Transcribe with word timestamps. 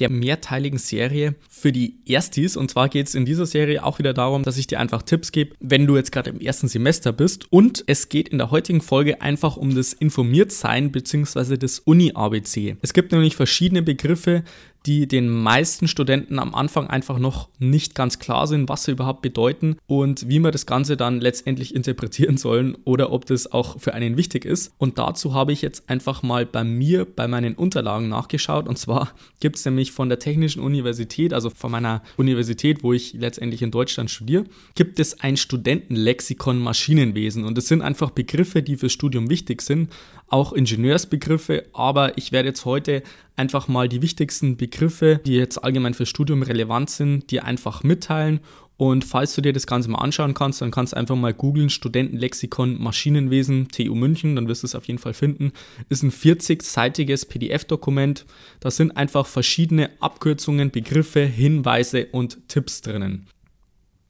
der 0.00 0.10
mehrteiligen 0.10 0.78
Serie 0.78 1.34
für 1.48 1.72
die 1.72 1.96
Erstis. 2.06 2.56
Und 2.56 2.70
zwar 2.70 2.88
geht 2.88 3.06
es 3.06 3.14
in 3.14 3.24
dieser 3.24 3.46
Serie 3.46 3.84
auch 3.84 3.98
wieder 3.98 4.12
darum, 4.12 4.42
dass 4.42 4.56
ich 4.56 4.66
dir 4.66 4.80
einfach 4.80 5.02
Tipps 5.02 5.32
gebe, 5.32 5.54
wenn 5.60 5.86
du 5.86 5.96
jetzt 5.96 6.12
gerade 6.12 6.30
im 6.30 6.40
ersten 6.40 6.68
Semester 6.68 7.12
bist. 7.12 7.52
Und 7.52 7.84
es 7.86 8.08
geht 8.08 8.28
in 8.28 8.38
der 8.38 8.50
heutigen 8.50 8.80
Folge 8.80 9.20
einfach 9.22 9.56
um 9.56 9.74
das 9.74 9.92
Informiertsein 9.92 10.90
bzw. 10.92 11.56
das 11.56 11.78
Uni-ABC. 11.80 12.76
Es 12.82 12.92
gibt 12.92 13.12
nämlich 13.12 13.36
verschiedene 13.36 13.82
Begriffe, 13.82 14.44
die 14.86 15.08
den 15.08 15.28
meisten 15.28 15.88
Studenten 15.88 16.38
am 16.38 16.54
Anfang 16.54 16.88
einfach 16.88 17.18
noch 17.18 17.48
nicht 17.58 17.94
ganz 17.94 18.18
klar 18.18 18.46
sind, 18.46 18.68
was 18.68 18.84
sie 18.84 18.92
überhaupt 18.92 19.22
bedeuten 19.22 19.76
und 19.86 20.28
wie 20.28 20.38
man 20.38 20.52
das 20.52 20.66
Ganze 20.66 20.96
dann 20.96 21.20
letztendlich 21.20 21.74
interpretieren 21.74 22.36
sollen 22.36 22.76
oder 22.84 23.12
ob 23.12 23.24
das 23.26 23.50
auch 23.50 23.80
für 23.80 23.94
einen 23.94 24.16
wichtig 24.16 24.44
ist. 24.44 24.72
Und 24.78 24.98
dazu 24.98 25.34
habe 25.34 25.52
ich 25.52 25.62
jetzt 25.62 25.88
einfach 25.88 26.22
mal 26.22 26.44
bei 26.44 26.64
mir, 26.64 27.04
bei 27.04 27.26
meinen 27.28 27.54
Unterlagen 27.54 28.08
nachgeschaut. 28.08 28.68
Und 28.68 28.78
zwar 28.78 29.12
gibt 29.40 29.56
es 29.56 29.64
nämlich 29.64 29.92
von 29.92 30.08
der 30.08 30.18
Technischen 30.18 30.60
Universität, 30.60 31.32
also 31.32 31.50
von 31.50 31.70
meiner 31.70 32.02
Universität, 32.16 32.82
wo 32.82 32.92
ich 32.92 33.14
letztendlich 33.14 33.62
in 33.62 33.70
Deutschland 33.70 34.10
studiere, 34.10 34.44
gibt 34.74 35.00
es 35.00 35.20
ein 35.20 35.36
Studentenlexikon 35.36 36.58
Maschinenwesen. 36.58 37.44
Und 37.44 37.56
das 37.56 37.68
sind 37.68 37.80
einfach 37.80 38.10
Begriffe, 38.10 38.62
die 38.62 38.76
fürs 38.76 38.92
Studium 38.92 39.30
wichtig 39.30 39.62
sind, 39.62 39.90
auch 40.28 40.52
Ingenieursbegriffe. 40.52 41.66
Aber 41.72 42.16
ich 42.18 42.32
werde 42.32 42.48
jetzt 42.48 42.64
heute 42.64 43.02
einfach 43.36 43.68
mal 43.68 43.88
die 43.88 44.02
wichtigsten 44.02 44.56
Begriffe, 44.56 45.20
die 45.24 45.34
jetzt 45.34 45.58
allgemein 45.58 45.94
fürs 45.94 46.08
Studium 46.08 46.42
relevant 46.42 46.90
sind, 46.90 47.30
dir 47.30 47.44
einfach 47.44 47.82
mitteilen. 47.82 48.40
Und 48.76 49.04
falls 49.04 49.34
du 49.34 49.40
dir 49.40 49.52
das 49.52 49.68
Ganze 49.68 49.88
mal 49.88 49.98
anschauen 49.98 50.34
kannst, 50.34 50.60
dann 50.60 50.72
kannst 50.72 50.92
du 50.92 50.96
einfach 50.96 51.14
mal 51.14 51.32
googeln 51.32 51.70
Studentenlexikon 51.70 52.82
Maschinenwesen 52.82 53.68
TU 53.68 53.94
München, 53.94 54.34
dann 54.34 54.48
wirst 54.48 54.64
du 54.64 54.66
es 54.66 54.74
auf 54.74 54.86
jeden 54.86 54.98
Fall 54.98 55.14
finden. 55.14 55.52
Ist 55.88 56.02
ein 56.02 56.10
40-seitiges 56.10 57.28
PDF-Dokument. 57.28 58.26
Da 58.58 58.72
sind 58.72 58.96
einfach 58.96 59.26
verschiedene 59.26 59.90
Abkürzungen, 60.00 60.72
Begriffe, 60.72 61.20
Hinweise 61.20 62.06
und 62.06 62.48
Tipps 62.48 62.80
drinnen. 62.80 63.28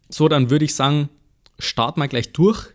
So, 0.08 0.28
dann 0.28 0.48
würde 0.48 0.64
ich 0.64 0.74
sagen, 0.74 1.10
start 1.58 1.98
mal 1.98 2.08
gleich 2.08 2.32
durch. 2.32 2.68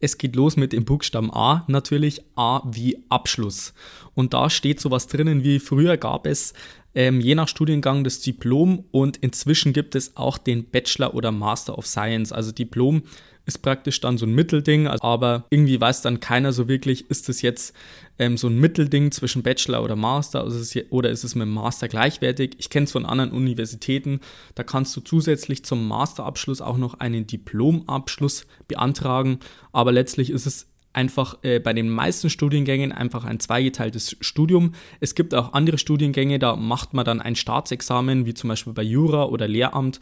Es 0.00 0.18
geht 0.18 0.36
los 0.36 0.56
mit 0.56 0.72
dem 0.72 0.84
Buchstaben 0.84 1.32
A, 1.32 1.64
natürlich 1.68 2.22
A 2.36 2.62
wie 2.70 3.02
Abschluss. 3.08 3.74
Und 4.14 4.34
da 4.34 4.50
steht 4.50 4.80
sowas 4.80 5.06
drinnen 5.06 5.44
wie 5.44 5.58
früher 5.58 5.96
gab 5.96 6.26
es 6.26 6.54
ähm, 6.94 7.20
je 7.20 7.34
nach 7.34 7.48
Studiengang 7.48 8.04
das 8.04 8.20
Diplom 8.20 8.84
und 8.92 9.16
inzwischen 9.16 9.72
gibt 9.72 9.94
es 9.94 10.16
auch 10.16 10.38
den 10.38 10.70
Bachelor 10.70 11.14
oder 11.14 11.32
Master 11.32 11.76
of 11.76 11.86
Science. 11.86 12.32
Also 12.32 12.52
Diplom 12.52 13.02
ist 13.46 13.58
praktisch 13.58 14.00
dann 14.00 14.18
so 14.18 14.26
ein 14.26 14.34
Mittelding, 14.34 14.86
aber 14.86 15.44
irgendwie 15.50 15.80
weiß 15.80 16.02
dann 16.02 16.20
keiner 16.20 16.52
so 16.52 16.68
wirklich, 16.68 17.10
ist 17.10 17.28
es 17.28 17.42
jetzt 17.42 17.74
ähm, 18.18 18.36
so 18.36 18.48
ein 18.48 18.58
Mittelding 18.58 19.10
zwischen 19.12 19.42
Bachelor 19.42 19.82
oder 19.82 19.96
Master 19.96 20.42
also 20.42 20.58
ist 20.58 20.74
es, 20.74 20.90
oder 20.90 21.10
ist 21.10 21.24
es 21.24 21.34
mit 21.34 21.46
dem 21.46 21.54
Master 21.54 21.88
gleichwertig? 21.88 22.54
Ich 22.58 22.70
kenne 22.70 22.84
es 22.84 22.92
von 22.92 23.04
anderen 23.04 23.32
Universitäten, 23.32 24.20
da 24.54 24.62
kannst 24.62 24.96
du 24.96 25.00
zusätzlich 25.00 25.64
zum 25.64 25.86
Masterabschluss 25.86 26.60
auch 26.60 26.78
noch 26.78 27.00
einen 27.00 27.26
Diplomabschluss 27.26 28.46
beantragen, 28.66 29.40
aber 29.72 29.92
letztlich 29.92 30.30
ist 30.30 30.46
es 30.46 30.68
einfach 30.94 31.38
äh, 31.42 31.58
bei 31.58 31.72
den 31.72 31.90
meisten 31.90 32.30
Studiengängen 32.30 32.92
einfach 32.92 33.24
ein 33.24 33.40
zweigeteiltes 33.40 34.16
Studium. 34.20 34.72
Es 35.00 35.14
gibt 35.14 35.34
auch 35.34 35.52
andere 35.52 35.76
Studiengänge, 35.76 36.38
da 36.38 36.56
macht 36.56 36.94
man 36.94 37.04
dann 37.04 37.20
ein 37.20 37.36
Staatsexamen, 37.36 38.26
wie 38.26 38.34
zum 38.34 38.48
Beispiel 38.48 38.72
bei 38.72 38.82
Jura 38.82 39.24
oder 39.24 39.48
Lehramt. 39.48 40.00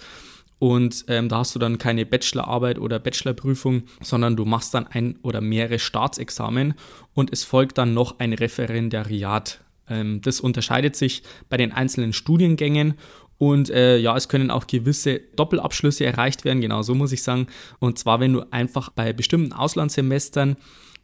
Und 0.63 1.07
ähm, 1.09 1.29
da 1.29 1.39
hast 1.39 1.57
du 1.57 1.59
dann 1.59 1.77
keine 1.77 2.07
Bachelorarbeit 2.07 2.79
oder 2.79 3.01
Bachelorprüfung, 3.01 3.83
sondern 4.01 4.37
du 4.37 4.45
machst 4.45 4.73
dann 4.75 4.87
ein 4.87 5.19
oder 5.23 5.41
mehrere 5.41 5.81
Staatsexamen 5.81 6.75
und 7.15 7.33
es 7.33 7.43
folgt 7.43 7.79
dann 7.79 7.95
noch 7.95 8.21
ein 8.21 8.33
Referendariat. 8.33 9.59
Ähm, 9.89 10.21
das 10.21 10.39
unterscheidet 10.39 10.95
sich 10.95 11.25
bei 11.49 11.57
den 11.57 11.73
einzelnen 11.73 12.13
Studiengängen 12.13 12.95
und 13.39 13.71
äh, 13.71 13.97
ja, 13.99 14.17
es 14.17 14.29
können 14.29 14.53
auch 14.53 14.69
gewisse 14.69 15.19
Doppelabschlüsse 15.35 16.05
erreicht 16.05 16.45
werden, 16.45 16.61
genau 16.61 16.83
so 16.83 16.95
muss 16.95 17.11
ich 17.11 17.25
sagen. 17.25 17.49
Und 17.81 17.99
zwar, 17.99 18.21
wenn 18.21 18.33
du 18.33 18.45
einfach 18.53 18.91
bei 18.91 19.13
bestimmten 19.13 19.53
Auslandssemestern 19.53 20.57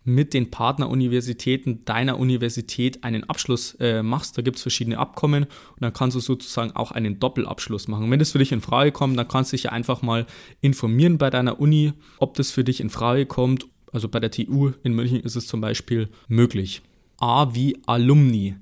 mit 0.08 0.32
den 0.32 0.50
Partneruniversitäten 0.50 1.84
deiner 1.84 2.18
Universität 2.18 3.04
einen 3.04 3.24
Abschluss 3.24 3.74
äh, 3.78 4.02
machst. 4.02 4.38
Da 4.38 4.42
gibt 4.42 4.56
es 4.56 4.62
verschiedene 4.62 4.98
Abkommen 4.98 5.44
und 5.44 5.80
dann 5.80 5.92
kannst 5.92 6.16
du 6.16 6.20
sozusagen 6.20 6.72
auch 6.72 6.92
einen 6.92 7.20
Doppelabschluss 7.20 7.88
machen. 7.88 8.10
Wenn 8.10 8.18
das 8.18 8.32
für 8.32 8.38
dich 8.38 8.50
in 8.50 8.62
Frage 8.62 8.90
kommt, 8.90 9.18
dann 9.18 9.28
kannst 9.28 9.52
du 9.52 9.56
dich 9.56 9.64
ja 9.64 9.72
einfach 9.72 10.00
mal 10.02 10.26
informieren 10.62 11.18
bei 11.18 11.28
deiner 11.28 11.60
Uni, 11.60 11.92
ob 12.18 12.34
das 12.34 12.50
für 12.50 12.64
dich 12.64 12.80
in 12.80 12.90
Frage 12.90 13.26
kommt. 13.26 13.66
Also 13.92 14.08
bei 14.08 14.18
der 14.18 14.30
TU 14.30 14.72
in 14.82 14.94
München 14.94 15.20
ist 15.20 15.36
es 15.36 15.46
zum 15.46 15.60
Beispiel 15.60 16.08
möglich. 16.26 16.82
A 17.18 17.54
wie 17.54 17.76
Alumni. 17.86 18.56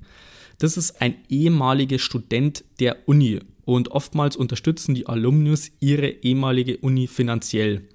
Das 0.59 0.77
ist 0.77 1.01
ein 1.01 1.15
ehemaliger 1.29 1.99
Student 1.99 2.65
der 2.81 3.09
Uni 3.09 3.41
und 3.65 3.91
oftmals 3.93 4.37
unterstützen 4.37 4.95
die 4.95 5.07
Alumnus 5.07 5.71
ihre 5.81 6.09
ehemalige 6.09 6.79
Uni 6.79 7.07
finanziell. 7.07 7.89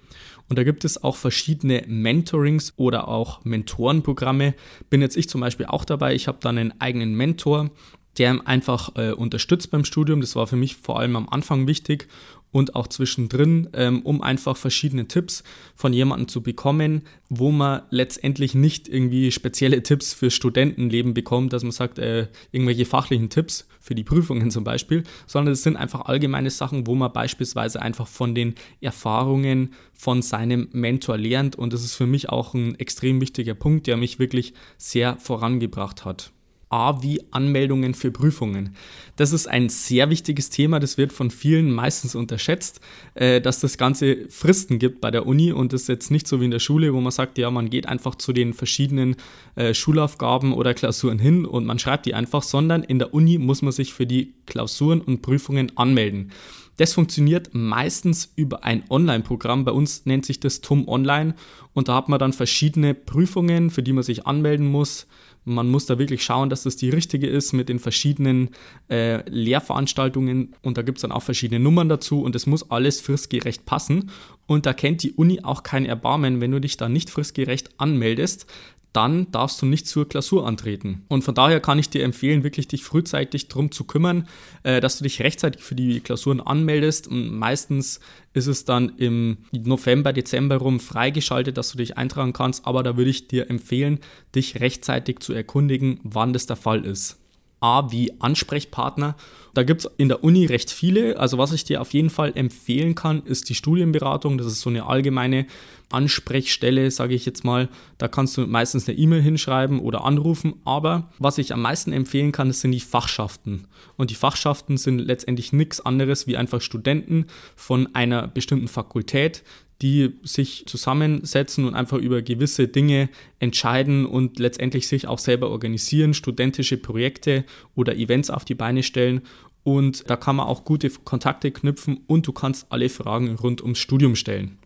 Und 0.51 0.57
da 0.57 0.65
gibt 0.65 0.83
es 0.83 1.01
auch 1.01 1.15
verschiedene 1.15 1.85
Mentorings 1.87 2.73
oder 2.75 3.07
auch 3.07 3.45
Mentorenprogramme. 3.45 4.53
Bin 4.89 5.01
jetzt 5.01 5.15
ich 5.15 5.29
zum 5.29 5.39
Beispiel 5.39 5.65
auch 5.65 5.85
dabei. 5.85 6.13
Ich 6.13 6.27
habe 6.27 6.39
dann 6.41 6.57
einen 6.57 6.73
eigenen 6.81 7.15
Mentor, 7.15 7.69
der 8.17 8.47
einfach 8.47 8.95
äh, 8.95 9.11
unterstützt 9.11 9.71
beim 9.71 9.85
Studium. 9.85 10.21
Das 10.21 10.35
war 10.35 10.47
für 10.47 10.55
mich 10.55 10.75
vor 10.75 10.99
allem 10.99 11.15
am 11.15 11.29
Anfang 11.29 11.67
wichtig 11.67 12.07
und 12.51 12.75
auch 12.75 12.87
zwischendrin, 12.87 13.69
ähm, 13.73 14.01
um 14.01 14.21
einfach 14.21 14.57
verschiedene 14.57 15.07
Tipps 15.07 15.43
von 15.75 15.93
jemandem 15.93 16.27
zu 16.27 16.43
bekommen, 16.43 17.03
wo 17.29 17.51
man 17.51 17.83
letztendlich 17.89 18.53
nicht 18.53 18.87
irgendwie 18.87 19.31
spezielle 19.31 19.81
Tipps 19.83 20.13
für 20.13 20.29
Studentenleben 20.29 21.13
bekommt, 21.13 21.53
dass 21.53 21.63
man 21.63 21.71
sagt, 21.71 21.97
äh, 21.97 22.27
irgendwelche 22.51 22.85
fachlichen 22.85 23.29
Tipps 23.29 23.67
für 23.79 23.95
die 23.95 24.03
Prüfungen 24.03 24.51
zum 24.51 24.63
Beispiel, 24.63 25.03
sondern 25.27 25.53
es 25.53 25.63
sind 25.63 25.77
einfach 25.77 26.01
allgemeine 26.01 26.49
Sachen, 26.49 26.85
wo 26.87 26.95
man 26.95 27.13
beispielsweise 27.13 27.81
einfach 27.81 28.07
von 28.07 28.35
den 28.35 28.55
Erfahrungen 28.81 29.73
von 29.93 30.21
seinem 30.21 30.67
Mentor 30.73 31.17
lernt 31.17 31.55
und 31.55 31.73
das 31.73 31.83
ist 31.83 31.95
für 31.95 32.07
mich 32.07 32.29
auch 32.29 32.53
ein 32.53 32.75
extrem 32.75 33.21
wichtiger 33.21 33.53
Punkt, 33.53 33.87
der 33.87 33.97
mich 33.97 34.19
wirklich 34.19 34.53
sehr 34.77 35.17
vorangebracht 35.17 36.03
hat. 36.03 36.31
A 36.71 37.01
wie 37.03 37.21
Anmeldungen 37.31 37.93
für 37.93 38.11
Prüfungen. 38.11 38.75
Das 39.17 39.33
ist 39.33 39.47
ein 39.47 39.69
sehr 39.69 40.09
wichtiges 40.09 40.49
Thema, 40.49 40.79
das 40.79 40.97
wird 40.97 41.13
von 41.13 41.29
vielen 41.29 41.71
meistens 41.71 42.15
unterschätzt, 42.15 42.79
äh, 43.13 43.41
dass 43.41 43.59
das 43.59 43.77
Ganze 43.77 44.29
Fristen 44.29 44.79
gibt 44.79 45.01
bei 45.01 45.11
der 45.11 45.27
Uni 45.27 45.51
und 45.51 45.73
das 45.73 45.83
ist 45.83 45.87
jetzt 45.89 46.11
nicht 46.11 46.27
so 46.27 46.39
wie 46.39 46.45
in 46.45 46.51
der 46.51 46.59
Schule, 46.59 46.93
wo 46.93 47.01
man 47.01 47.11
sagt, 47.11 47.37
ja, 47.37 47.51
man 47.51 47.69
geht 47.69 47.87
einfach 47.87 48.15
zu 48.15 48.33
den 48.33 48.53
verschiedenen 48.53 49.15
äh, 49.55 49.73
Schulaufgaben 49.73 50.53
oder 50.53 50.73
Klausuren 50.73 51.19
hin 51.19 51.45
und 51.45 51.65
man 51.65 51.77
schreibt 51.77 52.05
die 52.05 52.13
einfach, 52.13 52.43
sondern 52.43 52.83
in 52.83 52.99
der 52.99 53.13
Uni 53.13 53.37
muss 53.37 53.61
man 53.61 53.71
sich 53.71 53.93
für 53.93 54.07
die 54.07 54.33
Klausuren 54.45 55.01
und 55.01 55.21
Prüfungen 55.21 55.77
anmelden. 55.77 56.31
Das 56.77 56.93
funktioniert 56.93 57.49
meistens 57.53 58.31
über 58.35 58.63
ein 58.63 58.83
Online-Programm. 58.89 59.65
Bei 59.65 59.71
uns 59.71 60.05
nennt 60.05 60.25
sich 60.25 60.39
das 60.39 60.61
TUM 60.61 60.87
Online 60.87 61.35
und 61.73 61.89
da 61.89 61.95
hat 61.95 62.09
man 62.09 62.17
dann 62.17 62.33
verschiedene 62.33 62.95
Prüfungen, 62.95 63.69
für 63.69 63.83
die 63.83 63.93
man 63.93 64.03
sich 64.03 64.25
anmelden 64.25 64.65
muss. 64.65 65.05
Man 65.43 65.69
muss 65.69 65.87
da 65.87 65.97
wirklich 65.97 66.23
schauen, 66.23 66.49
dass 66.49 66.63
das 66.63 66.75
die 66.75 66.89
richtige 66.89 67.27
ist 67.27 67.53
mit 67.53 67.69
den 67.69 67.79
verschiedenen 67.79 68.49
äh, 68.89 69.27
Lehrveranstaltungen 69.29 70.55
und 70.61 70.77
da 70.77 70.83
gibt 70.83 70.99
es 70.99 71.01
dann 71.01 71.11
auch 71.11 71.23
verschiedene 71.23 71.59
Nummern 71.59 71.89
dazu 71.89 72.21
und 72.21 72.35
es 72.35 72.45
muss 72.45 72.69
alles 72.69 73.01
fristgerecht 73.01 73.65
passen. 73.65 74.11
Und 74.45 74.65
da 74.65 74.73
kennt 74.73 75.01
die 75.01 75.13
Uni 75.13 75.39
auch 75.43 75.63
kein 75.63 75.85
Erbarmen, 75.85 76.41
wenn 76.41 76.51
du 76.51 76.59
dich 76.59 76.77
da 76.77 76.89
nicht 76.89 77.09
fristgerecht 77.09 77.69
anmeldest, 77.77 78.45
dann 78.93 79.31
darfst 79.31 79.61
du 79.61 79.65
nicht 79.65 79.87
zur 79.87 80.07
Klausur 80.07 80.45
antreten. 80.45 81.05
Und 81.07 81.23
von 81.23 81.33
daher 81.33 81.59
kann 81.59 81.79
ich 81.79 81.89
dir 81.89 82.03
empfehlen, 82.03 82.43
wirklich 82.43 82.67
dich 82.67 82.83
frühzeitig 82.83 83.47
darum 83.47 83.71
zu 83.71 83.85
kümmern, 83.85 84.27
äh, 84.63 84.81
dass 84.81 84.97
du 84.97 85.03
dich 85.03 85.21
rechtzeitig 85.21 85.61
für 85.61 85.75
die 85.75 86.01
Klausuren 86.01 86.41
anmeldest. 86.41 87.07
Und 87.07 87.37
meistens 87.37 87.99
ist 88.33 88.47
es 88.47 88.65
dann 88.65 88.89
im 88.97 89.37
November, 89.51 90.11
Dezember 90.13 90.57
rum 90.57 90.79
freigeschaltet, 90.79 91.57
dass 91.57 91.71
du 91.71 91.77
dich 91.77 91.97
eintragen 91.97 92.33
kannst. 92.33 92.65
Aber 92.65 92.83
da 92.83 92.97
würde 92.97 93.11
ich 93.11 93.27
dir 93.27 93.49
empfehlen, 93.49 93.99
dich 94.35 94.59
rechtzeitig 94.59 95.19
zu 95.19 95.33
erkundigen, 95.33 95.99
wann 96.03 96.33
das 96.33 96.45
der 96.45 96.57
Fall 96.57 96.85
ist. 96.85 97.20
A 97.61 97.91
wie 97.91 98.11
Ansprechpartner. 98.19 99.15
Da 99.53 99.63
gibt 99.63 99.81
es 99.81 99.91
in 99.97 100.09
der 100.09 100.23
Uni 100.23 100.45
recht 100.45 100.71
viele. 100.71 101.19
Also 101.19 101.37
was 101.37 101.51
ich 101.51 101.63
dir 101.63 101.81
auf 101.81 101.93
jeden 101.93 102.09
Fall 102.09 102.31
empfehlen 102.35 102.95
kann, 102.95 103.23
ist 103.23 103.49
die 103.49 103.55
Studienberatung. 103.55 104.37
Das 104.37 104.47
ist 104.47 104.61
so 104.61 104.69
eine 104.69 104.87
allgemeine 104.87 105.45
Ansprechstelle, 105.91 106.89
sage 106.89 107.13
ich 107.13 107.25
jetzt 107.25 107.43
mal. 107.43 107.69
Da 107.97 108.07
kannst 108.07 108.35
du 108.37 108.47
meistens 108.47 108.87
eine 108.87 108.97
E-Mail 108.97 109.21
hinschreiben 109.21 109.79
oder 109.79 110.05
anrufen. 110.05 110.55
Aber 110.65 111.11
was 111.19 111.37
ich 111.37 111.53
am 111.53 111.61
meisten 111.61 111.93
empfehlen 111.93 112.31
kann, 112.31 112.47
das 112.47 112.61
sind 112.61 112.71
die 112.71 112.79
Fachschaften. 112.79 113.67
Und 113.95 114.09
die 114.09 114.15
Fachschaften 114.15 114.77
sind 114.77 114.99
letztendlich 114.99 115.53
nichts 115.53 115.79
anderes 115.81 116.27
wie 116.27 116.37
einfach 116.37 116.61
Studenten 116.61 117.25
von 117.55 117.93
einer 117.93 118.27
bestimmten 118.27 118.69
Fakultät, 118.69 119.43
die 119.81 120.13
sich 120.23 120.65
zusammensetzen 120.67 121.65
und 121.65 121.73
einfach 121.73 121.97
über 121.97 122.21
gewisse 122.21 122.67
Dinge 122.67 123.09
entscheiden 123.39 124.05
und 124.05 124.39
letztendlich 124.39 124.87
sich 124.87 125.07
auch 125.07 125.19
selber 125.19 125.49
organisieren, 125.49 126.13
studentische 126.13 126.77
Projekte 126.77 127.45
oder 127.75 127.95
Events 127.95 128.29
auf 128.29 128.45
die 128.45 128.55
Beine 128.55 128.83
stellen. 128.83 129.21
Und 129.63 130.09
da 130.09 130.15
kann 130.15 130.35
man 130.35 130.47
auch 130.47 130.65
gute 130.65 130.89
Kontakte 130.89 131.51
knüpfen 131.51 132.01
und 132.07 132.27
du 132.27 132.31
kannst 132.31 132.67
alle 132.71 132.89
Fragen 132.89 133.35
rund 133.35 133.61
ums 133.61 133.79
Studium 133.79 134.15
stellen. 134.15 134.57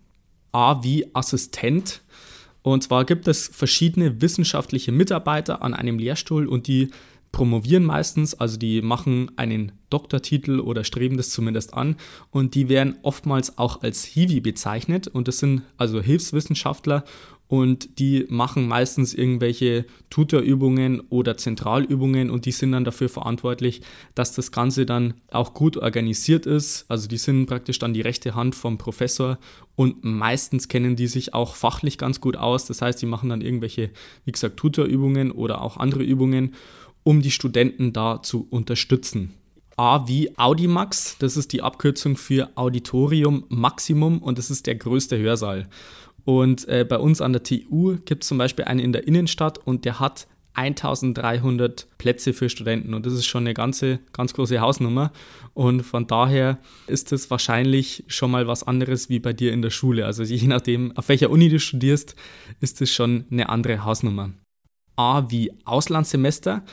A 0.52 0.84
wie 0.84 1.06
Assistent. 1.14 2.02
Und 2.62 2.84
zwar 2.84 3.06
gibt 3.06 3.28
es 3.28 3.48
verschiedene 3.48 4.22
wissenschaftliche 4.22 4.92
Mitarbeiter 4.92 5.62
an 5.62 5.74
einem 5.74 6.00
Lehrstuhl 6.00 6.48
und 6.48 6.68
die 6.68 6.90
promovieren 7.36 7.84
meistens, 7.84 8.34
also 8.34 8.58
die 8.58 8.82
machen 8.82 9.30
einen 9.36 9.74
Doktortitel 9.90 10.62
oder 10.62 10.86
streben 10.86 11.18
das 11.18 11.32
zumindest 11.32 11.74
an. 11.74 11.98
Und 12.32 12.56
die 12.56 12.70
werden 12.70 12.96
oftmals 13.02 13.58
auch 13.58 13.82
als 13.84 14.06
Hiwi 14.06 14.40
bezeichnet. 14.40 15.10
Und 15.10 15.28
das 15.28 15.40
sind 15.40 15.64
also 15.76 16.02
Hilfswissenschaftler. 16.02 17.04
Und 17.50 18.00
die 18.00 18.26
machen 18.30 18.70
meistens 18.70 19.14
irgendwelche 19.14 19.86
Tutorübungen 20.10 21.02
oder 21.10 21.36
Zentralübungen. 21.36 22.30
Und 22.30 22.46
die 22.46 22.54
sind 22.54 22.72
dann 22.72 22.86
dafür 22.86 23.10
verantwortlich, 23.10 23.82
dass 24.16 24.34
das 24.34 24.54
Ganze 24.54 24.86
dann 24.86 25.16
auch 25.30 25.54
gut 25.54 25.76
organisiert 25.76 26.46
ist. 26.46 26.86
Also 26.88 27.10
die 27.10 27.18
sind 27.18 27.48
praktisch 27.48 27.80
dann 27.80 27.94
die 27.94 28.00
rechte 28.00 28.34
Hand 28.34 28.56
vom 28.56 28.78
Professor. 28.78 29.40
Und 29.76 30.06
meistens 30.06 30.70
kennen 30.70 30.96
die 30.96 31.08
sich 31.08 31.34
auch 31.34 31.56
fachlich 31.56 31.98
ganz 31.98 32.22
gut 32.22 32.38
aus. 32.38 32.66
Das 32.66 32.82
heißt, 32.82 33.02
die 33.02 33.08
machen 33.08 33.28
dann 33.28 33.42
irgendwelche, 33.42 33.90
wie 34.24 34.32
gesagt, 34.32 34.56
Tutorübungen 34.56 35.32
oder 35.32 35.62
auch 35.62 35.76
andere 35.76 36.04
Übungen 36.04 36.54
um 37.06 37.22
die 37.22 37.32
Studenten 37.32 37.94
da 37.94 38.22
zu 38.22 38.48
unterstützen. 38.50 39.34
A 39.78 40.08
wie 40.08 40.38
Audimax, 40.38 41.18
das 41.20 41.38
ist 41.38 41.54
die 41.54 41.62
Abkürzung 41.62 42.18
für 42.18 42.50
Auditorium 42.56 43.46
Maximum 43.50 44.20
und 44.20 44.38
das 44.38 44.50
ist 44.50 44.68
der 44.68 44.76
größte 44.76 45.18
Hörsaal. 45.18 45.68
Und 46.24 46.68
äh, 46.68 46.84
bei 46.84 46.98
uns 46.98 47.22
an 47.22 47.34
der 47.34 47.44
TU 47.44 47.98
gibt 48.06 48.24
es 48.24 48.30
zum 48.30 48.40
Beispiel 48.40 48.66
einen 48.66 48.80
in 48.80 48.92
der 48.92 49.08
Innenstadt 49.08 49.60
und 49.60 49.86
der 49.86 50.00
hat 50.00 50.28
1300 50.56 51.88
Plätze 51.98 52.34
für 52.34 52.50
Studenten 52.50 52.94
und 52.94 53.06
das 53.06 53.14
ist 53.14 53.26
schon 53.26 53.44
eine 53.44 53.54
ganze, 53.54 54.00
ganz 54.12 54.34
große 54.34 54.60
Hausnummer. 54.60 55.12
Und 55.54 55.84
von 55.84 56.08
daher 56.08 56.58
ist 56.88 57.12
es 57.12 57.30
wahrscheinlich 57.30 58.06
schon 58.08 58.32
mal 58.32 58.48
was 58.48 58.64
anderes 58.64 59.10
wie 59.10 59.20
bei 59.20 59.34
dir 59.34 59.54
in 59.54 59.62
der 59.62 59.70
Schule. 59.70 60.06
Also 60.06 60.24
je 60.24 60.48
nachdem, 60.48 60.96
auf 60.98 61.10
welcher 61.10 61.30
Uni 61.30 61.50
du 61.50 61.60
studierst, 61.60 62.16
ist 62.62 62.82
es 62.82 62.92
schon 62.92 63.26
eine 63.30 63.50
andere 63.50 63.84
Hausnummer. 63.84 64.32
A 64.96 65.30
wie 65.30 65.52
Auslandssemester. 65.66 66.64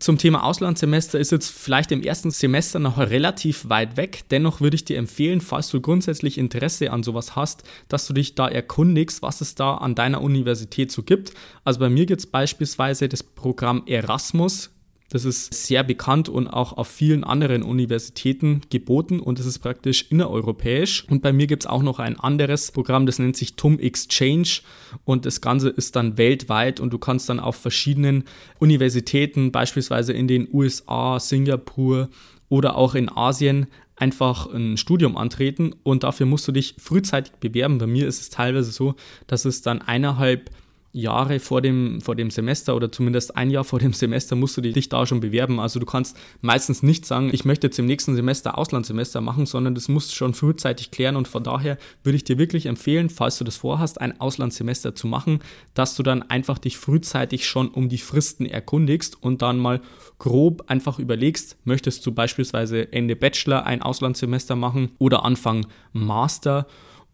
Zum 0.00 0.16
Thema 0.16 0.44
Auslandssemester 0.44 1.18
ist 1.18 1.30
jetzt 1.30 1.50
vielleicht 1.50 1.92
im 1.92 2.02
ersten 2.02 2.30
Semester 2.30 2.78
noch 2.78 2.96
relativ 2.96 3.68
weit 3.68 3.98
weg. 3.98 4.22
Dennoch 4.30 4.62
würde 4.62 4.74
ich 4.74 4.86
dir 4.86 4.96
empfehlen, 4.96 5.42
falls 5.42 5.68
du 5.68 5.82
grundsätzlich 5.82 6.38
Interesse 6.38 6.90
an 6.90 7.02
sowas 7.02 7.36
hast, 7.36 7.64
dass 7.88 8.06
du 8.06 8.14
dich 8.14 8.34
da 8.34 8.48
erkundigst, 8.48 9.20
was 9.20 9.42
es 9.42 9.56
da 9.56 9.74
an 9.74 9.94
deiner 9.94 10.22
Universität 10.22 10.90
so 10.90 11.02
gibt. 11.02 11.34
Also 11.64 11.80
bei 11.80 11.90
mir 11.90 12.06
gibt 12.06 12.20
es 12.20 12.26
beispielsweise 12.26 13.10
das 13.10 13.22
Programm 13.22 13.82
Erasmus. 13.86 14.70
Das 15.10 15.24
ist 15.24 15.52
sehr 15.52 15.82
bekannt 15.82 16.28
und 16.28 16.46
auch 16.46 16.72
auf 16.72 16.86
vielen 16.86 17.24
anderen 17.24 17.64
Universitäten 17.64 18.60
geboten 18.70 19.18
und 19.18 19.40
es 19.40 19.46
ist 19.46 19.58
praktisch 19.58 20.06
innereuropäisch. 20.08 21.04
Und 21.10 21.20
bei 21.20 21.32
mir 21.32 21.48
gibt 21.48 21.64
es 21.64 21.66
auch 21.68 21.82
noch 21.82 21.98
ein 21.98 22.18
anderes 22.18 22.70
Programm, 22.70 23.06
das 23.06 23.18
nennt 23.18 23.36
sich 23.36 23.56
TUM 23.56 23.80
Exchange 23.80 24.60
und 25.04 25.26
das 25.26 25.40
Ganze 25.40 25.68
ist 25.68 25.96
dann 25.96 26.16
weltweit 26.16 26.78
und 26.78 26.92
du 26.92 26.98
kannst 26.98 27.28
dann 27.28 27.40
auf 27.40 27.56
verschiedenen 27.56 28.22
Universitäten, 28.60 29.50
beispielsweise 29.50 30.12
in 30.12 30.28
den 30.28 30.48
USA, 30.52 31.18
Singapur 31.18 32.08
oder 32.48 32.76
auch 32.76 32.94
in 32.94 33.08
Asien, 33.08 33.66
einfach 33.96 34.46
ein 34.46 34.76
Studium 34.76 35.16
antreten 35.16 35.74
und 35.82 36.04
dafür 36.04 36.26
musst 36.26 36.46
du 36.46 36.52
dich 36.52 36.76
frühzeitig 36.78 37.32
bewerben. 37.40 37.78
Bei 37.78 37.88
mir 37.88 38.06
ist 38.06 38.20
es 38.20 38.30
teilweise 38.30 38.70
so, 38.70 38.94
dass 39.26 39.44
es 39.44 39.60
dann 39.60 39.82
eineinhalb 39.82 40.50
Jahre 40.92 41.38
vor 41.38 41.62
dem, 41.62 42.00
vor 42.00 42.16
dem 42.16 42.30
Semester 42.30 42.74
oder 42.74 42.90
zumindest 42.90 43.36
ein 43.36 43.50
Jahr 43.50 43.64
vor 43.64 43.78
dem 43.78 43.92
Semester 43.92 44.34
musst 44.34 44.56
du 44.56 44.60
dich 44.60 44.88
da 44.88 45.06
schon 45.06 45.20
bewerben. 45.20 45.60
Also 45.60 45.78
du 45.78 45.86
kannst 45.86 46.16
meistens 46.40 46.82
nicht 46.82 47.06
sagen, 47.06 47.30
ich 47.32 47.44
möchte 47.44 47.68
jetzt 47.68 47.78
im 47.78 47.86
nächsten 47.86 48.16
Semester 48.16 48.58
Auslandssemester 48.58 49.20
machen, 49.20 49.46
sondern 49.46 49.74
das 49.74 49.88
musst 49.88 50.10
du 50.10 50.16
schon 50.16 50.34
frühzeitig 50.34 50.90
klären 50.90 51.16
und 51.16 51.28
von 51.28 51.44
daher 51.44 51.78
würde 52.02 52.16
ich 52.16 52.24
dir 52.24 52.38
wirklich 52.38 52.66
empfehlen, 52.66 53.08
falls 53.08 53.38
du 53.38 53.44
das 53.44 53.56
vorhast, 53.56 54.00
ein 54.00 54.20
Auslandssemester 54.20 54.94
zu 54.94 55.06
machen, 55.06 55.40
dass 55.74 55.94
du 55.94 56.02
dann 56.02 56.22
einfach 56.22 56.58
dich 56.58 56.76
frühzeitig 56.76 57.46
schon 57.46 57.68
um 57.68 57.88
die 57.88 57.98
Fristen 57.98 58.46
erkundigst 58.46 59.22
und 59.22 59.42
dann 59.42 59.58
mal 59.58 59.80
grob 60.18 60.64
einfach 60.66 60.98
überlegst, 60.98 61.56
möchtest 61.64 62.04
du 62.04 62.12
beispielsweise 62.12 62.92
Ende 62.92 63.14
Bachelor 63.14 63.64
ein 63.64 63.82
Auslandssemester 63.82 64.56
machen 64.56 64.90
oder 64.98 65.24
Anfang 65.24 65.66
Master 65.92 66.66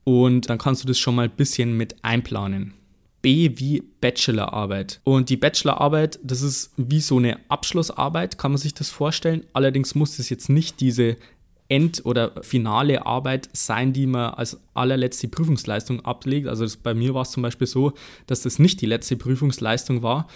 und 0.05 0.49
dann 0.49 0.59
kannst 0.59 0.83
du 0.83 0.89
das 0.89 0.99
schon 0.99 1.15
mal 1.15 1.25
ein 1.25 1.37
bisschen 1.37 1.77
mit 1.77 1.97
einplanen. 2.03 2.75
Wie 3.27 3.83
Bachelorarbeit. 4.01 5.01
Und 5.03 5.31
die 5.31 5.37
Bachelorarbeit, 5.37 6.21
das 6.23 6.43
ist 6.43 6.73
wie 6.77 7.01
so 7.01 7.17
eine 7.17 7.39
Abschlussarbeit, 7.49 8.39
kann 8.39 8.53
man 8.53 8.59
sich 8.59 8.73
das 8.73 8.91
vorstellen. 8.91 9.45
Allerdings 9.53 9.97
muss 9.97 10.19
es 10.19 10.29
jetzt 10.31 10.49
nicht 10.49 10.81
diese 10.81 11.17
End- 11.69 12.07
oder 12.07 12.33
finale 12.43 13.05
Arbeit 13.05 13.49
sein, 13.53 13.93
die 13.93 14.07
man 14.07 14.35
als 14.35 14.61
allerletzte 14.75 15.27
Prüfungsleistung 15.27 16.05
ablegt. 16.05 16.47
Also 16.47 16.67
bei 16.83 16.95
mir 16.95 17.15
war 17.15 17.23
es 17.23 17.33
zum 17.33 17.43
Beispiel 17.43 17.67
so, 17.67 17.95
dass 18.29 18.43
das 18.43 18.61
nicht 18.61 18.81
die 18.81 18.87
letzte 18.87 19.17
Prüfungsleistung 19.17 20.03
war, 20.03 20.29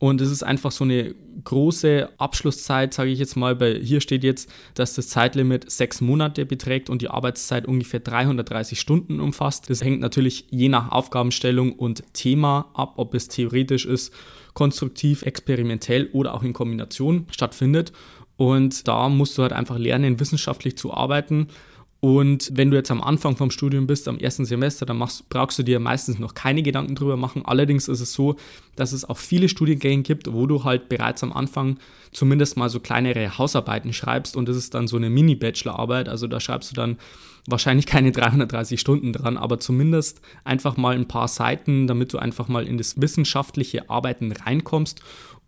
und 0.00 0.20
es 0.20 0.30
ist 0.30 0.42
einfach 0.42 0.72
so 0.72 0.84
eine 0.84 1.14
große 1.44 2.10
Abschlusszeit, 2.18 2.92
sage 2.92 3.10
ich 3.10 3.18
jetzt 3.18 3.36
mal. 3.36 3.54
Bei, 3.54 3.74
hier 3.74 4.00
steht 4.00 4.24
jetzt, 4.24 4.50
dass 4.74 4.94
das 4.94 5.08
Zeitlimit 5.08 5.70
sechs 5.70 6.00
Monate 6.00 6.44
beträgt 6.46 6.90
und 6.90 7.00
die 7.00 7.08
Arbeitszeit 7.08 7.66
ungefähr 7.66 8.00
330 8.00 8.78
Stunden 8.80 9.20
umfasst. 9.20 9.70
Das 9.70 9.82
hängt 9.82 10.00
natürlich 10.00 10.46
je 10.50 10.68
nach 10.68 10.90
Aufgabenstellung 10.90 11.72
und 11.72 12.02
Thema 12.12 12.70
ab, 12.74 12.94
ob 12.96 13.14
es 13.14 13.28
theoretisch 13.28 13.86
ist, 13.86 14.12
konstruktiv, 14.52 15.22
experimentell 15.22 16.10
oder 16.12 16.34
auch 16.34 16.42
in 16.42 16.52
Kombination 16.52 17.26
stattfindet. 17.30 17.92
Und 18.36 18.88
da 18.88 19.08
musst 19.08 19.38
du 19.38 19.42
halt 19.42 19.52
einfach 19.52 19.78
lernen, 19.78 20.18
wissenschaftlich 20.18 20.76
zu 20.76 20.92
arbeiten 20.92 21.48
und 22.04 22.50
wenn 22.52 22.70
du 22.70 22.76
jetzt 22.76 22.90
am 22.90 23.00
Anfang 23.00 23.34
vom 23.34 23.50
Studium 23.50 23.86
bist, 23.86 24.08
am 24.08 24.18
ersten 24.18 24.44
Semester, 24.44 24.84
dann 24.84 24.98
machst, 24.98 25.26
brauchst 25.30 25.58
du 25.58 25.62
dir 25.62 25.80
meistens 25.80 26.18
noch 26.18 26.34
keine 26.34 26.62
Gedanken 26.62 26.96
drüber 26.96 27.16
machen. 27.16 27.46
Allerdings 27.46 27.88
ist 27.88 28.00
es 28.00 28.12
so, 28.12 28.36
dass 28.76 28.92
es 28.92 29.08
auch 29.08 29.16
viele 29.16 29.48
Studiengänge 29.48 30.02
gibt, 30.02 30.30
wo 30.30 30.46
du 30.46 30.64
halt 30.64 30.90
bereits 30.90 31.22
am 31.22 31.32
Anfang 31.32 31.78
zumindest 32.12 32.58
mal 32.58 32.68
so 32.68 32.78
kleinere 32.78 33.38
Hausarbeiten 33.38 33.94
schreibst 33.94 34.36
und 34.36 34.50
das 34.50 34.58
ist 34.58 34.74
dann 34.74 34.86
so 34.86 34.98
eine 34.98 35.08
Mini-Bachelorarbeit. 35.08 36.10
Also 36.10 36.26
da 36.26 36.40
schreibst 36.40 36.72
du 36.72 36.74
dann 36.74 36.98
wahrscheinlich 37.46 37.86
keine 37.86 38.12
330 38.12 38.78
Stunden 38.78 39.14
dran, 39.14 39.38
aber 39.38 39.58
zumindest 39.58 40.20
einfach 40.44 40.76
mal 40.76 40.94
ein 40.94 41.08
paar 41.08 41.28
Seiten, 41.28 41.86
damit 41.86 42.12
du 42.12 42.18
einfach 42.18 42.48
mal 42.48 42.66
in 42.66 42.76
das 42.76 43.00
wissenschaftliche 43.00 43.88
Arbeiten 43.88 44.30
reinkommst 44.30 45.00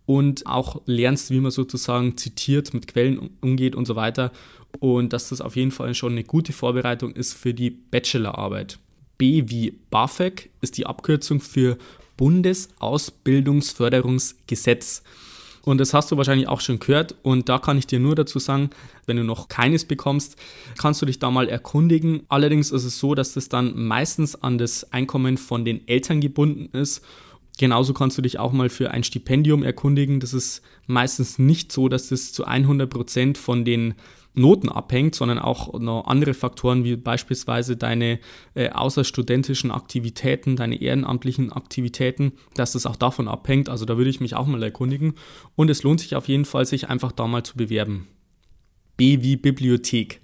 und 0.06 0.46
auch 0.46 0.80
lernst, 0.86 1.30
wie 1.30 1.40
man 1.40 1.50
sozusagen 1.50 2.16
zitiert, 2.16 2.72
mit 2.72 2.86
Quellen 2.86 3.28
umgeht 3.42 3.74
und 3.74 3.84
so 3.84 3.94
weiter. 3.94 4.32
Und 4.80 5.12
dass 5.12 5.28
das 5.30 5.40
auf 5.40 5.56
jeden 5.56 5.70
Fall 5.70 5.94
schon 5.94 6.12
eine 6.12 6.24
gute 6.24 6.52
Vorbereitung 6.52 7.12
ist 7.12 7.34
für 7.34 7.54
die 7.54 7.70
Bachelorarbeit. 7.70 8.78
B 9.18 9.44
wie 9.46 9.72
BAföG 9.90 10.50
ist 10.60 10.76
die 10.78 10.86
Abkürzung 10.86 11.40
für 11.40 11.78
Bundesausbildungsförderungsgesetz. 12.16 15.02
Und 15.62 15.78
das 15.78 15.94
hast 15.94 16.12
du 16.12 16.16
wahrscheinlich 16.16 16.48
auch 16.48 16.60
schon 16.60 16.78
gehört. 16.78 17.16
Und 17.22 17.48
da 17.48 17.58
kann 17.58 17.78
ich 17.78 17.86
dir 17.86 17.98
nur 17.98 18.14
dazu 18.14 18.38
sagen, 18.38 18.70
wenn 19.06 19.16
du 19.16 19.24
noch 19.24 19.48
keines 19.48 19.84
bekommst, 19.84 20.36
kannst 20.78 21.02
du 21.02 21.06
dich 21.06 21.18
da 21.18 21.30
mal 21.30 21.48
erkundigen. 21.48 22.22
Allerdings 22.28 22.70
ist 22.70 22.84
es 22.84 22.98
so, 22.98 23.14
dass 23.14 23.32
das 23.32 23.48
dann 23.48 23.72
meistens 23.76 24.36
an 24.36 24.58
das 24.58 24.92
Einkommen 24.92 25.38
von 25.38 25.64
den 25.64 25.88
Eltern 25.88 26.20
gebunden 26.20 26.68
ist 26.76 27.02
Genauso 27.58 27.94
kannst 27.94 28.18
du 28.18 28.22
dich 28.22 28.38
auch 28.38 28.52
mal 28.52 28.68
für 28.68 28.90
ein 28.90 29.02
Stipendium 29.02 29.62
erkundigen. 29.62 30.20
Das 30.20 30.34
ist 30.34 30.60
meistens 30.86 31.38
nicht 31.38 31.72
so, 31.72 31.88
dass 31.88 32.08
das 32.08 32.32
zu 32.32 32.44
100 32.44 32.88
Prozent 32.88 33.38
von 33.38 33.64
den 33.64 33.94
Noten 34.36 34.68
abhängt, 34.68 35.14
sondern 35.14 35.38
auch 35.38 35.78
noch 35.78 36.06
andere 36.06 36.34
Faktoren 36.34 36.84
wie 36.84 36.96
beispielsweise 36.96 37.76
deine 37.76 38.20
äh, 38.54 38.70
außerstudentischen 38.70 39.70
Aktivitäten, 39.70 40.56
deine 40.56 40.80
ehrenamtlichen 40.80 41.52
Aktivitäten, 41.52 42.32
dass 42.54 42.72
das 42.72 42.86
auch 42.86 42.96
davon 42.96 43.28
abhängt. 43.28 43.68
Also 43.68 43.84
da 43.84 43.96
würde 43.96 44.10
ich 44.10 44.20
mich 44.20 44.34
auch 44.34 44.46
mal 44.46 44.62
erkundigen. 44.62 45.14
Und 45.56 45.70
es 45.70 45.82
lohnt 45.82 46.00
sich 46.00 46.14
auf 46.14 46.28
jeden 46.28 46.44
Fall, 46.44 46.66
sich 46.66 46.88
einfach 46.88 47.12
da 47.12 47.26
mal 47.26 47.42
zu 47.42 47.56
bewerben. 47.56 48.06
B 48.96 49.22
wie 49.22 49.36
Bibliothek. 49.36 50.20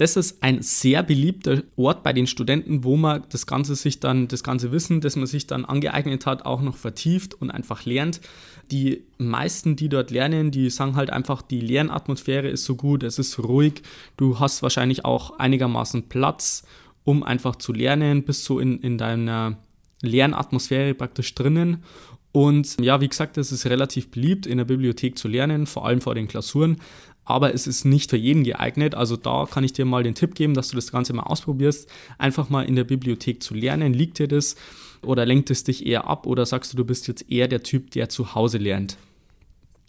das 0.00 0.16
ist 0.16 0.42
ein 0.42 0.62
sehr 0.62 1.02
beliebter 1.02 1.62
Ort 1.76 2.02
bei 2.02 2.14
den 2.14 2.26
Studenten, 2.26 2.84
wo 2.84 2.96
man 2.96 3.24
das 3.28 3.46
Ganze 3.46 3.74
sich 3.74 4.00
dann, 4.00 4.28
das 4.28 4.42
ganze 4.42 4.72
Wissen, 4.72 5.02
das 5.02 5.14
man 5.14 5.26
sich 5.26 5.46
dann 5.46 5.66
angeeignet 5.66 6.24
hat, 6.24 6.46
auch 6.46 6.62
noch 6.62 6.76
vertieft 6.78 7.34
und 7.34 7.50
einfach 7.50 7.84
lernt. 7.84 8.22
Die 8.70 9.04
meisten, 9.18 9.76
die 9.76 9.88
dort 9.88 10.10
lernen, 10.10 10.50
die 10.50 10.70
sagen 10.70 10.96
halt 10.96 11.10
einfach, 11.10 11.42
die 11.42 11.60
Lernatmosphäre 11.60 12.48
ist 12.48 12.64
so 12.64 12.76
gut, 12.76 13.02
es 13.02 13.18
ist 13.18 13.38
ruhig, 13.38 13.82
du 14.16 14.38
hast 14.38 14.62
wahrscheinlich 14.62 15.04
auch 15.04 15.38
einigermaßen 15.38 16.08
Platz, 16.08 16.64
um 17.04 17.22
einfach 17.22 17.56
zu 17.56 17.72
lernen, 17.72 18.24
bist 18.24 18.44
so 18.44 18.60
in, 18.60 18.78
in 18.80 18.98
deiner 18.98 19.58
Lernatmosphäre 20.02 20.94
praktisch 20.94 21.34
drinnen. 21.34 21.82
Und 22.32 22.80
ja, 22.80 23.00
wie 23.00 23.08
gesagt, 23.08 23.38
es 23.38 23.50
ist 23.50 23.66
relativ 23.66 24.12
beliebt, 24.12 24.46
in 24.46 24.58
der 24.58 24.64
Bibliothek 24.64 25.18
zu 25.18 25.26
lernen, 25.26 25.66
vor 25.66 25.84
allem 25.84 26.00
vor 26.00 26.14
den 26.14 26.28
Klausuren 26.28 26.76
aber 27.30 27.54
es 27.54 27.68
ist 27.68 27.84
nicht 27.84 28.10
für 28.10 28.16
jeden 28.16 28.42
geeignet. 28.42 28.94
Also 28.94 29.16
da 29.16 29.46
kann 29.48 29.62
ich 29.62 29.72
dir 29.72 29.84
mal 29.84 30.02
den 30.02 30.16
Tipp 30.16 30.34
geben, 30.34 30.54
dass 30.54 30.68
du 30.68 30.76
das 30.76 30.90
Ganze 30.90 31.12
mal 31.12 31.22
ausprobierst, 31.22 31.88
einfach 32.18 32.50
mal 32.50 32.62
in 32.62 32.74
der 32.74 32.84
Bibliothek 32.84 33.42
zu 33.42 33.54
lernen. 33.54 33.94
Liegt 33.94 34.18
dir 34.18 34.26
das 34.26 34.56
oder 35.02 35.26
lenkt 35.26 35.50
es 35.50 35.64
dich 35.64 35.86
eher 35.86 36.06
ab 36.06 36.26
oder 36.26 36.46
sagst 36.46 36.72
du, 36.72 36.76
du 36.76 36.84
bist 36.84 37.08
jetzt 37.08 37.30
eher 37.30 37.48
der 37.48 37.62
Typ, 37.62 37.90
der 37.92 38.08
zu 38.08 38.34
Hause 38.34 38.58
lernt? 38.58 38.96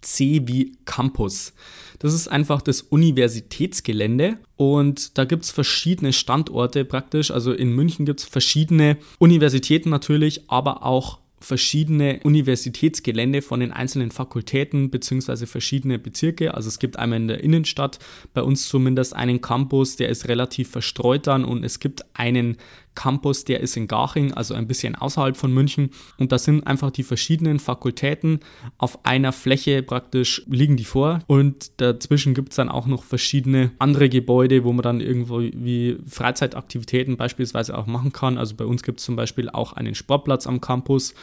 C 0.00 0.42
wie 0.46 0.76
Campus. 0.84 1.52
Das 2.00 2.12
ist 2.12 2.26
einfach 2.26 2.62
das 2.62 2.82
Universitätsgelände 2.82 4.38
und 4.56 5.16
da 5.16 5.24
gibt 5.24 5.44
es 5.44 5.52
verschiedene 5.52 6.12
Standorte 6.12 6.84
praktisch. 6.84 7.30
Also 7.30 7.52
in 7.52 7.72
München 7.72 8.04
gibt 8.04 8.20
es 8.20 8.26
verschiedene 8.26 8.96
Universitäten 9.18 9.90
natürlich, 9.90 10.50
aber 10.50 10.84
auch 10.84 11.20
verschiedene 11.42 12.20
Universitätsgelände 12.22 13.42
von 13.42 13.60
den 13.60 13.72
einzelnen 13.72 14.10
Fakultäten 14.10 14.90
bzw. 14.90 15.46
verschiedene 15.46 15.98
Bezirke. 15.98 16.54
Also 16.54 16.68
es 16.68 16.78
gibt 16.78 16.98
einmal 16.98 17.20
in 17.20 17.28
der 17.28 17.42
Innenstadt 17.42 17.98
bei 18.32 18.42
uns 18.42 18.68
zumindest 18.68 19.14
einen 19.14 19.40
Campus, 19.40 19.96
der 19.96 20.08
ist 20.08 20.28
relativ 20.28 20.70
verstreut 20.70 21.26
dann 21.26 21.44
und 21.44 21.64
es 21.64 21.80
gibt 21.80 22.04
einen 22.14 22.56
Campus, 22.94 23.44
der 23.44 23.60
ist 23.60 23.76
in 23.76 23.88
Garching, 23.88 24.32
also 24.32 24.54
ein 24.54 24.66
bisschen 24.66 24.94
außerhalb 24.94 25.36
von 25.36 25.52
München. 25.52 25.90
Und 26.18 26.32
da 26.32 26.38
sind 26.38 26.66
einfach 26.66 26.90
die 26.90 27.02
verschiedenen 27.02 27.58
Fakultäten 27.58 28.40
auf 28.78 29.04
einer 29.04 29.32
Fläche 29.32 29.82
praktisch 29.82 30.42
liegen 30.46 30.76
die 30.76 30.84
vor. 30.84 31.20
Und 31.26 31.80
dazwischen 31.80 32.34
gibt 32.34 32.50
es 32.50 32.56
dann 32.56 32.68
auch 32.68 32.86
noch 32.86 33.04
verschiedene 33.04 33.72
andere 33.78 34.08
Gebäude, 34.08 34.64
wo 34.64 34.72
man 34.72 34.82
dann 34.82 35.00
irgendwo 35.00 35.40
wie 35.40 35.98
Freizeitaktivitäten 36.06 37.16
beispielsweise 37.16 37.76
auch 37.76 37.86
machen 37.86 38.12
kann. 38.12 38.38
Also 38.38 38.56
bei 38.56 38.64
uns 38.64 38.82
gibt 38.82 39.00
es 39.00 39.06
zum 39.06 39.16
Beispiel 39.16 39.48
auch 39.48 39.72
einen 39.72 39.94
Sportplatz 39.94 40.46
am 40.46 40.60
Campus 40.60 41.14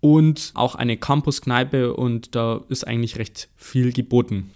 und 0.00 0.52
auch 0.54 0.74
eine 0.74 0.98
Campuskneipe 0.98 1.94
und 1.94 2.34
da 2.34 2.60
ist 2.68 2.86
eigentlich 2.86 3.18
recht 3.18 3.48
viel 3.56 3.92
geboten. 3.92 4.50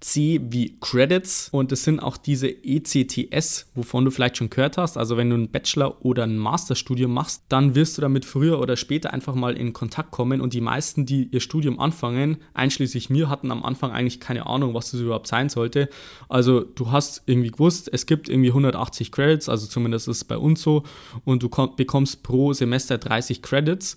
C 0.00 0.40
wie 0.42 0.76
Credits 0.80 1.48
und 1.50 1.72
es 1.72 1.82
sind 1.82 2.00
auch 2.00 2.16
diese 2.16 2.48
ECTS, 2.48 3.70
wovon 3.74 4.04
du 4.04 4.10
vielleicht 4.10 4.36
schon 4.36 4.50
gehört 4.50 4.78
hast. 4.78 4.96
Also 4.96 5.16
wenn 5.16 5.30
du 5.30 5.34
einen 5.34 5.50
Bachelor- 5.50 6.04
oder 6.04 6.24
ein 6.24 6.38
Masterstudium 6.38 7.12
machst, 7.12 7.44
dann 7.48 7.74
wirst 7.74 7.98
du 7.98 8.02
damit 8.02 8.24
früher 8.24 8.60
oder 8.60 8.76
später 8.76 9.12
einfach 9.12 9.34
mal 9.34 9.56
in 9.56 9.72
Kontakt 9.72 10.12
kommen 10.12 10.40
und 10.40 10.54
die 10.54 10.60
meisten, 10.60 11.04
die 11.04 11.28
ihr 11.32 11.40
Studium 11.40 11.80
anfangen, 11.80 12.38
einschließlich 12.54 13.10
mir, 13.10 13.28
hatten 13.28 13.50
am 13.50 13.64
Anfang 13.64 13.90
eigentlich 13.90 14.20
keine 14.20 14.46
Ahnung, 14.46 14.74
was 14.74 14.92
das 14.92 15.00
überhaupt 15.00 15.26
sein 15.26 15.48
sollte. 15.48 15.88
Also 16.28 16.60
du 16.60 16.92
hast 16.92 17.22
irgendwie 17.26 17.50
gewusst, 17.50 17.90
es 17.92 18.06
gibt 18.06 18.28
irgendwie 18.28 18.50
180 18.50 19.10
Credits, 19.10 19.48
also 19.48 19.66
zumindest 19.66 20.08
ist 20.08 20.18
es 20.18 20.24
bei 20.24 20.38
uns 20.38 20.62
so 20.62 20.84
und 21.24 21.42
du 21.42 21.48
bekommst 21.48 22.22
pro 22.22 22.52
Semester 22.52 22.98
30 22.98 23.42
Credits. 23.42 23.96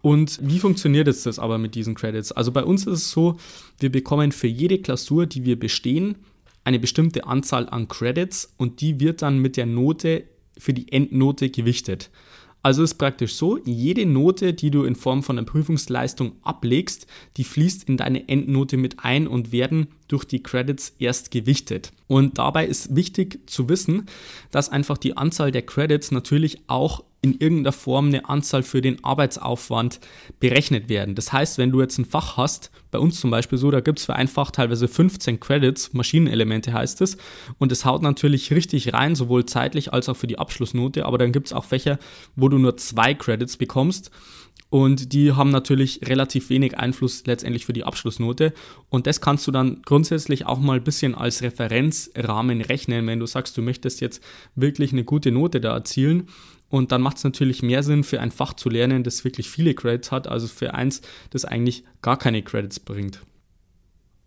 Und 0.00 0.38
wie 0.42 0.58
funktioniert 0.58 1.06
jetzt 1.06 1.26
das 1.26 1.38
aber 1.38 1.58
mit 1.58 1.74
diesen 1.74 1.94
Credits? 1.94 2.32
Also 2.32 2.52
bei 2.52 2.64
uns 2.64 2.86
ist 2.86 2.98
es 2.98 3.10
so, 3.10 3.36
wir 3.78 3.90
bekommen 3.90 4.32
für 4.32 4.46
jede 4.46 4.78
Klausur, 4.78 5.26
die 5.26 5.44
wir 5.44 5.58
bestehen, 5.58 6.16
eine 6.64 6.78
bestimmte 6.78 7.26
Anzahl 7.26 7.68
an 7.68 7.88
Credits 7.88 8.52
und 8.56 8.80
die 8.80 9.00
wird 9.00 9.22
dann 9.22 9.38
mit 9.38 9.56
der 9.56 9.66
Note 9.66 10.24
für 10.56 10.74
die 10.74 10.92
Endnote 10.92 11.50
gewichtet. 11.50 12.10
Also 12.62 12.82
ist 12.82 12.94
praktisch 12.94 13.34
so, 13.34 13.58
jede 13.64 14.04
Note, 14.04 14.52
die 14.52 14.70
du 14.70 14.84
in 14.84 14.96
Form 14.96 15.22
von 15.22 15.38
einer 15.38 15.46
Prüfungsleistung 15.46 16.32
ablegst, 16.42 17.06
die 17.36 17.44
fließt 17.44 17.88
in 17.88 17.96
deine 17.96 18.28
Endnote 18.28 18.76
mit 18.76 19.04
ein 19.04 19.26
und 19.26 19.52
werden 19.52 19.88
durch 20.08 20.24
die 20.24 20.42
Credits 20.42 20.94
erst 20.98 21.30
gewichtet. 21.30 21.92
Und 22.08 22.38
dabei 22.38 22.66
ist 22.66 22.96
wichtig 22.96 23.48
zu 23.48 23.68
wissen, 23.68 24.06
dass 24.50 24.70
einfach 24.70 24.98
die 24.98 25.16
Anzahl 25.16 25.52
der 25.52 25.62
Credits 25.62 26.10
natürlich 26.10 26.62
auch 26.66 27.04
in 27.20 27.38
irgendeiner 27.38 27.72
Form 27.72 28.06
eine 28.08 28.28
Anzahl 28.28 28.62
für 28.62 28.80
den 28.80 29.02
Arbeitsaufwand 29.02 29.98
berechnet 30.38 30.88
werden. 30.88 31.14
Das 31.16 31.32
heißt, 31.32 31.58
wenn 31.58 31.72
du 31.72 31.80
jetzt 31.80 31.98
ein 31.98 32.04
Fach 32.04 32.36
hast, 32.36 32.70
bei 32.90 32.98
uns 32.98 33.20
zum 33.20 33.30
Beispiel 33.30 33.58
so, 33.58 33.70
da 33.70 33.80
gibt 33.80 33.98
es 33.98 34.06
für 34.06 34.14
ein 34.14 34.28
Fach 34.28 34.52
teilweise 34.52 34.86
15 34.86 35.40
Credits, 35.40 35.92
Maschinenelemente 35.94 36.72
heißt 36.72 37.00
es, 37.00 37.16
und 37.58 37.72
es 37.72 37.84
haut 37.84 38.02
natürlich 38.02 38.52
richtig 38.52 38.92
rein, 38.94 39.16
sowohl 39.16 39.46
zeitlich 39.46 39.92
als 39.92 40.08
auch 40.08 40.16
für 40.16 40.28
die 40.28 40.38
Abschlussnote, 40.38 41.06
aber 41.06 41.18
dann 41.18 41.32
gibt 41.32 41.48
es 41.48 41.52
auch 41.52 41.64
Fächer, 41.64 41.98
wo 42.36 42.48
du 42.48 42.58
nur 42.58 42.76
zwei 42.76 43.14
Credits 43.14 43.56
bekommst. 43.56 44.12
Und 44.70 45.14
die 45.14 45.32
haben 45.32 45.50
natürlich 45.50 46.00
relativ 46.04 46.50
wenig 46.50 46.78
Einfluss 46.78 47.24
letztendlich 47.26 47.64
für 47.64 47.72
die 47.72 47.84
Abschlussnote. 47.84 48.52
Und 48.90 49.06
das 49.06 49.20
kannst 49.20 49.46
du 49.46 49.50
dann 49.50 49.80
grundsätzlich 49.82 50.44
auch 50.44 50.58
mal 50.58 50.76
ein 50.76 50.84
bisschen 50.84 51.14
als 51.14 51.42
Referenzrahmen 51.42 52.60
rechnen, 52.60 53.06
wenn 53.06 53.18
du 53.18 53.26
sagst, 53.26 53.56
du 53.56 53.62
möchtest 53.62 54.00
jetzt 54.00 54.22
wirklich 54.54 54.92
eine 54.92 55.04
gute 55.04 55.32
Note 55.32 55.60
da 55.60 55.72
erzielen 55.72 56.28
und 56.70 56.92
dann 56.92 57.00
macht 57.00 57.16
es 57.16 57.24
natürlich 57.24 57.62
mehr 57.62 57.82
Sinn, 57.82 58.04
für 58.04 58.20
ein 58.20 58.30
Fach 58.30 58.54
zu 58.54 58.68
lernen, 58.68 59.02
das 59.02 59.24
wirklich 59.24 59.48
viele 59.48 59.74
Credits 59.74 60.12
hat, 60.12 60.26
also 60.26 60.46
für 60.46 60.74
eins, 60.74 61.00
das 61.30 61.44
eigentlich 61.44 61.84
gar 62.02 62.18
keine 62.18 62.42
Credits 62.42 62.80
bringt. 62.80 63.20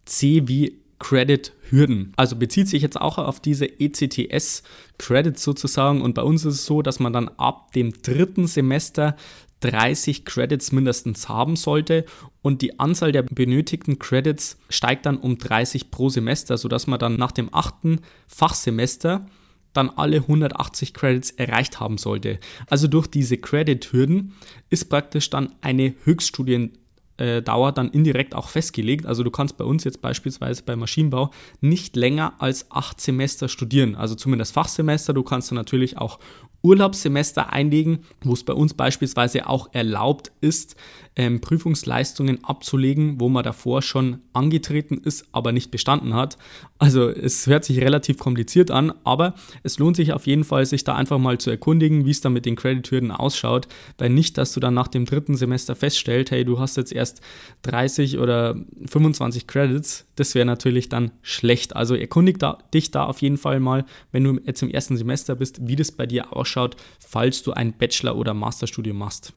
C 0.06 0.48
wie 0.48 0.82
Credit-Hürden. 0.98 2.14
Also 2.16 2.36
bezieht 2.36 2.68
sich 2.68 2.82
jetzt 2.82 3.00
auch 3.00 3.18
auf 3.18 3.40
diese 3.40 3.66
ECTS-Credits 3.66 5.44
sozusagen. 5.44 6.02
Und 6.02 6.14
bei 6.14 6.22
uns 6.22 6.46
ist 6.46 6.56
es 6.56 6.66
so, 6.66 6.82
dass 6.82 7.00
man 7.00 7.14
dann 7.14 7.28
ab 7.28 7.72
dem 7.74 7.94
dritten 8.04 8.46
Semester 8.46 9.16
30 9.62 10.26
Credits 10.26 10.72
mindestens 10.72 11.30
haben 11.30 11.56
sollte 11.56 12.06
und 12.42 12.62
die 12.62 12.80
Anzahl 12.80 13.12
der 13.12 13.24
benötigten 13.24 14.00
Credits 14.00 14.58
steigt 14.70 15.06
dann 15.06 15.18
um 15.18 15.38
30 15.38 15.92
pro 15.92 16.10
Semester, 16.10 16.58
sodass 16.58 16.88
man 16.88 17.00
dann 17.00 17.16
nach 17.16 17.32
dem 17.32 17.54
achten 17.54 18.02
Fachsemester 18.28 19.26
dann 19.74 19.90
alle 19.90 20.18
180 20.18 20.94
Credits 20.94 21.32
erreicht 21.32 21.80
haben 21.80 21.98
sollte. 21.98 22.40
Also 22.70 22.88
durch 22.88 23.08
diese 23.08 23.38
Credit-Hürden 23.38 24.34
ist 24.70 24.90
praktisch 24.90 25.30
dann 25.30 25.56
eine 25.62 25.96
Höchststudiendauer 26.04 27.72
dann 27.72 27.90
indirekt 27.92 28.36
auch 28.36 28.50
festgelegt. 28.50 29.06
Also 29.06 29.24
du 29.24 29.32
kannst 29.32 29.58
bei 29.58 29.64
uns 29.64 29.86
jetzt 29.86 30.02
beispielsweise 30.02 30.64
bei 30.64 30.76
Maschinenbau 30.76 31.32
nicht 31.62 31.96
länger 31.96 32.34
als 32.40 32.70
acht 32.72 33.00
Semester 33.00 33.48
studieren. 33.48 33.96
Also 33.96 34.16
zumindest 34.16 34.54
Fachsemester. 34.54 35.14
Du 35.14 35.24
kannst 35.24 35.52
dann 35.52 35.56
natürlich 35.56 35.98
auch 35.98 36.20
Urlaubssemester 36.64 37.52
einlegen, 37.52 38.00
wo 38.24 38.34
es 38.34 38.44
bei 38.44 38.54
uns 38.54 38.74
beispielsweise 38.74 39.48
auch 39.48 39.70
erlaubt 39.74 40.32
ist, 40.42 40.76
ähm, 41.16 41.42
Prüfungsleistungen 41.42 42.44
abzulegen, 42.44 43.20
wo 43.20 43.28
man 43.28 43.44
davor 43.44 43.82
schon 43.82 44.20
angetreten 44.32 45.02
ist, 45.04 45.26
aber 45.34 45.52
nicht 45.52 45.70
bestanden 45.70 46.14
hat. 46.14 46.38
Also 46.80 47.10
es 47.10 47.48
hört 47.48 47.66
sich 47.66 47.82
relativ 47.82 48.18
kompliziert 48.18 48.72
an, 48.72 48.94
aber 49.04 49.36
es 49.64 49.78
lohnt 49.78 49.98
sich 49.98 50.14
auf 50.14 50.26
jeden 50.26 50.46
Fall, 50.46 50.66
sich 50.66 50.84
da 50.84 50.96
einfach 50.96 51.18
mal 51.18 51.38
zu 51.38 51.50
erkundigen, 51.50 52.06
wie 52.06 52.12
es 52.12 52.22
da 52.22 52.30
mit 52.30 52.46
den 52.46 52.56
Credithürden 52.56 53.12
ausschaut, 53.12 53.68
weil 53.98 54.10
nicht, 54.10 54.38
dass 54.38 54.54
du 54.54 54.60
dann 54.60 54.74
nach 54.74 54.88
dem 54.88 55.06
dritten 55.06 55.36
Semester 55.36 55.76
feststellst, 55.76 56.32
hey, 56.32 56.46
du 56.46 56.60
hast 56.60 56.78
jetzt 56.78 56.94
erst 56.94 57.22
30 57.64 58.18
oder 58.18 58.56
25 58.86 59.48
Credits, 59.48 60.06
das 60.16 60.34
wäre 60.34 60.46
natürlich 60.46 60.88
dann 60.88 61.12
schlecht. 61.22 61.76
Also 61.76 61.96
erkundig 61.96 62.40
da, 62.40 62.60
dich 62.74 62.92
da 62.92 63.06
auf 63.06 63.22
jeden 63.22 63.38
Fall 63.38 63.60
mal, 63.60 63.86
wenn 64.12 64.24
du 64.24 64.40
jetzt 64.46 64.62
im 64.62 64.70
ersten 64.70 64.96
Semester 64.96 65.36
bist, 65.36 65.68
wie 65.68 65.76
das 65.76 65.92
bei 65.92 66.06
dir 66.06 66.36
ausschaut, 66.36 66.51
falls 67.00 67.44
du 67.44 67.54
ein 67.54 67.74
Bachelor- 67.78 68.16
oder 68.16 68.34
Masterstudium 68.34 68.98
machst. 68.98 69.34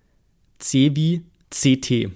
C 0.58 0.94
wie 0.94 1.22
CT. 1.50 2.10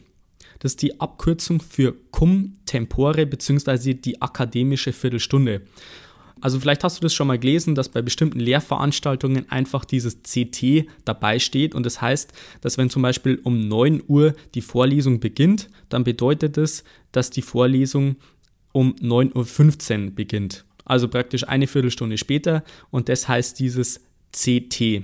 Das 0.58 0.72
ist 0.72 0.82
die 0.82 1.00
Abkürzung 1.00 1.60
für 1.60 1.94
Cum 2.10 2.56
Tempore 2.66 3.26
bzw. 3.26 3.94
die 3.94 4.20
akademische 4.20 4.92
Viertelstunde. 4.92 5.62
Also 6.40 6.60
vielleicht 6.60 6.84
hast 6.84 6.98
du 6.98 7.02
das 7.02 7.14
schon 7.14 7.26
mal 7.26 7.38
gelesen, 7.38 7.74
dass 7.74 7.88
bei 7.88 8.02
bestimmten 8.02 8.38
Lehrveranstaltungen 8.38 9.50
einfach 9.50 9.84
dieses 9.84 10.22
CT 10.22 10.86
dabei 11.04 11.38
steht 11.38 11.74
und 11.74 11.84
das 11.84 12.00
heißt, 12.00 12.32
dass 12.60 12.78
wenn 12.78 12.90
zum 12.90 13.02
Beispiel 13.02 13.40
um 13.42 13.66
9 13.66 14.02
Uhr 14.06 14.34
die 14.54 14.60
Vorlesung 14.60 15.18
beginnt, 15.20 15.68
dann 15.88 16.04
bedeutet 16.04 16.56
es, 16.56 16.84
dass 17.10 17.30
die 17.30 17.42
Vorlesung 17.42 18.16
um 18.72 18.94
9.15 18.94 20.04
Uhr 20.04 20.10
beginnt. 20.12 20.64
Also 20.84 21.08
praktisch 21.08 21.46
eine 21.46 21.66
Viertelstunde 21.66 22.18
später 22.18 22.62
und 22.90 23.08
das 23.08 23.28
heißt 23.28 23.58
dieses 23.58 24.00
CT. 24.32 25.02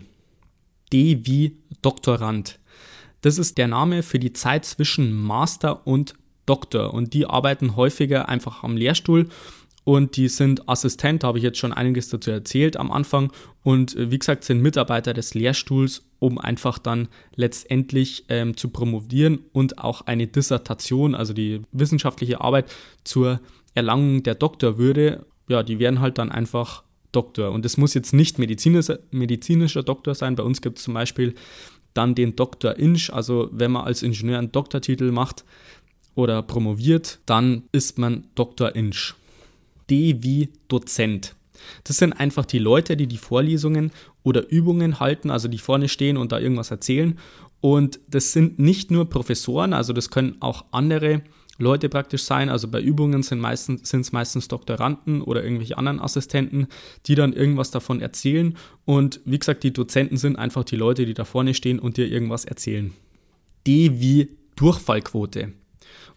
D 0.92 1.26
wie 1.26 1.56
Doktorand. 1.82 2.58
Das 3.20 3.38
ist 3.38 3.58
der 3.58 3.68
Name 3.68 4.02
für 4.02 4.18
die 4.18 4.32
Zeit 4.32 4.64
zwischen 4.64 5.12
Master 5.12 5.86
und 5.86 6.14
Doktor 6.46 6.92
und 6.92 7.14
die 7.14 7.26
arbeiten 7.26 7.74
häufiger 7.74 8.28
einfach 8.28 8.62
am 8.62 8.76
Lehrstuhl 8.76 9.28
und 9.84 10.16
die 10.16 10.28
sind 10.28 10.68
Assistent, 10.68 11.22
da 11.22 11.28
habe 11.28 11.38
ich 11.38 11.44
jetzt 11.44 11.58
schon 11.58 11.72
einiges 11.72 12.08
dazu 12.08 12.30
erzählt 12.30 12.76
am 12.76 12.90
Anfang 12.90 13.32
und 13.62 13.94
äh, 13.96 14.10
wie 14.10 14.18
gesagt 14.18 14.44
sind 14.44 14.62
Mitarbeiter 14.62 15.12
des 15.12 15.34
Lehrstuhls, 15.34 16.02
um 16.18 16.38
einfach 16.38 16.78
dann 16.78 17.08
letztendlich 17.36 18.24
ähm, 18.28 18.56
zu 18.56 18.70
promovieren 18.70 19.40
und 19.52 19.78
auch 19.78 20.02
eine 20.02 20.26
Dissertation, 20.26 21.14
also 21.14 21.34
die 21.34 21.62
wissenschaftliche 21.72 22.40
Arbeit 22.40 22.70
zur 23.04 23.40
Erlangung 23.74 24.22
der 24.22 24.36
Doktorwürde, 24.36 25.26
ja, 25.48 25.62
die 25.62 25.78
werden 25.78 26.00
halt 26.00 26.16
dann 26.16 26.32
einfach 26.32 26.82
Doktor. 27.14 27.50
Und 27.52 27.64
es 27.64 27.76
muss 27.76 27.94
jetzt 27.94 28.12
nicht 28.12 28.38
medizinischer, 28.38 28.98
medizinischer 29.10 29.82
Doktor 29.82 30.14
sein. 30.14 30.36
Bei 30.36 30.42
uns 30.42 30.60
gibt 30.60 30.78
es 30.78 30.84
zum 30.84 30.94
Beispiel 30.94 31.34
dann 31.94 32.14
den 32.14 32.36
Doktor 32.36 32.76
Inch. 32.78 33.10
Also 33.12 33.48
wenn 33.52 33.72
man 33.72 33.84
als 33.84 34.02
Ingenieur 34.02 34.38
einen 34.38 34.52
Doktortitel 34.52 35.10
macht 35.10 35.44
oder 36.14 36.42
promoviert, 36.42 37.20
dann 37.26 37.62
ist 37.72 37.98
man 37.98 38.26
Doktor 38.34 38.74
Inch. 38.74 39.14
D 39.90 40.16
wie 40.20 40.50
Dozent. 40.68 41.34
Das 41.84 41.96
sind 41.98 42.12
einfach 42.12 42.44
die 42.44 42.58
Leute, 42.58 42.96
die 42.96 43.06
die 43.06 43.16
Vorlesungen 43.16 43.90
oder 44.22 44.50
Übungen 44.50 45.00
halten, 45.00 45.30
also 45.30 45.48
die 45.48 45.58
vorne 45.58 45.88
stehen 45.88 46.16
und 46.16 46.32
da 46.32 46.38
irgendwas 46.38 46.70
erzählen. 46.70 47.18
Und 47.60 48.00
das 48.08 48.32
sind 48.32 48.58
nicht 48.58 48.90
nur 48.90 49.08
Professoren, 49.08 49.72
also 49.72 49.92
das 49.92 50.10
können 50.10 50.36
auch 50.40 50.66
andere 50.70 51.22
Leute 51.58 51.88
praktisch 51.88 52.24
sein. 52.24 52.48
Also 52.48 52.68
bei 52.68 52.80
Übungen 52.80 53.22
sind 53.22 53.40
meistens, 53.40 53.92
es 53.92 54.12
meistens 54.12 54.48
Doktoranden 54.48 55.22
oder 55.22 55.42
irgendwelche 55.42 55.78
anderen 55.78 56.00
Assistenten, 56.00 56.66
die 57.06 57.14
dann 57.14 57.32
irgendwas 57.32 57.70
davon 57.70 58.00
erzählen. 58.00 58.56
Und 58.84 59.20
wie 59.24 59.38
gesagt, 59.38 59.62
die 59.62 59.72
Dozenten 59.72 60.16
sind 60.16 60.36
einfach 60.36 60.64
die 60.64 60.76
Leute, 60.76 61.06
die 61.06 61.14
da 61.14 61.24
vorne 61.24 61.54
stehen 61.54 61.78
und 61.78 61.96
dir 61.96 62.10
irgendwas 62.10 62.44
erzählen. 62.44 62.92
D 63.66 64.00
wie 64.00 64.30
Durchfallquote. 64.56 65.52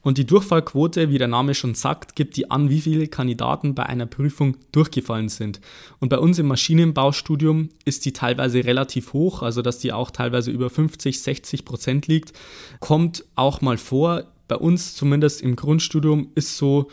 Und 0.02 0.18
die 0.18 0.26
Durchfallquote, 0.26 1.10
wie 1.10 1.18
der 1.18 1.28
Name 1.28 1.54
schon 1.54 1.76
sagt, 1.76 2.16
gibt 2.16 2.38
die 2.38 2.50
an, 2.50 2.70
wie 2.70 2.82
viele 2.82 3.08
Kandidaten 3.08 3.76
bei 3.76 3.86
einer 3.86 4.06
Prüfung 4.06 4.58
durchgefallen 4.72 5.28
sind. 5.28 5.60
Und 6.00 6.10
bei 6.10 6.18
uns 6.18 6.40
im 6.40 6.48
Maschinenbaustudium 6.48 7.70
ist 7.84 8.06
die 8.06 8.14
teilweise 8.14 8.64
relativ 8.64 9.14
hoch, 9.14 9.42
also 9.42 9.62
dass 9.62 9.80
die 9.80 9.92
auch 9.92 10.12
teilweise 10.12 10.52
über 10.52 10.70
50, 10.70 11.22
60 11.22 11.66
Prozent 11.66 12.08
liegt. 12.08 12.34
Kommt 12.80 13.26
auch 13.36 13.62
mal 13.62 13.78
vor. 13.78 14.26
Bei 14.48 14.56
uns 14.56 14.96
zumindest 14.96 15.42
im 15.42 15.56
Grundstudium 15.56 16.32
ist 16.36 16.58
so 16.58 16.88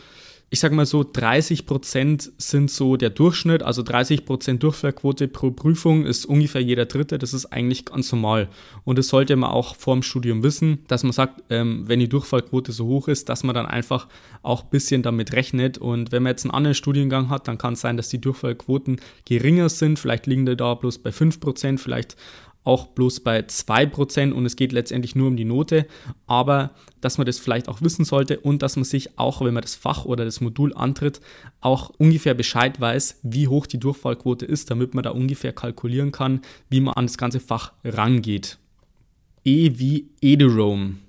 ich 0.55 0.61
sage 0.61 0.77
mal 0.77 0.87
so, 0.87 1.05
30 1.05 1.67
Prozent 1.67 2.31
sind 2.39 2.71
so 2.71 2.97
der 2.97 3.11
Durchschnitt, 3.11 3.65
also 3.65 3.83
30 3.83 4.25
Prozent 4.25 4.63
Durchfallquote 4.63 5.27
pro 5.27 5.51
Prüfung 5.51 6.07
ist 6.07 6.27
ungefähr 6.27 6.61
jeder 6.61 6.87
Dritte, 6.87 7.19
das 7.19 7.35
ist 7.35 7.47
eigentlich 7.47 7.87
ganz 7.87 8.13
normal. 8.13 8.49
Und 8.85 8.97
das 8.97 9.09
sollte 9.09 9.35
man 9.35 9.51
auch 9.51 9.75
vor 9.75 9.97
dem 9.97 10.05
Studium 10.05 10.45
wissen, 10.45 10.85
dass 10.87 11.03
man 11.03 11.11
sagt, 11.11 11.43
ähm, 11.51 11.89
wenn 11.89 11.99
die 11.99 12.09
Durchfallquote 12.09 12.71
so 12.71 12.87
hoch 12.87 13.09
ist, 13.09 13.29
dass 13.31 13.43
man 13.43 13.53
dann 13.53 13.67
einfach 13.67 14.07
auch 14.45 14.63
ein 14.63 14.71
bisschen 14.71 15.03
damit 15.03 15.33
rechnet. 15.33 15.77
Und 15.77 16.13
wenn 16.13 16.23
man 16.23 16.31
jetzt 16.31 16.45
einen 16.45 16.55
anderen 16.55 16.77
Studiengang 16.77 17.31
hat, 17.31 17.49
dann 17.49 17.59
kann 17.59 17.75
es 17.75 17.81
sein, 17.81 17.97
dass 17.97 18.09
die 18.09 18.21
Durchfallquoten 18.21 19.01
geringer 19.25 19.69
sind, 19.69 19.99
vielleicht 19.99 20.29
liegen 20.29 20.47
die 20.47 20.57
da 20.57 20.75
bloß 20.75 20.99
bei 20.99 21.11
5 21.11 21.41
Prozent, 21.41 21.81
vielleicht 21.81 22.15
auch 22.65 22.89
bloß 22.89 23.21
bei 23.21 23.41
2% 23.41 24.33
und 24.33 24.47
es 24.47 24.57
geht 24.57 24.73
letztendlich 24.73 25.15
nur 25.15 25.29
um 25.29 25.37
die 25.37 25.45
Note, 25.45 25.87
aber 26.27 26.71
dass 27.01 27.19
man 27.19 27.27
das 27.27 27.39
vielleicht 27.39 27.69
auch 27.69 27.83
wissen 27.83 28.05
sollte 28.05 28.41
und 28.41 28.63
dass 28.63 28.77
man 28.77 28.85
sich 28.85 29.19
auch, 29.19 29.43
wenn 29.43 29.55
man 29.55 29.63
das 29.63 29.75
Fach 29.75 30.07
oder 30.07 30.25
das 30.25 30.41
Modul 30.41 30.75
antritt, 30.75 31.21
auch 31.61 31.91
ungefähr 31.99 32.35
Bescheid 32.35 32.81
weiß, 32.81 33.21
wie 33.23 33.49
hoch 33.49 33.67
die 33.67 33.79
Durchfallquote 33.79 34.47
ist, 34.47 34.71
damit 34.71 34.95
man 34.95 35.05
da 35.05 35.11
ungefähr 35.11 35.53
kalkulieren 35.53 36.11
kann, 36.11 36.41
wie 36.71 36.81
man 36.81 36.95
an 36.95 37.07
das 37.07 37.19
ganze 37.19 37.41
Fach 37.41 37.73
rangeht. 37.85 38.59
E 39.45 39.73
wie 39.77 40.11
Eduroam. 40.23 41.04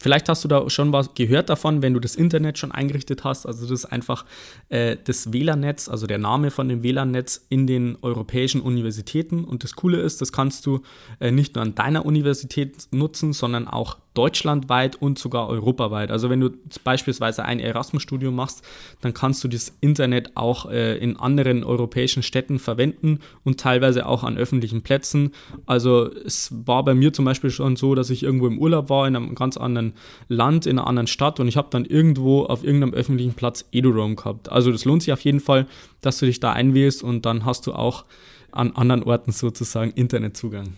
Vielleicht 0.00 0.28
hast 0.28 0.44
du 0.44 0.48
da 0.48 0.68
schon 0.70 0.92
was 0.92 1.14
gehört 1.14 1.50
davon, 1.50 1.82
wenn 1.82 1.92
du 1.92 2.00
das 2.00 2.14
Internet 2.14 2.56
schon 2.56 2.70
eingerichtet 2.70 3.24
hast. 3.24 3.46
Also 3.46 3.62
das 3.62 3.70
ist 3.70 3.84
einfach 3.86 4.24
äh, 4.68 4.96
das 5.02 5.32
WLAN-Netz, 5.32 5.88
also 5.88 6.06
der 6.06 6.18
Name 6.18 6.50
von 6.50 6.68
dem 6.68 6.82
WLAN-Netz 6.82 7.46
in 7.48 7.66
den 7.66 7.98
europäischen 8.02 8.60
Universitäten. 8.60 9.44
Und 9.44 9.64
das 9.64 9.74
Coole 9.74 10.00
ist, 10.00 10.20
das 10.20 10.32
kannst 10.32 10.66
du 10.66 10.82
äh, 11.18 11.32
nicht 11.32 11.56
nur 11.56 11.62
an 11.62 11.74
deiner 11.74 12.06
Universität 12.06 12.88
nutzen, 12.92 13.32
sondern 13.32 13.66
auch 13.66 13.96
deutschlandweit 14.18 15.00
und 15.00 15.16
sogar 15.16 15.48
europaweit. 15.48 16.10
Also 16.10 16.28
wenn 16.28 16.40
du 16.40 16.50
beispielsweise 16.82 17.44
ein 17.44 17.60
Erasmus-Studium 17.60 18.34
machst, 18.34 18.66
dann 19.00 19.14
kannst 19.14 19.44
du 19.44 19.48
das 19.48 19.76
Internet 19.80 20.32
auch 20.34 20.68
äh, 20.68 20.98
in 20.98 21.16
anderen 21.16 21.62
europäischen 21.62 22.24
Städten 22.24 22.58
verwenden 22.58 23.20
und 23.44 23.60
teilweise 23.60 24.06
auch 24.06 24.24
an 24.24 24.36
öffentlichen 24.36 24.82
Plätzen. 24.82 25.30
Also 25.66 26.10
es 26.12 26.52
war 26.66 26.84
bei 26.84 26.94
mir 26.94 27.12
zum 27.12 27.24
Beispiel 27.24 27.50
schon 27.50 27.76
so, 27.76 27.94
dass 27.94 28.10
ich 28.10 28.24
irgendwo 28.24 28.48
im 28.48 28.58
Urlaub 28.58 28.90
war 28.90 29.06
in 29.06 29.14
einem 29.14 29.36
ganz 29.36 29.56
anderen 29.56 29.92
Land, 30.26 30.66
in 30.66 30.80
einer 30.80 30.88
anderen 30.88 31.06
Stadt 31.06 31.38
und 31.38 31.46
ich 31.46 31.56
habe 31.56 31.68
dann 31.70 31.84
irgendwo 31.84 32.42
auf 32.42 32.64
irgendeinem 32.64 32.94
öffentlichen 32.94 33.34
Platz 33.34 33.66
EduRoam 33.70 34.16
gehabt. 34.16 34.50
Also 34.50 34.72
das 34.72 34.84
lohnt 34.84 35.04
sich 35.04 35.12
auf 35.12 35.20
jeden 35.20 35.38
Fall, 35.40 35.68
dass 36.00 36.18
du 36.18 36.26
dich 36.26 36.40
da 36.40 36.52
einwählst 36.52 37.04
und 37.04 37.24
dann 37.24 37.44
hast 37.44 37.68
du 37.68 37.72
auch 37.72 38.04
an 38.50 38.72
anderen 38.72 39.04
Orten 39.04 39.30
sozusagen 39.30 39.92
Internetzugang. 39.92 40.70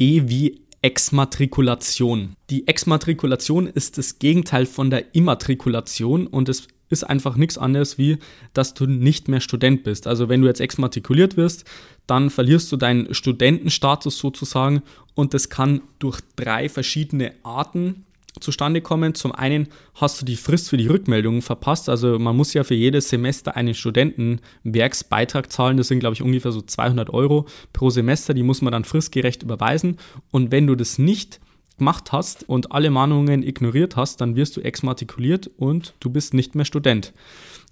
E 0.00 0.22
wie 0.26 0.62
Exmatrikulation. 0.82 2.36
Die 2.48 2.66
Exmatrikulation 2.66 3.66
ist 3.66 3.98
das 3.98 4.18
Gegenteil 4.18 4.66
von 4.66 4.90
der 4.90 5.14
Immatrikulation 5.14 6.26
und 6.26 6.48
es 6.48 6.68
ist 6.88 7.04
einfach 7.04 7.36
nichts 7.36 7.58
anderes 7.58 7.98
wie, 7.98 8.18
dass 8.52 8.74
du 8.74 8.86
nicht 8.86 9.28
mehr 9.28 9.40
Student 9.40 9.84
bist. 9.84 10.06
Also 10.06 10.28
wenn 10.28 10.40
du 10.40 10.48
jetzt 10.48 10.60
exmatrikuliert 10.60 11.36
wirst, 11.36 11.64
dann 12.06 12.30
verlierst 12.30 12.72
du 12.72 12.76
deinen 12.76 13.14
Studentenstatus 13.14 14.18
sozusagen 14.18 14.82
und 15.14 15.34
das 15.34 15.50
kann 15.50 15.82
durch 15.98 16.20
drei 16.34 16.68
verschiedene 16.68 17.34
Arten 17.42 18.06
zustande 18.40 18.80
kommen. 18.80 19.14
Zum 19.14 19.32
einen 19.32 19.68
hast 19.94 20.20
du 20.20 20.24
die 20.24 20.36
Frist 20.36 20.70
für 20.70 20.76
die 20.76 20.86
Rückmeldungen 20.86 21.42
verpasst. 21.42 21.88
Also 21.88 22.18
man 22.18 22.36
muss 22.36 22.54
ja 22.54 22.64
für 22.64 22.74
jedes 22.74 23.08
Semester 23.08 23.56
einen 23.56 23.74
Studentenwerksbeitrag 23.74 25.50
zahlen. 25.50 25.76
Das 25.76 25.88
sind, 25.88 26.00
glaube 26.00 26.14
ich, 26.14 26.22
ungefähr 26.22 26.52
so 26.52 26.62
200 26.62 27.10
Euro 27.10 27.46
pro 27.72 27.90
Semester. 27.90 28.34
Die 28.34 28.42
muss 28.42 28.62
man 28.62 28.72
dann 28.72 28.84
fristgerecht 28.84 29.42
überweisen. 29.42 29.96
Und 30.30 30.52
wenn 30.52 30.66
du 30.66 30.74
das 30.74 30.98
nicht 30.98 31.40
gemacht 31.78 32.12
hast 32.12 32.48
und 32.48 32.72
alle 32.72 32.90
Mahnungen 32.90 33.42
ignoriert 33.42 33.96
hast, 33.96 34.20
dann 34.20 34.36
wirst 34.36 34.56
du 34.56 34.60
exmatrikuliert 34.60 35.50
und 35.56 35.94
du 36.00 36.10
bist 36.10 36.34
nicht 36.34 36.54
mehr 36.54 36.66
Student. 36.66 37.12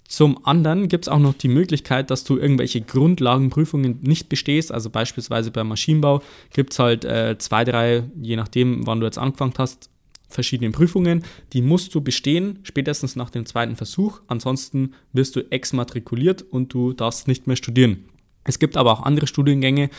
Zum 0.09 0.43
anderen 0.43 0.87
gibt 0.87 1.05
es 1.05 1.09
auch 1.09 1.19
noch 1.19 1.35
die 1.35 1.47
Möglichkeit, 1.47 2.09
dass 2.09 2.23
du 2.23 2.35
irgendwelche 2.35 2.81
Grundlagenprüfungen 2.81 3.99
nicht 4.01 4.27
bestehst. 4.27 4.71
Also 4.71 4.89
beispielsweise 4.89 5.51
beim 5.51 5.67
Maschinenbau 5.67 6.23
gibt 6.51 6.73
es 6.73 6.79
halt 6.79 7.05
äh, 7.05 7.37
zwei, 7.37 7.63
drei, 7.63 8.03
je 8.19 8.35
nachdem, 8.35 8.87
wann 8.87 8.99
du 8.99 9.05
jetzt 9.05 9.19
angefangen 9.19 9.53
hast, 9.59 9.91
verschiedene 10.29 10.71
Prüfungen. 10.71 11.23
Die 11.53 11.61
musst 11.61 11.93
du 11.93 12.01
bestehen, 12.01 12.59
spätestens 12.63 13.15
nach 13.15 13.29
dem 13.29 13.45
zweiten 13.45 13.75
Versuch. 13.75 14.21
Ansonsten 14.27 14.93
wirst 15.11 15.35
du 15.35 15.51
exmatrikuliert 15.51 16.41
und 16.41 16.73
du 16.73 16.93
darfst 16.93 17.27
nicht 17.27 17.47
mehr 17.47 17.55
studieren. 17.55 18.05
Es 18.43 18.59
gibt 18.59 18.77
aber 18.77 18.91
auch 18.91 19.03
andere 19.03 19.27
Studiengänge, 19.27 19.89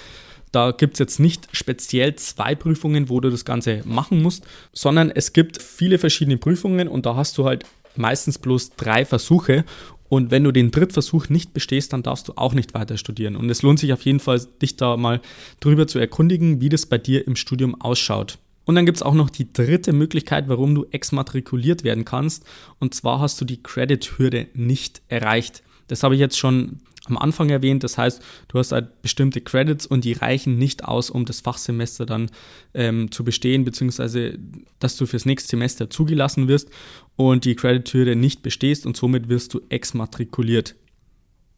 da 0.52 0.72
gibt 0.72 0.94
es 0.94 0.98
jetzt 0.98 1.20
nicht 1.20 1.48
speziell 1.52 2.16
zwei 2.16 2.54
Prüfungen, 2.54 3.08
wo 3.08 3.20
du 3.20 3.30
das 3.30 3.44
Ganze 3.44 3.82
machen 3.84 4.20
musst, 4.20 4.44
sondern 4.72 5.10
es 5.10 5.32
gibt 5.32 5.62
viele 5.62 5.98
verschiedene 5.98 6.38
Prüfungen 6.38 6.88
und 6.88 7.06
da 7.06 7.14
hast 7.14 7.38
du 7.38 7.44
halt 7.44 7.64
meistens 7.96 8.38
bloß 8.38 8.70
drei 8.70 9.04
Versuche. 9.04 9.64
Und 10.08 10.32
wenn 10.32 10.42
du 10.42 10.50
den 10.50 10.72
Drittversuch 10.72 11.28
nicht 11.28 11.54
bestehst, 11.54 11.92
dann 11.92 12.02
darfst 12.02 12.26
du 12.26 12.32
auch 12.34 12.52
nicht 12.52 12.74
weiter 12.74 12.96
studieren. 12.96 13.36
Und 13.36 13.48
es 13.48 13.62
lohnt 13.62 13.78
sich 13.78 13.92
auf 13.92 14.04
jeden 14.04 14.18
Fall, 14.18 14.40
dich 14.60 14.76
da 14.76 14.96
mal 14.96 15.20
drüber 15.60 15.86
zu 15.86 16.00
erkundigen, 16.00 16.60
wie 16.60 16.68
das 16.68 16.86
bei 16.86 16.98
dir 16.98 17.24
im 17.28 17.36
Studium 17.36 17.80
ausschaut. 17.80 18.38
Und 18.64 18.74
dann 18.74 18.86
gibt 18.86 18.98
es 18.98 19.02
auch 19.02 19.14
noch 19.14 19.30
die 19.30 19.52
dritte 19.52 19.92
Möglichkeit, 19.92 20.48
warum 20.48 20.74
du 20.74 20.86
exmatrikuliert 20.90 21.82
werden 21.82 22.04
kannst. 22.04 22.44
Und 22.78 22.94
zwar 22.94 23.20
hast 23.20 23.40
du 23.40 23.44
die 23.44 23.62
Credit-Hürde 23.62 24.48
nicht 24.54 25.02
erreicht. 25.08 25.62
Das 25.88 26.02
habe 26.02 26.14
ich 26.14 26.20
jetzt 26.20 26.38
schon 26.38 26.78
am 27.06 27.18
Anfang 27.18 27.50
erwähnt. 27.50 27.84
Das 27.84 27.98
heißt, 27.98 28.22
du 28.48 28.58
hast 28.58 28.72
halt 28.72 29.02
bestimmte 29.02 29.40
Credits 29.40 29.86
und 29.86 30.04
die 30.04 30.12
reichen 30.12 30.56
nicht 30.56 30.84
aus, 30.84 31.10
um 31.10 31.24
das 31.24 31.40
Fachsemester 31.40 32.06
dann 32.06 32.30
ähm, 32.74 33.10
zu 33.10 33.24
bestehen, 33.24 33.64
beziehungsweise 33.64 34.38
dass 34.78 34.96
du 34.96 35.06
fürs 35.06 35.26
nächste 35.26 35.50
Semester 35.50 35.90
zugelassen 35.90 36.48
wirst 36.48 36.70
und 37.16 37.44
die 37.44 37.56
Credit-Hürde 37.56 38.16
nicht 38.16 38.42
bestehst 38.42 38.86
und 38.86 38.96
somit 38.96 39.28
wirst 39.28 39.54
du 39.54 39.60
exmatrikuliert. 39.68 40.76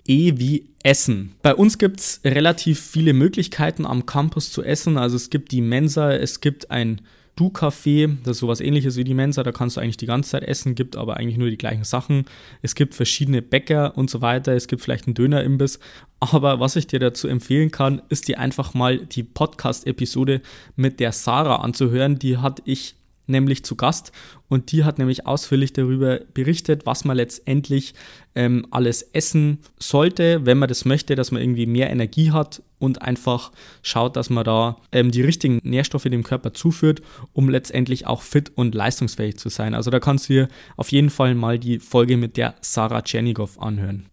E 0.06 0.34
wie 0.36 0.68
Essen. 0.82 1.32
Bei 1.42 1.54
uns 1.54 1.78
gibt 1.78 2.00
es 2.00 2.20
relativ 2.24 2.80
viele 2.80 3.12
Möglichkeiten 3.12 3.86
am 3.86 4.06
Campus 4.06 4.50
zu 4.50 4.62
essen. 4.62 4.98
Also 4.98 5.16
es 5.16 5.30
gibt 5.30 5.52
die 5.52 5.60
Mensa, 5.60 6.12
es 6.12 6.40
gibt 6.40 6.70
ein 6.70 7.02
Du-Café, 7.36 8.18
das 8.24 8.32
ist 8.32 8.38
sowas 8.40 8.60
ähnliches 8.60 8.96
wie 8.96 9.04
die 9.04 9.14
Mensa, 9.14 9.42
da 9.42 9.52
kannst 9.52 9.76
du 9.76 9.80
eigentlich 9.80 9.96
die 9.96 10.06
ganze 10.06 10.30
Zeit 10.30 10.42
essen, 10.42 10.74
gibt 10.74 10.96
aber 10.96 11.16
eigentlich 11.16 11.38
nur 11.38 11.48
die 11.48 11.56
gleichen 11.56 11.84
Sachen. 11.84 12.26
Es 12.60 12.74
gibt 12.74 12.94
verschiedene 12.94 13.40
Bäcker 13.40 13.96
und 13.96 14.10
so 14.10 14.20
weiter, 14.20 14.52
es 14.52 14.68
gibt 14.68 14.82
vielleicht 14.82 15.06
einen 15.06 15.14
Dönerimbiss. 15.14 15.78
Aber 16.20 16.60
was 16.60 16.76
ich 16.76 16.88
dir 16.88 16.98
dazu 16.98 17.28
empfehlen 17.28 17.70
kann, 17.70 18.02
ist 18.10 18.28
dir 18.28 18.38
einfach 18.38 18.74
mal 18.74 18.98
die 18.98 19.22
Podcast-Episode 19.22 20.42
mit 20.76 21.00
der 21.00 21.12
Sarah 21.12 21.56
anzuhören. 21.56 22.18
Die 22.18 22.36
hatte 22.36 22.62
ich 22.66 22.96
nämlich 23.26 23.64
zu 23.64 23.76
Gast 23.76 24.12
und 24.48 24.72
die 24.72 24.84
hat 24.84 24.98
nämlich 24.98 25.26
ausführlich 25.26 25.72
darüber 25.72 26.20
berichtet, 26.34 26.86
was 26.86 27.04
man 27.04 27.16
letztendlich 27.16 27.94
ähm, 28.34 28.66
alles 28.70 29.02
essen 29.12 29.58
sollte, 29.78 30.44
wenn 30.44 30.58
man 30.58 30.68
das 30.68 30.84
möchte, 30.84 31.14
dass 31.14 31.30
man 31.30 31.42
irgendwie 31.42 31.66
mehr 31.66 31.90
Energie 31.90 32.32
hat 32.32 32.62
und 32.78 33.02
einfach 33.02 33.52
schaut, 33.82 34.16
dass 34.16 34.30
man 34.30 34.44
da 34.44 34.76
ähm, 34.90 35.10
die 35.10 35.22
richtigen 35.22 35.60
Nährstoffe 35.62 36.04
dem 36.04 36.22
Körper 36.22 36.52
zuführt, 36.52 37.02
um 37.32 37.48
letztendlich 37.48 38.06
auch 38.06 38.22
fit 38.22 38.52
und 38.54 38.74
leistungsfähig 38.74 39.38
zu 39.38 39.48
sein. 39.48 39.74
Also 39.74 39.90
da 39.90 40.00
kannst 40.00 40.28
du 40.28 40.34
dir 40.34 40.48
auf 40.76 40.90
jeden 40.90 41.10
Fall 41.10 41.34
mal 41.34 41.58
die 41.58 41.78
Folge 41.78 42.16
mit 42.16 42.36
der 42.36 42.54
Sarah 42.60 43.02
Tschernigow 43.02 43.58
anhören. 43.60 44.06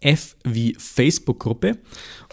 F 0.00 0.36
wie 0.44 0.74
Facebook-Gruppe. 0.78 1.78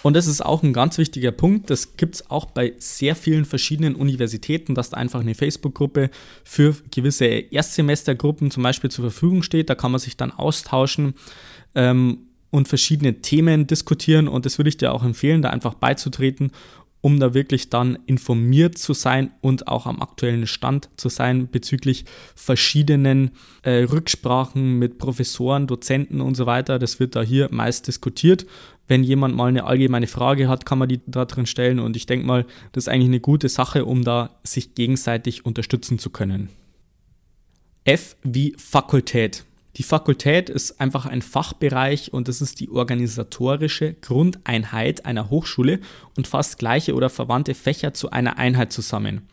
Und 0.03 0.15
das 0.15 0.27
ist 0.27 0.45
auch 0.45 0.63
ein 0.63 0.73
ganz 0.73 0.97
wichtiger 0.97 1.31
Punkt. 1.31 1.69
Das 1.69 1.97
gibt 1.97 2.15
es 2.15 2.29
auch 2.31 2.45
bei 2.45 2.73
sehr 2.77 3.15
vielen 3.15 3.45
verschiedenen 3.45 3.95
Universitäten, 3.95 4.73
dass 4.73 4.91
da 4.91 4.97
einfach 4.97 5.19
eine 5.19 5.35
Facebook-Gruppe 5.35 6.09
für 6.43 6.75
gewisse 6.91 7.25
Erstsemestergruppen 7.25 8.51
zum 8.51 8.63
Beispiel 8.63 8.89
zur 8.89 9.03
Verfügung 9.03 9.43
steht. 9.43 9.69
Da 9.69 9.75
kann 9.75 9.91
man 9.91 9.99
sich 9.99 10.15
dann 10.17 10.31
austauschen. 10.31 11.13
Ähm, 11.75 12.19
und 12.49 12.69
verschiedene 12.69 13.21
Themen 13.21 13.67
diskutieren 13.67 14.29
und 14.29 14.45
das 14.45 14.57
würde 14.57 14.69
ich 14.69 14.77
dir 14.77 14.93
auch 14.93 15.03
empfehlen, 15.03 15.41
da 15.41 15.49
einfach 15.49 15.73
beizutreten 15.73 16.51
um 17.01 17.19
da 17.19 17.33
wirklich 17.33 17.69
dann 17.69 17.99
informiert 18.05 18.77
zu 18.77 18.93
sein 18.93 19.31
und 19.41 19.67
auch 19.67 19.85
am 19.85 20.01
aktuellen 20.01 20.47
Stand 20.47 20.89
zu 20.97 21.09
sein 21.09 21.49
bezüglich 21.49 22.05
verschiedenen 22.35 23.31
äh, 23.63 23.83
Rücksprachen 23.83 24.79
mit 24.79 24.97
Professoren, 24.97 25.67
Dozenten 25.67 26.21
und 26.21 26.35
so 26.35 26.45
weiter. 26.45 26.79
Das 26.79 26.99
wird 26.99 27.15
da 27.15 27.21
hier 27.21 27.49
meist 27.51 27.87
diskutiert. 27.87 28.45
Wenn 28.87 29.03
jemand 29.03 29.35
mal 29.35 29.47
eine 29.47 29.65
allgemeine 29.65 30.07
Frage 30.07 30.47
hat, 30.47 30.65
kann 30.65 30.79
man 30.79 30.89
die 30.89 31.01
da 31.05 31.25
drin 31.25 31.45
stellen 31.45 31.79
und 31.79 31.95
ich 31.97 32.05
denke 32.05 32.25
mal, 32.25 32.45
das 32.71 32.85
ist 32.85 32.87
eigentlich 32.87 33.09
eine 33.09 33.19
gute 33.19 33.49
Sache, 33.49 33.85
um 33.85 34.03
da 34.03 34.29
sich 34.43 34.75
gegenseitig 34.75 35.45
unterstützen 35.45 35.99
zu 35.99 36.09
können. 36.09 36.49
F 37.83 38.15
wie 38.23 38.53
Fakultät. 38.57 39.45
Die 39.77 39.83
Fakultät 39.83 40.49
ist 40.49 40.81
einfach 40.81 41.05
ein 41.05 41.21
Fachbereich 41.21 42.11
und 42.11 42.27
es 42.27 42.41
ist 42.41 42.59
die 42.59 42.69
organisatorische 42.69 43.93
Grundeinheit 43.93 45.05
einer 45.05 45.29
Hochschule 45.29 45.79
und 46.15 46.25
fasst 46.25 46.57
gleiche 46.57 46.95
oder 46.95 47.11
verwandte 47.11 47.53
Fächer 47.53 47.93
zu 47.93 48.09
einer 48.09 48.39
Einheit 48.39 48.73
zusammen. 48.73 49.29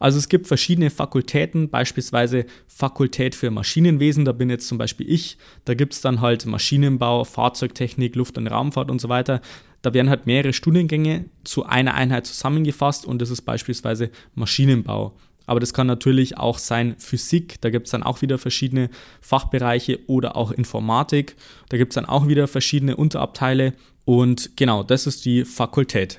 Also 0.00 0.18
es 0.18 0.30
gibt 0.30 0.46
verschiedene 0.46 0.90
Fakultäten, 0.90 1.68
beispielsweise 1.68 2.46
Fakultät 2.66 3.34
für 3.34 3.50
Maschinenwesen, 3.50 4.24
da 4.24 4.32
bin 4.32 4.48
jetzt 4.48 4.66
zum 4.66 4.78
Beispiel 4.78 5.10
ich, 5.10 5.36
da 5.66 5.74
gibt 5.74 5.92
es 5.92 6.00
dann 6.00 6.22
halt 6.22 6.46
Maschinenbau, 6.46 7.24
Fahrzeugtechnik, 7.24 8.16
Luft- 8.16 8.38
und 8.38 8.46
Raumfahrt 8.46 8.90
und 8.90 9.00
so 9.00 9.08
weiter. 9.10 9.42
Da 9.82 9.92
werden 9.92 10.10
halt 10.10 10.26
mehrere 10.26 10.52
Studiengänge 10.52 11.26
zu 11.44 11.66
einer 11.66 11.94
Einheit 11.94 12.26
zusammengefasst 12.26 13.04
und 13.04 13.20
das 13.20 13.30
ist 13.30 13.42
beispielsweise 13.42 14.10
Maschinenbau. 14.34 15.14
Aber 15.52 15.60
das 15.60 15.74
kann 15.74 15.86
natürlich 15.86 16.38
auch 16.38 16.56
sein 16.56 16.94
Physik, 16.96 17.60
da 17.60 17.68
gibt 17.68 17.86
es 17.86 17.90
dann 17.90 18.02
auch 18.02 18.22
wieder 18.22 18.38
verschiedene 18.38 18.88
Fachbereiche 19.20 20.00
oder 20.06 20.34
auch 20.34 20.50
Informatik, 20.50 21.36
da 21.68 21.76
gibt 21.76 21.92
es 21.92 21.96
dann 21.96 22.06
auch 22.06 22.26
wieder 22.26 22.48
verschiedene 22.48 22.96
Unterabteile 22.96 23.74
und 24.06 24.56
genau, 24.56 24.82
das 24.82 25.06
ist 25.06 25.26
die 25.26 25.44
Fakultät. 25.44 26.18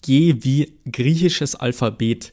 G 0.00 0.36
wie 0.40 0.72
griechisches 0.90 1.54
Alphabet. 1.54 2.32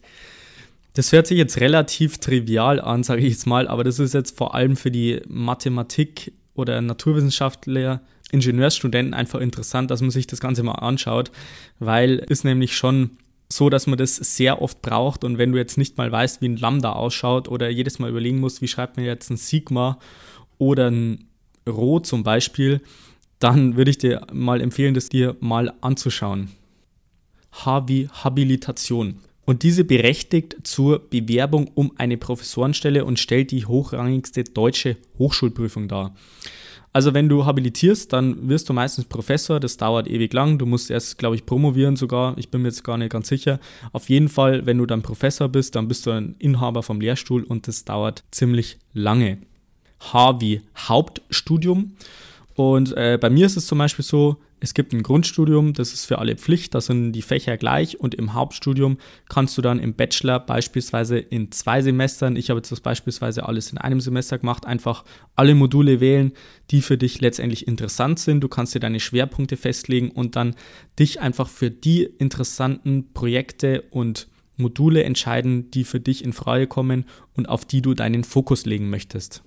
Das 0.93 1.11
hört 1.11 1.27
sich 1.27 1.37
jetzt 1.37 1.59
relativ 1.59 2.19
trivial 2.19 2.79
an, 2.79 3.03
sage 3.03 3.21
ich 3.21 3.33
jetzt 3.33 3.47
mal, 3.47 3.67
aber 3.67 3.83
das 3.83 3.99
ist 3.99 4.13
jetzt 4.13 4.37
vor 4.37 4.55
allem 4.55 4.77
für 4.77 4.91
die 4.91 5.19
Mathematik 5.27 6.31
oder 6.53 6.79
Naturwissenschaftler, 6.79 7.99
Ingenieursstudenten 8.31 9.13
einfach 9.13 9.41
interessant, 9.41 9.91
dass 9.91 9.99
man 9.99 10.09
sich 10.09 10.25
das 10.25 10.39
Ganze 10.39 10.63
mal 10.63 10.75
anschaut, 10.75 11.33
weil 11.79 12.19
ist 12.29 12.45
nämlich 12.45 12.77
schon 12.77 13.17
so, 13.49 13.69
dass 13.69 13.87
man 13.87 13.97
das 13.97 14.15
sehr 14.15 14.61
oft 14.61 14.81
braucht 14.81 15.23
und 15.23 15.37
wenn 15.37 15.51
du 15.51 15.57
jetzt 15.57 15.77
nicht 15.77 15.97
mal 15.97 16.11
weißt, 16.11 16.41
wie 16.41 16.49
ein 16.49 16.57
Lambda 16.57 16.93
ausschaut 16.93 17.47
oder 17.47 17.69
jedes 17.69 17.99
Mal 17.99 18.09
überlegen 18.09 18.39
musst, 18.39 18.61
wie 18.61 18.67
schreibt 18.67 18.97
man 18.97 19.05
jetzt 19.05 19.29
ein 19.29 19.37
Sigma 19.37 19.99
oder 20.57 20.91
ein 20.91 21.27
Rho 21.67 21.99
zum 21.99 22.23
Beispiel, 22.23 22.81
dann 23.39 23.75
würde 23.75 23.91
ich 23.91 23.97
dir 23.97 24.25
mal 24.33 24.61
empfehlen, 24.61 24.93
das 24.93 25.09
dir 25.09 25.35
mal 25.39 25.73
anzuschauen. 25.81 26.49
H 27.51 27.87
wie 27.87 28.07
Habilitation. 28.07 29.19
Und 29.45 29.63
diese 29.63 29.85
berechtigt 29.85 30.57
zur 30.63 30.99
Bewerbung 30.99 31.71
um 31.73 31.93
eine 31.97 32.17
Professorenstelle 32.17 33.05
und 33.05 33.17
stellt 33.17 33.51
die 33.51 33.65
hochrangigste 33.65 34.43
deutsche 34.43 34.97
Hochschulprüfung 35.17 35.87
dar. 35.87 36.13
Also 36.93 37.13
wenn 37.13 37.29
du 37.29 37.45
habilitierst, 37.45 38.11
dann 38.11 38.49
wirst 38.49 38.69
du 38.69 38.73
meistens 38.73 39.05
Professor, 39.05 39.59
das 39.59 39.77
dauert 39.77 40.07
ewig 40.07 40.33
lang. 40.33 40.57
Du 40.57 40.65
musst 40.65 40.89
erst, 40.89 41.17
glaube 41.17 41.35
ich, 41.35 41.45
promovieren 41.45 41.95
sogar. 41.95 42.37
Ich 42.37 42.49
bin 42.49 42.61
mir 42.61 42.69
jetzt 42.69 42.83
gar 42.83 42.97
nicht 42.97 43.11
ganz 43.11 43.27
sicher. 43.27 43.59
Auf 43.91 44.09
jeden 44.09 44.29
Fall, 44.29 44.65
wenn 44.65 44.77
du 44.77 44.85
dann 44.85 45.03
Professor 45.03 45.47
bist, 45.47 45.75
dann 45.75 45.87
bist 45.87 46.05
du 46.05 46.11
ein 46.11 46.35
Inhaber 46.39 46.81
vom 46.81 46.99
Lehrstuhl 46.99 47.43
und 47.43 47.67
das 47.67 47.85
dauert 47.85 48.23
ziemlich 48.31 48.77
lange. 48.93 49.37
H 49.99 50.41
wie 50.41 50.61
Hauptstudium. 50.75 51.93
Und 52.55 52.97
äh, 52.97 53.19
bei 53.21 53.29
mir 53.29 53.45
ist 53.45 53.57
es 53.57 53.67
zum 53.67 53.77
Beispiel 53.77 54.05
so, 54.05 54.37
es 54.59 54.73
gibt 54.73 54.93
ein 54.93 55.03
Grundstudium, 55.03 55.73
das 55.73 55.93
ist 55.93 56.05
für 56.05 56.17
alle 56.17 56.35
Pflicht, 56.35 56.73
da 56.73 56.81
sind 56.81 57.11
die 57.11 57.21
Fächer 57.21 57.57
gleich 57.57 57.99
und 57.99 58.15
im 58.15 58.33
Hauptstudium 58.33 58.97
kannst 59.29 59.57
du 59.57 59.61
dann 59.61 59.79
im 59.79 59.93
Bachelor 59.93 60.39
beispielsweise 60.39 61.19
in 61.19 61.51
zwei 61.51 61.81
Semestern, 61.81 62.35
ich 62.35 62.49
habe 62.49 62.59
jetzt 62.59 62.71
das 62.71 62.81
beispielsweise 62.81 63.45
alles 63.45 63.71
in 63.71 63.77
einem 63.77 64.01
Semester 64.01 64.39
gemacht, 64.39 64.65
einfach 64.65 65.03
alle 65.35 65.53
Module 65.53 65.99
wählen, 65.99 66.31
die 66.71 66.81
für 66.81 66.97
dich 66.97 67.21
letztendlich 67.21 67.67
interessant 67.67 68.19
sind. 68.19 68.41
Du 68.41 68.47
kannst 68.47 68.73
dir 68.73 68.79
deine 68.79 68.99
Schwerpunkte 68.99 69.57
festlegen 69.57 70.09
und 70.09 70.35
dann 70.35 70.55
dich 70.97 71.21
einfach 71.21 71.49
für 71.49 71.69
die 71.69 72.03
interessanten 72.03 73.13
Projekte 73.13 73.83
und 73.91 74.27
Module 74.55 75.03
entscheiden, 75.03 75.69
die 75.69 75.83
für 75.83 75.99
dich 75.99 76.23
in 76.23 76.33
Frage 76.33 76.65
kommen 76.65 77.05
und 77.35 77.47
auf 77.47 77.63
die 77.63 77.83
du 77.83 77.93
deinen 77.93 78.23
Fokus 78.23 78.65
legen 78.65 78.89
möchtest. 78.89 79.43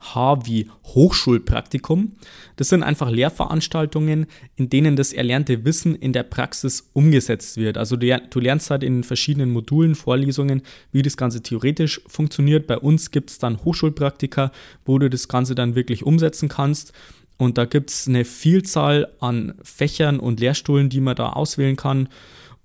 H 0.00 0.46
wie 0.46 0.70
Hochschulpraktikum. 0.86 2.12
Das 2.56 2.70
sind 2.70 2.82
einfach 2.82 3.10
Lehrveranstaltungen, 3.10 4.26
in 4.56 4.70
denen 4.70 4.96
das 4.96 5.12
erlernte 5.12 5.64
Wissen 5.64 5.94
in 5.94 6.12
der 6.12 6.22
Praxis 6.22 6.88
umgesetzt 6.94 7.58
wird. 7.58 7.76
Also 7.76 7.96
du, 7.96 8.40
lernst 8.40 8.70
halt 8.70 8.82
in 8.82 9.04
verschiedenen 9.04 9.50
Modulen, 9.50 9.94
Vorlesungen, 9.94 10.62
wie 10.90 11.02
das 11.02 11.16
Ganze 11.16 11.42
theoretisch 11.42 12.00
funktioniert. 12.06 12.66
Bei 12.66 12.78
uns 12.78 13.10
gibt 13.10 13.30
es 13.30 13.38
dann 13.38 13.62
Hochschulpraktika, 13.62 14.52
wo 14.84 14.98
du 14.98 15.10
das 15.10 15.28
Ganze 15.28 15.54
dann 15.54 15.74
wirklich 15.74 16.04
umsetzen 16.04 16.48
kannst. 16.48 16.92
Und 17.36 17.56
da 17.56 17.64
gibt 17.64 17.90
es 17.90 18.08
eine 18.08 18.24
Vielzahl 18.24 19.08
an 19.20 19.54
Fächern 19.62 20.18
und 20.18 20.40
Lehrstuhlen, 20.40 20.88
die 20.88 21.00
man 21.00 21.16
da 21.16 21.30
auswählen 21.30 21.76
kann. 21.76 22.08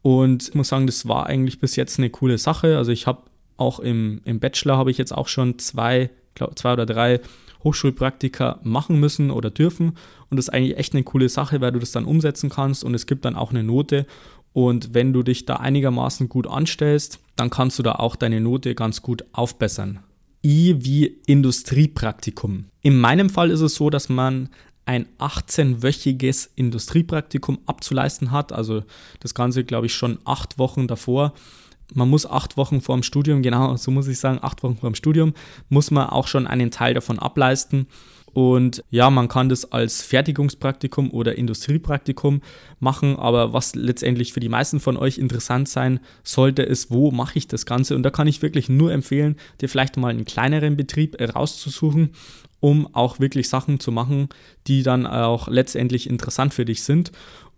Und 0.01 0.49
ich 0.49 0.53
muss 0.53 0.69
sagen, 0.69 0.85
das 0.85 1.07
war 1.07 1.27
eigentlich 1.27 1.59
bis 1.59 1.75
jetzt 1.75 1.97
eine 1.97 2.09
coole 2.09 2.37
Sache. 2.37 2.77
Also 2.77 2.91
ich 2.91 3.07
habe 3.07 3.23
auch 3.57 3.79
im, 3.79 4.21
im 4.25 4.39
Bachelor 4.39 4.77
habe 4.77 4.91
ich 4.91 4.97
jetzt 4.97 5.13
auch 5.13 5.27
schon 5.27 5.59
zwei 5.59 6.09
glaub, 6.35 6.57
zwei 6.57 6.73
oder 6.73 6.85
drei 6.85 7.19
Hochschulpraktika 7.63 8.59
machen 8.63 8.99
müssen 8.99 9.31
oder 9.31 9.49
dürfen. 9.49 9.97
Und 10.29 10.37
das 10.37 10.47
ist 10.47 10.53
eigentlich 10.53 10.77
echt 10.77 10.93
eine 10.93 11.03
coole 11.03 11.29
Sache, 11.29 11.61
weil 11.61 11.71
du 11.71 11.79
das 11.79 11.91
dann 11.91 12.05
umsetzen 12.05 12.49
kannst 12.49 12.83
und 12.83 12.93
es 12.93 13.07
gibt 13.07 13.25
dann 13.25 13.35
auch 13.35 13.49
eine 13.49 13.63
Note. 13.63 14.05
Und 14.53 14.93
wenn 14.93 15.11
du 15.11 15.23
dich 15.23 15.45
da 15.45 15.57
einigermaßen 15.57 16.29
gut 16.29 16.47
anstellst, 16.47 17.19
dann 17.35 17.49
kannst 17.49 17.77
du 17.79 17.83
da 17.83 17.93
auch 17.93 18.15
deine 18.15 18.39
Note 18.39 18.75
ganz 18.75 19.01
gut 19.01 19.25
aufbessern. 19.33 19.99
I 20.45 20.75
wie 20.77 21.17
Industriepraktikum. 21.25 22.65
In 22.81 22.99
meinem 22.99 23.29
Fall 23.29 23.49
ist 23.49 23.61
es 23.61 23.75
so, 23.75 23.89
dass 23.89 24.09
man 24.09 24.49
ein 24.85 25.07
18-wöchiges 25.17 26.49
Industriepraktikum 26.55 27.59
abzuleisten 27.65 28.31
hat. 28.31 28.53
Also 28.53 28.83
das 29.19 29.33
Ganze, 29.33 29.63
glaube 29.63 29.87
ich, 29.87 29.95
schon 29.95 30.19
acht 30.23 30.59
Wochen 30.59 30.87
davor 30.87 31.33
man 31.93 32.09
muss 32.09 32.25
acht 32.25 32.57
Wochen 32.57 32.81
vor 32.81 32.95
dem 32.95 33.03
Studium, 33.03 33.41
genau 33.41 33.75
so 33.77 33.91
muss 33.91 34.07
ich 34.07 34.19
sagen, 34.19 34.39
acht 34.41 34.63
Wochen 34.63 34.77
vor 34.77 34.89
dem 34.89 34.95
Studium, 34.95 35.33
muss 35.69 35.91
man 35.91 36.07
auch 36.07 36.27
schon 36.27 36.47
einen 36.47 36.71
Teil 36.71 36.93
davon 36.93 37.19
ableisten. 37.19 37.87
Und 38.33 38.83
ja, 38.89 39.09
man 39.09 39.29
kann 39.29 39.47
das 39.47 39.71
als 39.71 40.01
Fertigungspraktikum 40.01 41.09
oder 41.11 41.37
Industriepraktikum 41.37 42.41
machen, 42.81 43.15
aber 43.15 43.53
was 43.53 43.75
letztendlich 43.75 44.33
für 44.33 44.41
die 44.41 44.49
meisten 44.49 44.81
von 44.81 44.97
euch 44.97 45.17
interessant 45.17 45.69
sein 45.69 46.01
sollte, 46.21 46.61
ist, 46.61 46.91
wo 46.91 47.11
mache 47.11 47.37
ich 47.37 47.47
das 47.47 47.65
Ganze? 47.65 47.95
Und 47.95 48.03
da 48.03 48.09
kann 48.09 48.27
ich 48.27 48.41
wirklich 48.41 48.67
nur 48.67 48.91
empfehlen, 48.91 49.37
dir 49.61 49.69
vielleicht 49.69 49.95
mal 49.95 50.09
einen 50.09 50.25
kleineren 50.25 50.75
Betrieb 50.75 51.15
rauszusuchen, 51.17 52.09
um 52.59 52.93
auch 52.93 53.21
wirklich 53.21 53.47
Sachen 53.47 53.79
zu 53.79 53.93
machen, 53.93 54.27
die 54.67 54.83
dann 54.83 55.07
auch 55.07 55.47
letztendlich 55.47 56.09
interessant 56.09 56.53
für 56.53 56.65
dich 56.65 56.83
sind 56.83 57.13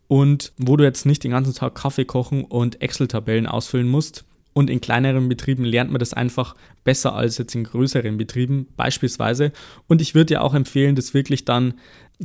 und 0.08 0.54
wo 0.58 0.78
du 0.78 0.84
jetzt 0.84 1.06
nicht 1.06 1.24
den 1.24 1.32
ganzen 1.32 1.54
Tag 1.54 1.76
Kaffee 1.76 2.06
kochen 2.06 2.44
und 2.44 2.82
Excel-Tabellen 2.82 3.48
ausfüllen 3.48 3.88
musst. 3.88 4.26
Und 4.54 4.72
in 4.72 4.82
kleineren 4.82 5.30
Betrieben 5.30 5.66
lernt 5.66 5.92
man 5.92 6.00
das 6.00 6.14
einfach 6.14 6.56
besser 6.84 7.14
als 7.14 7.38
jetzt 7.38 7.54
in 7.54 7.64
größeren 7.64 8.18
Betrieben 8.18 8.66
beispielsweise. 8.76 9.52
Und 9.88 10.02
ich 10.02 10.16
würde 10.16 10.34
dir 10.34 10.42
auch 10.42 10.56
empfehlen, 10.56 10.96
das 10.96 11.14
wirklich 11.14 11.46
dann 11.46 11.76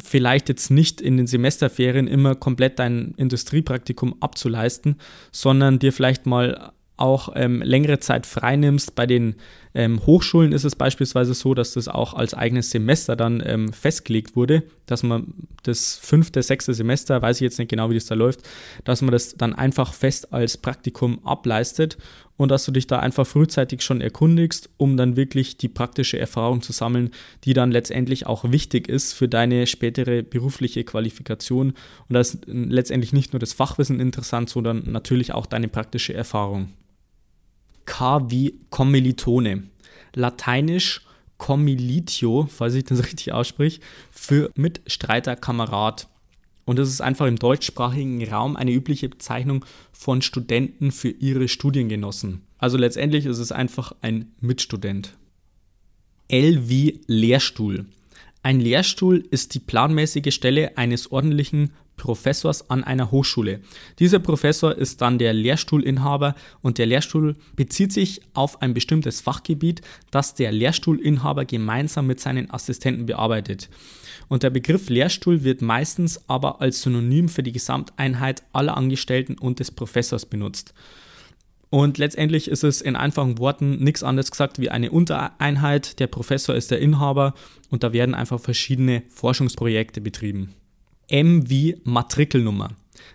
vielleicht 0.03 0.49
jetzt 0.49 0.71
nicht 0.71 1.03
in 1.03 1.19
den 1.19 1.27
Semesterferien 1.27 2.07
immer 2.07 2.35
komplett 2.35 2.79
dein 2.79 3.13
Industriepraktikum 3.19 4.17
abzuleisten, 4.21 4.97
sondern 5.31 5.79
dir 5.79 5.93
vielleicht 5.93 6.25
mal 6.25 6.73
auch 6.97 7.31
ähm, 7.35 7.63
längere 7.63 7.99
Zeit 7.99 8.27
freinimmst. 8.27 8.95
Bei 8.95 9.07
den 9.07 9.37
ähm, 9.75 10.05
Hochschulen 10.05 10.53
ist 10.53 10.65
es 10.65 10.77
beispielsweise 10.77 11.35
so, 11.35 11.55
dass 11.55 11.73
das 11.75 11.89
auch 11.89 12.15
als 12.15 12.35
eigenes 12.35 12.71
Semester 12.71 13.17
dann 13.17 13.43
ähm, 13.45 13.73
festgelegt 13.73 14.37
wurde, 14.37 14.63
dass 14.87 15.03
man 15.03 15.33
das 15.63 15.97
fünfte, 15.97 16.43
sechste 16.43 16.75
Semester, 16.75 17.23
weiß 17.23 17.37
ich 17.39 17.43
jetzt 17.43 17.59
nicht 17.59 17.71
genau, 17.71 17.91
wie 17.91 17.95
das 17.95 18.07
da 18.07 18.15
läuft, 18.15 18.41
dass 18.85 19.01
man 19.03 19.13
das 19.13 19.35
dann 19.37 19.55
einfach 19.55 19.95
fest 19.95 20.33
als 20.33 20.59
Praktikum 20.59 21.25
ableistet 21.25 21.97
und 22.37 22.51
dass 22.51 22.65
du 22.65 22.73
dich 22.73 22.87
da 22.87 22.99
einfach 22.99 23.27
frühzeitig 23.27 23.83
schon 23.83 24.01
erkundigst, 24.01 24.69
um 24.77 24.97
dann 24.97 25.17
wirklich 25.17 25.57
die 25.57 25.69
praktische 25.69 26.19
Erfahrung 26.19 26.61
zu 26.61 26.73
sammeln, 26.73 27.11
die 27.45 27.55
dann 27.55 27.71
letztendlich 27.71 28.27
auch 28.27 28.51
wichtig 28.51 28.89
ist 28.89 29.13
für 29.13 29.29
deine 29.29 29.67
spätere 29.67 30.23
berufliche 30.23 30.85
Qualifikation. 30.85 31.69
Und 31.71 32.15
da 32.15 32.21
ist 32.21 32.41
letztendlich 32.47 33.13
nicht 33.13 33.33
nur 33.33 33.41
das 33.41 33.53
Fachwissen 33.53 34.01
interessant, 34.01 34.51
sondern 34.51 34.91
natürlich 34.91 35.33
auch 35.33 35.47
deine 35.47 35.69
praktische 35.69 36.15
Erfahrung. 36.15 36.69
K 37.85 38.31
wie 38.31 38.59
Kommilitone. 38.71 39.65
Lateinisch 40.15 41.03
Commilitio, 41.39 42.47
falls 42.51 42.75
ich 42.75 42.85
das 42.85 43.05
richtig 43.05 43.33
ausspreche, 43.33 43.81
für 44.11 44.51
Mitstreiter, 44.55 45.37
Kamerad. 45.37 46.09
Und 46.65 46.79
das 46.79 46.89
ist 46.89 47.01
einfach 47.01 47.27
im 47.27 47.39
deutschsprachigen 47.39 48.25
Raum 48.29 48.57
eine 48.57 48.71
übliche 48.71 49.09
Bezeichnung 49.09 49.65
von 49.93 50.23
Studenten 50.23 50.93
für 50.93 51.09
ihre 51.09 51.49
Studiengenossen. 51.49 52.43
Also 52.59 52.79
letztendlich 52.79 53.27
ist 53.27 53.39
es 53.39 53.51
einfach 53.51 53.93
ein 54.01 54.33
Mitstudent. 54.41 55.17
L 56.29 56.69
wie 56.69 57.01
Lehrstuhl. 57.09 57.87
Ein 58.45 58.61
Lehrstuhl 58.61 59.25
ist 59.31 59.55
die 59.55 59.59
planmäßige 59.59 60.33
Stelle 60.33 60.79
eines 60.79 61.11
ordentlichen 61.11 61.73
Professors 62.03 62.69
an 62.69 62.83
einer 62.83 63.13
Hochschule. 63.13 63.61
Dieser 64.01 64.19
Professor 64.19 64.77
ist 64.77 65.01
dann 65.01 65.21
der 65.21 65.33
Lehrstuhlinhaber 65.33 66.35
und 66.61 66.79
der 66.79 66.87
Lehrstuhl 66.87 67.37
bezieht 67.55 67.93
sich 67.93 68.21
auf 68.35 68.61
ein 68.61 68.75
bestimmtes 68.75 69.21
Fachgebiet, 69.21 69.83
das 70.11 70.35
der 70.35 70.51
Lehrstuhlinhaber 70.51 71.45
gemeinsam 71.45 72.09
mit 72.09 72.19
seinen 72.19 72.51
Assistenten 72.51 73.07
bearbeitet. 73.07 73.71
Und 74.27 74.43
der 74.43 74.51
Begriff 74.51 74.91
Lehrstuhl 74.91 75.45
wird 75.45 75.63
meistens 75.63 76.29
aber 76.29 76.61
als 76.61 76.83
Synonym 76.83 77.29
für 77.29 77.45
die 77.45 77.53
Gesamteinheit 77.53 78.43
aller 78.53 78.77
Angestellten 78.77 79.39
und 79.39 79.61
des 79.61 79.71
Professors 79.71 80.27
benutzt. 80.27 80.75
Und 81.71 81.99
letztendlich 81.99 82.49
ist 82.49 82.65
es 82.65 82.81
in 82.81 82.97
einfachen 82.97 83.39
Worten 83.39 83.77
nichts 83.79 84.03
anderes 84.03 84.33
gesagt 84.33 84.59
wie 84.59 84.71
eine 84.71 84.91
Untereinheit. 84.91 86.01
Der 86.01 86.09
Professor 86.09 86.57
ist 86.57 86.73
der 86.73 86.81
Inhaber 86.81 87.35
und 87.71 87.85
da 87.85 87.93
werden 87.93 88.17
einfach 88.17 88.41
verschiedene 88.41 89.05
Forschungsprojekte 89.09 90.01
betrieben. 90.01 90.53
M 91.09 91.49
wie 91.49 91.77
Matrikelnummer. 91.85 92.71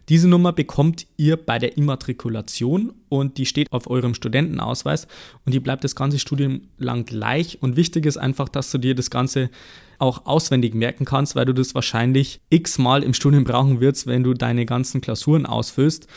Diese 0.10 0.30
Nummer 0.30 0.54
bekommt 0.54 1.06
ihr 1.18 1.36
bei 1.36 1.60
der 1.60 1.76
Immatrikulation 1.76 2.94
und 3.10 3.38
die 3.38 3.46
steht 3.46 3.72
auf 3.74 3.90
eurem 3.90 4.14
Studentenausweis 4.14 5.08
und 5.46 5.54
die 5.54 5.60
bleibt 5.60 5.84
das 5.84 5.96
ganze 5.96 6.20
Studium 6.20 6.62
lang 6.78 7.06
gleich. 7.06 7.62
Und 7.62 7.76
wichtig 7.76 8.06
ist 8.06 8.18
einfach, 8.18 8.48
dass 8.48 8.72
du 8.72 8.78
dir 8.78 8.96
das 8.96 9.10
Ganze 9.10 9.50
auch 10.00 10.26
auswendig 10.26 10.74
merken 10.74 11.04
kannst, 11.04 11.36
weil 11.36 11.46
du 11.46 11.54
das 11.54 11.76
wahrscheinlich 11.76 12.40
x-mal 12.50 13.04
im 13.04 13.14
Studium 13.14 13.44
brauchen 13.44 13.82
wirst, 13.82 14.08
wenn 14.08 14.24
du 14.24 14.34
deine 14.34 14.66
ganzen 14.66 15.02
Klausuren 15.02 15.46
ausfüllst. 15.46 16.08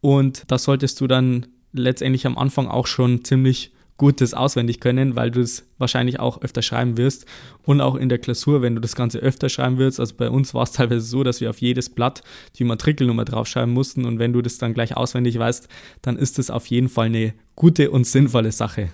Und 0.00 0.44
das 0.48 0.64
solltest 0.64 1.00
du 1.00 1.08
dann 1.08 1.46
letztendlich 1.72 2.26
am 2.26 2.38
Anfang 2.38 2.68
auch 2.68 2.86
schon 2.86 3.24
ziemlich 3.24 3.72
gutes 4.00 4.32
auswendig 4.32 4.80
können, 4.80 5.14
weil 5.14 5.30
du 5.30 5.42
es 5.42 5.66
wahrscheinlich 5.76 6.18
auch 6.18 6.40
öfter 6.40 6.62
schreiben 6.62 6.96
wirst 6.96 7.26
und 7.64 7.82
auch 7.82 7.96
in 7.96 8.08
der 8.08 8.16
Klausur, 8.16 8.62
wenn 8.62 8.74
du 8.74 8.80
das 8.80 8.96
Ganze 8.96 9.18
öfter 9.18 9.50
schreiben 9.50 9.76
wirst. 9.76 10.00
Also 10.00 10.14
bei 10.16 10.30
uns 10.30 10.54
war 10.54 10.62
es 10.62 10.72
teilweise 10.72 11.02
so, 11.02 11.22
dass 11.22 11.42
wir 11.42 11.50
auf 11.50 11.58
jedes 11.58 11.90
Blatt 11.90 12.22
die 12.58 12.64
Matrikelnummer 12.64 13.26
draufschreiben 13.26 13.74
mussten 13.74 14.06
und 14.06 14.18
wenn 14.18 14.32
du 14.32 14.40
das 14.40 14.56
dann 14.56 14.72
gleich 14.72 14.96
auswendig 14.96 15.38
weißt, 15.38 15.68
dann 16.00 16.16
ist 16.16 16.38
das 16.38 16.50
auf 16.50 16.64
jeden 16.66 16.88
Fall 16.88 17.06
eine 17.06 17.34
gute 17.56 17.90
und 17.90 18.06
sinnvolle 18.06 18.52
Sache. 18.52 18.88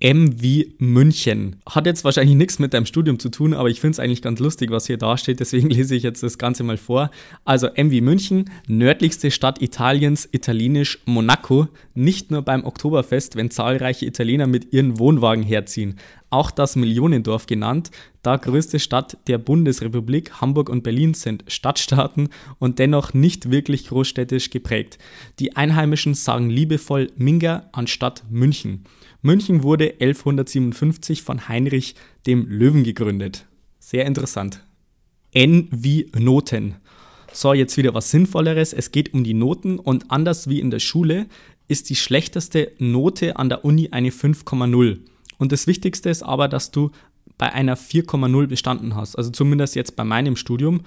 M 0.00 0.40
wie 0.40 0.74
München. 0.78 1.56
Hat 1.68 1.84
jetzt 1.84 2.04
wahrscheinlich 2.04 2.34
nichts 2.34 2.58
mit 2.58 2.72
deinem 2.72 2.86
Studium 2.86 3.18
zu 3.18 3.28
tun, 3.28 3.52
aber 3.52 3.68
ich 3.68 3.80
finde 3.80 3.92
es 3.92 4.00
eigentlich 4.00 4.22
ganz 4.22 4.40
lustig, 4.40 4.70
was 4.70 4.86
hier 4.86 4.96
da 4.96 5.18
steht, 5.18 5.40
deswegen 5.40 5.68
lese 5.70 5.94
ich 5.94 6.02
jetzt 6.02 6.22
das 6.22 6.38
Ganze 6.38 6.62
mal 6.64 6.78
vor. 6.78 7.10
Also 7.44 7.66
M 7.66 7.90
wie 7.90 8.00
München, 8.00 8.50
nördlichste 8.66 9.30
Stadt 9.30 9.60
Italiens, 9.60 10.26
italienisch 10.32 11.00
Monaco, 11.04 11.68
nicht 11.94 12.30
nur 12.30 12.40
beim 12.42 12.64
Oktoberfest, 12.64 13.36
wenn 13.36 13.50
zahlreiche 13.50 14.06
Italiener 14.06 14.46
mit 14.46 14.72
ihren 14.72 14.98
Wohnwagen 14.98 15.44
herziehen. 15.44 15.96
Auch 16.30 16.52
das 16.52 16.76
Millionendorf 16.76 17.46
genannt, 17.46 17.90
da 18.22 18.36
größte 18.36 18.78
Stadt 18.78 19.18
der 19.26 19.38
Bundesrepublik, 19.38 20.40
Hamburg 20.40 20.68
und 20.68 20.84
Berlin 20.84 21.12
sind 21.12 21.44
Stadtstaaten 21.48 22.28
und 22.60 22.78
dennoch 22.78 23.12
nicht 23.14 23.50
wirklich 23.50 23.88
großstädtisch 23.88 24.50
geprägt. 24.50 24.98
Die 25.40 25.56
Einheimischen 25.56 26.14
sagen 26.14 26.48
liebevoll 26.48 27.10
Minga 27.16 27.68
anstatt 27.72 28.22
München. 28.30 28.84
München 29.22 29.64
wurde 29.64 29.94
1157 30.00 31.22
von 31.22 31.48
Heinrich 31.48 31.96
dem 32.26 32.46
Löwen 32.48 32.84
gegründet. 32.84 33.46
Sehr 33.80 34.06
interessant. 34.06 34.62
N 35.32 35.68
wie 35.72 36.10
Noten. 36.16 36.76
So, 37.32 37.54
jetzt 37.54 37.76
wieder 37.76 37.92
was 37.92 38.10
Sinnvolleres. 38.10 38.72
Es 38.72 38.92
geht 38.92 39.14
um 39.14 39.24
die 39.24 39.34
Noten 39.34 39.78
und 39.80 40.10
anders 40.10 40.48
wie 40.48 40.60
in 40.60 40.70
der 40.70 40.80
Schule 40.80 41.26
ist 41.66 41.90
die 41.90 41.96
schlechteste 41.96 42.72
Note 42.78 43.36
an 43.36 43.48
der 43.48 43.64
Uni 43.64 43.88
eine 43.90 44.10
5,0. 44.10 44.98
Und 45.40 45.52
das 45.52 45.66
Wichtigste 45.66 46.10
ist 46.10 46.22
aber, 46.22 46.46
dass 46.46 46.70
du 46.70 46.90
bei 47.38 47.52
einer 47.52 47.76
4,0 47.76 48.46
bestanden 48.46 48.94
hast. 48.94 49.16
Also 49.16 49.30
zumindest 49.30 49.74
jetzt 49.74 49.96
bei 49.96 50.04
meinem 50.04 50.36
Studium. 50.36 50.82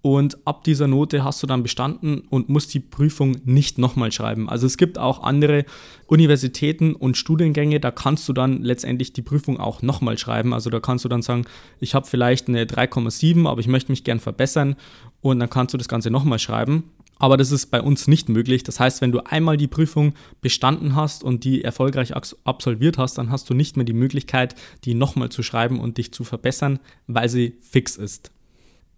Und 0.00 0.46
ab 0.46 0.62
dieser 0.62 0.86
Note 0.86 1.24
hast 1.24 1.42
du 1.42 1.48
dann 1.48 1.64
bestanden 1.64 2.22
und 2.30 2.48
musst 2.48 2.72
die 2.74 2.78
Prüfung 2.80 3.38
nicht 3.44 3.76
nochmal 3.78 4.12
schreiben. 4.12 4.48
Also 4.48 4.64
es 4.64 4.76
gibt 4.76 4.98
auch 4.98 5.24
andere 5.24 5.64
Universitäten 6.06 6.94
und 6.94 7.16
Studiengänge, 7.16 7.80
da 7.80 7.90
kannst 7.90 8.28
du 8.28 8.32
dann 8.32 8.62
letztendlich 8.62 9.12
die 9.14 9.22
Prüfung 9.22 9.58
auch 9.58 9.82
nochmal 9.82 10.16
schreiben. 10.16 10.54
Also 10.54 10.70
da 10.70 10.78
kannst 10.78 11.04
du 11.04 11.08
dann 11.08 11.22
sagen, 11.22 11.44
ich 11.80 11.96
habe 11.96 12.06
vielleicht 12.06 12.46
eine 12.46 12.66
3,7, 12.66 13.48
aber 13.48 13.60
ich 13.60 13.66
möchte 13.66 13.90
mich 13.90 14.04
gern 14.04 14.20
verbessern 14.20 14.76
und 15.22 15.40
dann 15.40 15.50
kannst 15.50 15.74
du 15.74 15.78
das 15.78 15.88
Ganze 15.88 16.12
nochmal 16.12 16.38
schreiben. 16.38 16.84
Aber 17.18 17.36
das 17.36 17.50
ist 17.50 17.66
bei 17.66 17.80
uns 17.80 18.08
nicht 18.08 18.28
möglich. 18.28 18.62
Das 18.62 18.78
heißt, 18.78 19.00
wenn 19.00 19.12
du 19.12 19.20
einmal 19.20 19.56
die 19.56 19.68
Prüfung 19.68 20.14
bestanden 20.40 20.94
hast 20.94 21.24
und 21.24 21.44
die 21.44 21.64
erfolgreich 21.64 22.14
absolviert 22.14 22.98
hast, 22.98 23.16
dann 23.16 23.30
hast 23.30 23.48
du 23.48 23.54
nicht 23.54 23.76
mehr 23.76 23.86
die 23.86 23.94
Möglichkeit, 23.94 24.54
die 24.84 24.94
nochmal 24.94 25.30
zu 25.30 25.42
schreiben 25.42 25.80
und 25.80 25.98
dich 25.98 26.12
zu 26.12 26.24
verbessern, 26.24 26.78
weil 27.06 27.28
sie 27.28 27.56
fix 27.62 27.96
ist. 27.96 28.32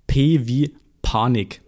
P 0.09 0.49
wie 0.49 0.75
Panik. 1.03 1.61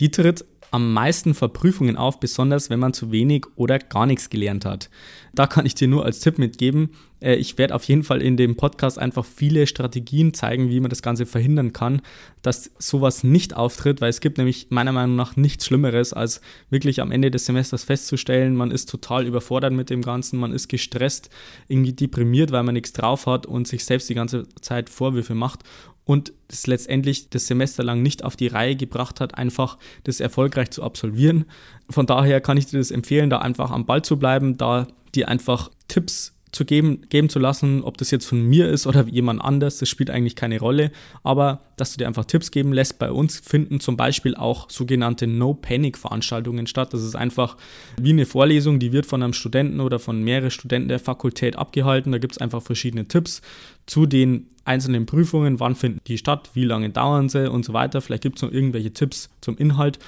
Die 0.00 0.10
tritt 0.10 0.44
am 0.70 0.92
meisten 0.92 1.34
vor 1.34 1.52
Prüfungen 1.52 1.96
auf, 1.96 2.20
besonders 2.20 2.70
wenn 2.70 2.80
man 2.80 2.92
zu 2.92 3.12
wenig 3.12 3.46
oder 3.56 3.78
gar 3.78 4.06
nichts 4.06 4.30
gelernt 4.30 4.64
hat. 4.64 4.90
Da 5.34 5.46
kann 5.46 5.66
ich 5.66 5.74
dir 5.74 5.88
nur 5.88 6.04
als 6.04 6.20
Tipp 6.20 6.38
mitgeben, 6.38 6.90
äh, 7.20 7.34
ich 7.34 7.58
werde 7.58 7.74
auf 7.74 7.84
jeden 7.84 8.02
Fall 8.02 8.22
in 8.22 8.36
dem 8.36 8.56
Podcast 8.56 8.98
einfach 8.98 9.24
viele 9.24 9.66
Strategien 9.66 10.34
zeigen, 10.34 10.70
wie 10.70 10.80
man 10.80 10.90
das 10.90 11.02
Ganze 11.02 11.26
verhindern 11.26 11.72
kann, 11.72 12.02
dass 12.42 12.70
sowas 12.78 13.24
nicht 13.24 13.56
auftritt, 13.56 14.00
weil 14.00 14.10
es 14.10 14.20
gibt 14.20 14.38
nämlich 14.38 14.68
meiner 14.70 14.92
Meinung 14.92 15.16
nach 15.16 15.36
nichts 15.36 15.66
Schlimmeres, 15.66 16.12
als 16.12 16.40
wirklich 16.70 17.00
am 17.00 17.10
Ende 17.10 17.30
des 17.30 17.46
Semesters 17.46 17.84
festzustellen, 17.84 18.54
man 18.54 18.70
ist 18.70 18.88
total 18.88 19.26
überfordert 19.26 19.72
mit 19.72 19.90
dem 19.90 20.02
Ganzen, 20.02 20.38
man 20.38 20.52
ist 20.52 20.68
gestresst, 20.68 21.30
irgendwie 21.68 21.92
deprimiert, 21.92 22.52
weil 22.52 22.62
man 22.62 22.74
nichts 22.74 22.92
drauf 22.92 23.26
hat 23.26 23.46
und 23.46 23.66
sich 23.66 23.84
selbst 23.84 24.08
die 24.08 24.14
ganze 24.14 24.46
Zeit 24.60 24.90
Vorwürfe 24.90 25.34
macht 25.34 25.64
und 26.06 26.32
es 26.48 26.66
letztendlich 26.66 27.28
das 27.28 27.48
Semester 27.48 27.82
lang 27.82 28.00
nicht 28.00 28.24
auf 28.24 28.36
die 28.36 28.46
Reihe 28.46 28.76
gebracht 28.76 29.20
hat, 29.20 29.36
einfach 29.36 29.76
das 30.04 30.20
erfolgreich 30.20 30.70
zu 30.70 30.82
absolvieren. 30.82 31.44
Von 31.90 32.06
daher 32.06 32.40
kann 32.40 32.56
ich 32.56 32.66
dir 32.66 32.78
das 32.78 32.92
empfehlen, 32.92 33.28
da 33.28 33.38
einfach 33.38 33.72
am 33.72 33.84
Ball 33.84 34.02
zu 34.02 34.16
bleiben, 34.16 34.56
da 34.56 34.86
dir 35.14 35.28
einfach 35.28 35.70
Tipps 35.88 36.32
zu 36.52 36.64
geben, 36.64 37.02
geben 37.08 37.28
zu 37.28 37.40
lassen, 37.40 37.82
ob 37.82 37.98
das 37.98 38.12
jetzt 38.12 38.24
von 38.24 38.40
mir 38.40 38.68
ist 38.70 38.86
oder 38.86 39.06
jemand 39.08 39.42
anders, 39.42 39.78
das 39.78 39.88
spielt 39.88 40.08
eigentlich 40.08 40.36
keine 40.36 40.60
Rolle, 40.60 40.92
aber 41.24 41.60
dass 41.76 41.92
du 41.92 41.98
dir 41.98 42.06
einfach 42.06 42.24
Tipps 42.24 42.52
geben 42.52 42.72
lässt. 42.72 42.98
Bei 42.98 43.10
uns 43.10 43.40
finden 43.40 43.80
zum 43.80 43.96
Beispiel 43.96 44.36
auch 44.36 44.70
sogenannte 44.70 45.26
No-Panic-Veranstaltungen 45.26 46.66
statt. 46.66 46.94
Das 46.94 47.02
ist 47.02 47.16
einfach 47.16 47.56
wie 48.00 48.10
eine 48.10 48.26
Vorlesung, 48.26 48.78
die 48.78 48.92
wird 48.92 49.06
von 49.06 49.22
einem 49.22 49.34
Studenten 49.34 49.80
oder 49.80 49.98
von 49.98 50.22
mehreren 50.22 50.50
Studenten 50.50 50.88
der 50.88 51.00
Fakultät 51.00 51.56
abgehalten. 51.56 52.12
Da 52.12 52.18
gibt 52.18 52.32
es 52.34 52.38
einfach 52.38 52.62
verschiedene 52.62 53.06
Tipps 53.06 53.42
zu 53.84 54.06
den 54.06 54.46
einzelnen 54.66 55.06
Prüfungen, 55.06 55.60
wann 55.60 55.74
finden 55.74 56.00
die 56.06 56.18
statt, 56.18 56.50
wie 56.54 56.64
lange 56.64 56.90
dauern 56.90 57.28
sie 57.28 57.50
und 57.50 57.64
so 57.64 57.72
weiter. 57.72 58.00
Vielleicht 58.00 58.22
gibt 58.22 58.36
es 58.36 58.42
noch 58.42 58.52
irgendwelche 58.52 58.92
Tipps 58.92 59.30
zum 59.40 59.56
Inhalt 59.56 59.98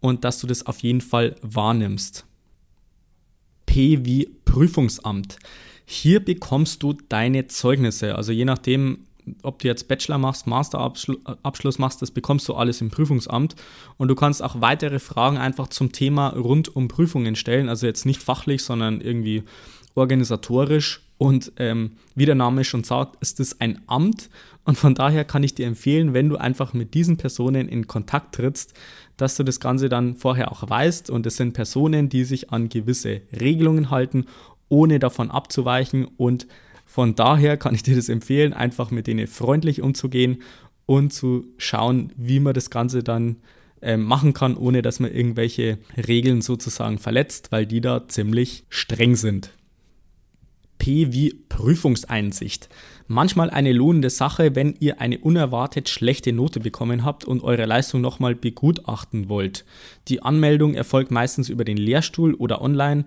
und 0.00 0.24
dass 0.24 0.40
du 0.40 0.46
das 0.46 0.66
auf 0.66 0.80
jeden 0.80 1.00
Fall 1.00 1.36
wahrnimmst. 1.42 2.24
P 3.66 4.04
wie 4.04 4.30
Prüfungsamt. 4.44 5.38
Hier 5.84 6.20
bekommst 6.20 6.82
du 6.82 6.94
deine 7.08 7.46
Zeugnisse. 7.46 8.16
Also 8.16 8.32
je 8.32 8.44
nachdem, 8.44 9.06
ob 9.42 9.60
du 9.60 9.68
jetzt 9.68 9.88
Bachelor 9.88 10.18
machst, 10.18 10.46
Masterabschluss 10.46 11.78
machst, 11.78 12.02
das 12.02 12.10
bekommst 12.10 12.48
du 12.48 12.54
alles 12.54 12.80
im 12.80 12.90
Prüfungsamt. 12.90 13.54
Und 13.96 14.08
du 14.08 14.14
kannst 14.14 14.42
auch 14.42 14.60
weitere 14.60 14.98
Fragen 14.98 15.36
einfach 15.36 15.68
zum 15.68 15.92
Thema 15.92 16.28
rund 16.28 16.74
um 16.74 16.88
Prüfungen 16.88 17.36
stellen. 17.36 17.68
Also 17.68 17.86
jetzt 17.86 18.06
nicht 18.06 18.22
fachlich, 18.22 18.62
sondern 18.62 19.00
irgendwie 19.00 19.44
organisatorisch. 19.94 21.05
Und 21.18 21.52
ähm, 21.56 21.92
wie 22.14 22.26
der 22.26 22.34
Name 22.34 22.64
schon 22.64 22.84
sagt, 22.84 23.16
ist 23.22 23.40
es 23.40 23.60
ein 23.60 23.80
Amt. 23.86 24.28
Und 24.64 24.76
von 24.76 24.94
daher 24.94 25.24
kann 25.24 25.42
ich 25.42 25.54
dir 25.54 25.66
empfehlen, 25.66 26.12
wenn 26.12 26.28
du 26.28 26.36
einfach 26.36 26.74
mit 26.74 26.94
diesen 26.94 27.16
Personen 27.16 27.68
in 27.68 27.86
Kontakt 27.86 28.34
trittst, 28.34 28.74
dass 29.16 29.36
du 29.36 29.44
das 29.44 29.60
Ganze 29.60 29.88
dann 29.88 30.16
vorher 30.16 30.52
auch 30.52 30.68
weißt. 30.68 31.08
Und 31.08 31.24
es 31.26 31.36
sind 31.36 31.52
Personen, 31.52 32.08
die 32.08 32.24
sich 32.24 32.50
an 32.50 32.68
gewisse 32.68 33.22
Regelungen 33.32 33.90
halten 33.90 34.26
ohne 34.68 34.98
davon 34.98 35.30
abzuweichen. 35.30 36.06
Und 36.16 36.46
von 36.84 37.14
daher 37.14 37.56
kann 37.56 37.74
ich 37.74 37.82
dir 37.82 37.96
das 37.96 38.08
empfehlen, 38.08 38.52
einfach 38.52 38.90
mit 38.90 39.06
denen 39.06 39.26
freundlich 39.26 39.82
umzugehen 39.82 40.42
und 40.86 41.12
zu 41.12 41.46
schauen, 41.58 42.12
wie 42.16 42.40
man 42.40 42.54
das 42.54 42.70
Ganze 42.70 43.02
dann 43.02 43.36
äh, 43.82 43.96
machen 43.96 44.32
kann, 44.32 44.56
ohne 44.56 44.82
dass 44.82 45.00
man 45.00 45.12
irgendwelche 45.12 45.78
Regeln 45.96 46.42
sozusagen 46.42 46.98
verletzt, 46.98 47.52
weil 47.52 47.66
die 47.66 47.80
da 47.80 48.06
ziemlich 48.08 48.64
streng 48.68 49.16
sind. 49.16 49.50
Wie 50.86 51.34
Prüfungseinsicht. 51.48 52.68
Manchmal 53.08 53.50
eine 53.50 53.72
lohnende 53.72 54.08
Sache, 54.08 54.54
wenn 54.54 54.76
ihr 54.78 55.00
eine 55.00 55.18
unerwartet 55.18 55.88
schlechte 55.88 56.32
Note 56.32 56.60
bekommen 56.60 57.04
habt 57.04 57.24
und 57.24 57.42
eure 57.42 57.66
Leistung 57.66 58.00
nochmal 58.00 58.36
begutachten 58.36 59.28
wollt. 59.28 59.64
Die 60.06 60.22
Anmeldung 60.22 60.74
erfolgt 60.74 61.10
meistens 61.10 61.48
über 61.48 61.64
den 61.64 61.76
Lehrstuhl 61.76 62.34
oder 62.34 62.62
online 62.62 63.04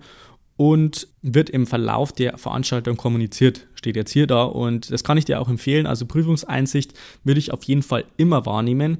und 0.58 1.08
wird 1.22 1.48
im 1.48 1.66
Verlauf 1.66 2.12
der 2.12 2.36
Veranstaltung 2.36 2.98
kommuniziert, 2.98 3.66
steht 3.74 3.96
jetzt 3.96 4.12
hier 4.12 4.26
da 4.26 4.42
und 4.42 4.92
das 4.92 5.02
kann 5.02 5.16
ich 5.16 5.24
dir 5.24 5.40
auch 5.40 5.48
empfehlen. 5.48 5.86
Also 5.86 6.04
Prüfungseinsicht 6.04 6.92
würde 7.24 7.38
ich 7.40 7.50
auf 7.50 7.62
jeden 7.64 7.82
Fall 7.82 8.04
immer 8.18 8.44
wahrnehmen. 8.44 8.98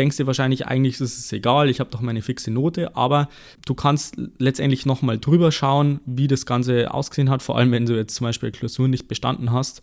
Denkst 0.00 0.16
dir 0.16 0.26
wahrscheinlich 0.26 0.66
eigentlich, 0.66 0.98
ist 0.98 1.18
es 1.18 1.30
egal, 1.30 1.68
ich 1.68 1.78
habe 1.78 1.90
doch 1.90 2.00
meine 2.00 2.22
fixe 2.22 2.50
Note, 2.50 2.96
aber 2.96 3.28
du 3.66 3.74
kannst 3.74 4.16
letztendlich 4.38 4.86
nochmal 4.86 5.18
drüber 5.18 5.52
schauen, 5.52 6.00
wie 6.06 6.26
das 6.26 6.46
Ganze 6.46 6.94
ausgesehen 6.94 7.28
hat, 7.28 7.42
vor 7.42 7.58
allem 7.58 7.70
wenn 7.70 7.84
du 7.84 7.94
jetzt 7.96 8.14
zum 8.14 8.24
Beispiel 8.24 8.50
Klausur 8.50 8.88
nicht 8.88 9.08
bestanden 9.08 9.52
hast 9.52 9.82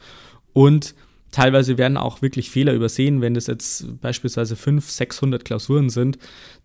und 0.54 0.96
Teilweise 1.32 1.78
werden 1.78 1.98
auch 1.98 2.22
wirklich 2.22 2.50
Fehler 2.50 2.74
übersehen, 2.74 3.20
wenn 3.20 3.34
das 3.34 3.48
jetzt 3.48 4.00
beispielsweise 4.02 4.56
500, 4.56 4.90
600 4.90 5.46
Klausuren 5.46 5.90
sind, 5.90 6.18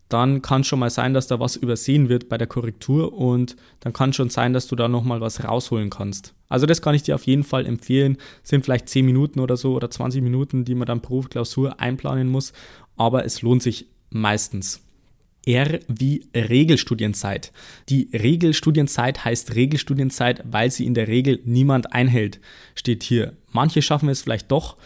dann 0.08 0.42
kann 0.42 0.62
schon 0.62 0.78
mal 0.78 0.90
sein, 0.90 1.14
dass 1.14 1.26
da 1.26 1.40
was 1.40 1.56
übersehen 1.56 2.08
wird 2.08 2.28
bei 2.28 2.36
der 2.36 2.46
Korrektur 2.46 3.12
und 3.14 3.56
dann 3.80 3.92
kann 3.92 4.12
schon 4.12 4.30
sein, 4.30 4.52
dass 4.52 4.68
du 4.68 4.76
da 4.76 4.86
nochmal 4.86 5.20
was 5.20 5.42
rausholen 5.42 5.90
kannst. 5.90 6.34
Also 6.48 6.66
das 6.66 6.82
kann 6.82 6.94
ich 6.94 7.02
dir 7.02 7.14
auf 7.14 7.26
jeden 7.26 7.44
Fall 7.44 7.64
empfehlen. 7.64 8.18
Sind 8.42 8.64
vielleicht 8.64 8.88
10 8.88 9.06
Minuten 9.06 9.40
oder 9.40 9.56
so 9.56 9.74
oder 9.74 9.90
20 9.90 10.22
Minuten, 10.22 10.64
die 10.64 10.74
man 10.74 10.86
dann 10.86 11.00
pro 11.00 11.22
Klausur 11.22 11.80
einplanen 11.80 12.28
muss, 12.28 12.52
aber 12.96 13.24
es 13.24 13.42
lohnt 13.42 13.62
sich 13.62 13.86
meistens. 14.10 14.80
R 15.44 15.80
wie 15.88 16.26
Regelstudienzeit. 16.34 17.52
Die 17.88 18.08
Regelstudienzeit 18.12 19.24
heißt 19.24 19.54
Regelstudienzeit, 19.54 20.42
weil 20.44 20.70
sie 20.70 20.86
in 20.86 20.94
der 20.94 21.08
Regel 21.08 21.40
niemand 21.44 21.92
einhält, 21.92 22.40
steht 22.74 23.02
hier. 23.02 23.32
Manche 23.50 23.82
schaffen 23.82 24.08
es 24.08 24.22
vielleicht 24.22 24.50
doch. 24.52 24.76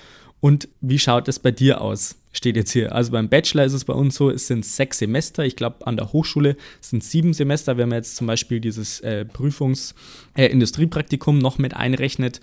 Und 0.40 0.69
wie 0.81 0.99
schaut 0.99 1.29
es 1.29 1.38
bei 1.38 1.51
dir 1.51 1.81
aus? 1.81 2.16
Steht 2.33 2.57
jetzt 2.57 2.71
hier. 2.71 2.95
Also 2.95 3.12
beim 3.12 3.29
Bachelor 3.31 3.64
ist 3.64 3.73
es 3.73 3.87
bei 3.87 3.95
uns 3.95 4.14
so, 4.14 4.31
es 4.31 4.47
sind 4.47 4.64
sechs 4.64 4.99
Semester. 4.99 5.45
Ich 5.45 5.57
glaube, 5.57 5.87
an 5.87 5.97
der 5.97 6.12
Hochschule 6.12 6.57
sind 6.81 7.03
sieben 7.03 7.33
Semester, 7.33 7.79
wenn 7.79 7.88
man 7.88 7.99
jetzt 7.99 8.16
zum 8.16 8.27
Beispiel 8.27 8.61
dieses 8.61 9.01
äh, 9.01 9.25
Prüfungs-, 9.25 9.95
äh, 10.35 10.55
noch 10.55 11.59
mit 11.59 11.75
einrechnet. 11.75 12.40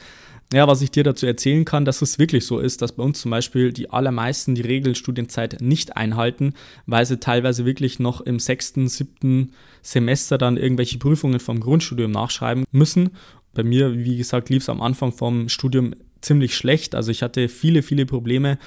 Ja, 0.54 0.68
was 0.68 0.84
ich 0.84 0.92
dir 0.92 1.04
dazu 1.04 1.26
erzählen 1.26 1.66
kann, 1.66 1.84
dass 1.84 2.04
es 2.04 2.20
wirklich 2.20 2.46
so 2.46 2.60
ist, 2.60 2.84
dass 2.84 2.92
bei 2.92 3.02
uns 3.02 3.20
zum 3.20 3.32
Beispiel 3.32 3.74
die 3.74 3.90
allermeisten 3.90 4.54
die 4.54 4.62
Regelstudienzeit 4.62 5.62
nicht 5.62 5.98
einhalten, 5.98 6.54
weil 6.86 7.08
sie 7.08 7.20
teilweise 7.20 7.66
wirklich 7.66 7.98
noch 7.98 8.22
im 8.22 8.38
sechsten, 8.38 8.88
siebten 8.88 9.54
Semester 9.82 10.38
dann 10.38 10.58
irgendwelche 10.58 11.00
Prüfungen 11.00 11.40
vom 11.40 11.60
Grundstudium 11.60 12.12
nachschreiben 12.12 12.66
müssen. 12.72 13.10
Bei 13.56 13.64
mir, 13.64 13.98
wie 13.98 14.16
gesagt, 14.16 14.52
lief 14.52 14.62
es 14.62 14.70
am 14.70 14.82
Anfang 14.82 15.12
vom 15.12 15.50
Studium 15.50 15.96
ziemlich 16.22 16.56
schlecht. 16.56 16.94
Also 16.94 17.10
ich 17.10 17.24
hatte 17.24 17.50
viele, 17.50 17.82
viele 17.82 18.06
Probleme 18.06 18.60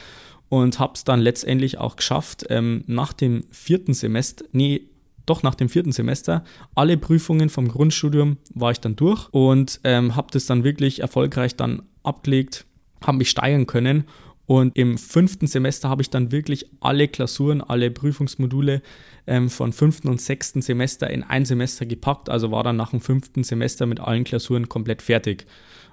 und 0.49 0.81
habe 0.81 0.95
es 0.97 1.05
dann 1.05 1.21
letztendlich 1.21 1.79
auch 1.79 1.95
geschafft, 1.95 2.47
ähm, 2.51 2.83
nach 2.89 3.13
dem 3.13 3.45
vierten 3.53 3.95
Semester, 3.95 4.45
nee, 4.51 4.89
doch 5.27 5.43
nach 5.43 5.55
dem 5.55 5.69
vierten 5.69 5.93
Semester, 5.93 6.45
alle 6.75 6.97
Prüfungen 6.97 7.51
vom 7.51 7.69
Grundstudium 7.69 8.39
war 8.55 8.71
ich 8.71 8.81
dann 8.81 8.97
durch 8.97 9.29
und 9.33 9.81
ähm, 9.85 10.17
habe 10.17 10.29
das 10.31 10.47
dann 10.47 10.65
wirklich 10.65 11.01
erfolgreich 11.01 11.57
dann 11.57 11.83
abgelegt, 12.03 12.65
habe 13.05 13.19
mich 13.19 13.31
steigern 13.31 13.67
können 13.67 14.05
und 14.47 14.77
im 14.77 14.97
fünften 14.97 15.49
Semester 15.49 15.89
habe 15.89 16.03
ich 16.03 16.11
dann 16.11 16.31
wirklich 16.31 16.67
alle 16.81 17.09
Klausuren, 17.09 17.61
alle 17.61 17.91
Prüfungsmodule 17.91 18.81
ähm, 19.27 19.51
von 19.51 19.73
fünften 19.73 20.09
und 20.09 20.21
sechsten 20.21 20.63
Semester 20.63 21.11
in 21.11 21.25
ein 21.25 21.45
Semester 21.45 21.85
gepackt. 21.85 22.31
Also 22.31 22.53
war 22.53 22.63
dann 22.63 22.77
nach 22.77 22.91
dem 22.91 23.01
fünften 23.01 23.43
Semester 23.43 23.87
mit 23.87 23.99
allen 23.99 24.23
Klausuren 24.23 24.69
komplett 24.69 25.03
fertig 25.03 25.47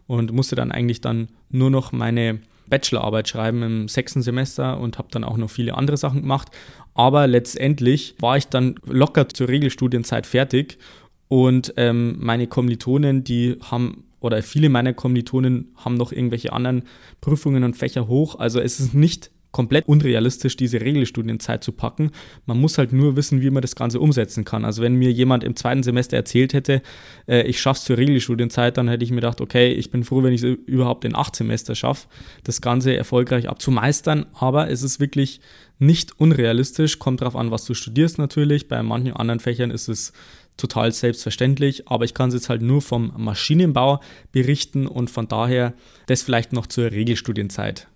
und 0.06 0.32
musste 0.32 0.56
dann 0.56 0.72
eigentlich 0.72 1.02
dann 1.02 1.30
nur 1.50 1.72
noch 1.72 1.92
meine 1.92 2.40
Bachelorarbeit 2.74 3.28
schreiben 3.28 3.62
im 3.62 3.88
sechsten 3.88 4.24
Semester 4.24 4.80
und 4.80 4.98
habe 4.98 5.10
dann 5.12 5.24
auch 5.24 5.38
noch 5.38 5.52
viele 5.52 5.76
andere 5.76 5.96
Sachen 5.96 6.22
gemacht. 6.22 6.48
Aber 6.96 7.28
letztendlich 7.28 8.16
war 8.20 8.36
ich 8.36 8.48
dann 8.48 8.80
locker 8.88 9.30
zur 9.30 9.48
Regelstudienzeit 9.48 10.26
fertig 10.26 10.80
und 11.28 11.76
ähm, 11.78 12.16
meine 12.20 12.48
Kommilitonen, 12.48 13.24
die 13.24 13.58
haben 13.62 14.06
oder 14.22 14.42
viele 14.42 14.70
meiner 14.70 14.94
Kommilitonen 14.94 15.76
haben 15.76 15.98
noch 15.98 16.12
irgendwelche 16.12 16.52
anderen 16.52 16.84
Prüfungen 17.22 17.64
und 17.64 17.78
Fächer 17.78 18.08
hoch. 18.08 18.40
Also 18.40 18.60
es 18.60 18.80
ist 18.80 18.96
nicht 18.96 19.30
komplett 19.54 19.88
unrealistisch, 19.88 20.58
diese 20.58 20.82
Regelstudienzeit 20.82 21.64
zu 21.64 21.72
packen. 21.72 22.12
Man 22.46 22.60
muss 22.60 22.78
halt 22.78 22.92
nur 22.92 23.16
wissen, 23.16 23.42
wie 23.42 23.52
man 23.52 23.62
das 23.62 23.76
Ganze 23.76 24.00
umsetzen 24.02 24.44
kann. 24.44 24.66
Also 24.66 24.82
wenn 24.82 24.96
mir 24.96 25.12
jemand 25.12 25.44
im 25.44 25.56
zweiten 25.56 25.84
Semester 25.84 26.18
erzählt 26.18 26.54
hätte, 26.54 26.82
äh, 27.28 27.44
ich 27.44 27.62
schaffe 27.62 27.78
es 27.78 27.86
zur 27.86 27.98
Regelstudienzeit, 27.98 28.78
dann 28.78 28.90
hätte 28.90 29.06
ich 29.06 29.12
mir 29.12 29.18
gedacht, 29.18 29.40
okay, 29.40 29.72
ich 29.72 29.92
bin 29.92 30.04
froh, 30.04 30.24
wenn 30.24 30.34
ich 30.34 30.44
es 30.44 30.58
überhaupt 30.66 31.06
in 31.06 31.16
acht 31.16 31.36
Semester 31.36 31.76
schaffe, 31.76 32.08
das 32.44 32.62
Ganze 32.62 32.98
erfolgreich 32.98 33.48
abzumeistern. 33.48 34.26
Aber 34.34 34.70
es 34.70 34.82
ist 34.82 35.00
wirklich 35.00 35.40
nicht 35.78 36.20
unrealistisch, 36.20 36.98
kommt 36.98 37.22
darauf 37.22 37.36
an, 37.36 37.52
was 37.52 37.66
du 37.66 37.76
studierst 37.76 38.18
natürlich. 38.18 38.68
Bei 38.68 38.82
manchen 38.82 39.14
anderen 39.14 39.40
Fächern 39.40 39.70
ist 39.70 39.88
es 39.88 40.14
total 40.58 40.92
selbstverständlich, 40.92 41.88
aber 41.88 42.06
ich 42.06 42.16
kann 42.16 42.30
es 42.30 42.36
jetzt 42.36 42.50
halt 42.50 42.64
nur 42.64 42.82
vom 42.82 43.14
Maschinenbau 43.18 44.02
berichten 44.32 44.88
und 44.88 45.12
von 45.12 45.28
daher 45.28 45.74
das 46.08 46.24
vielleicht 46.24 46.54
noch 46.54 46.68
zur 46.68 46.92
Regelstudienzeit. 46.92 47.88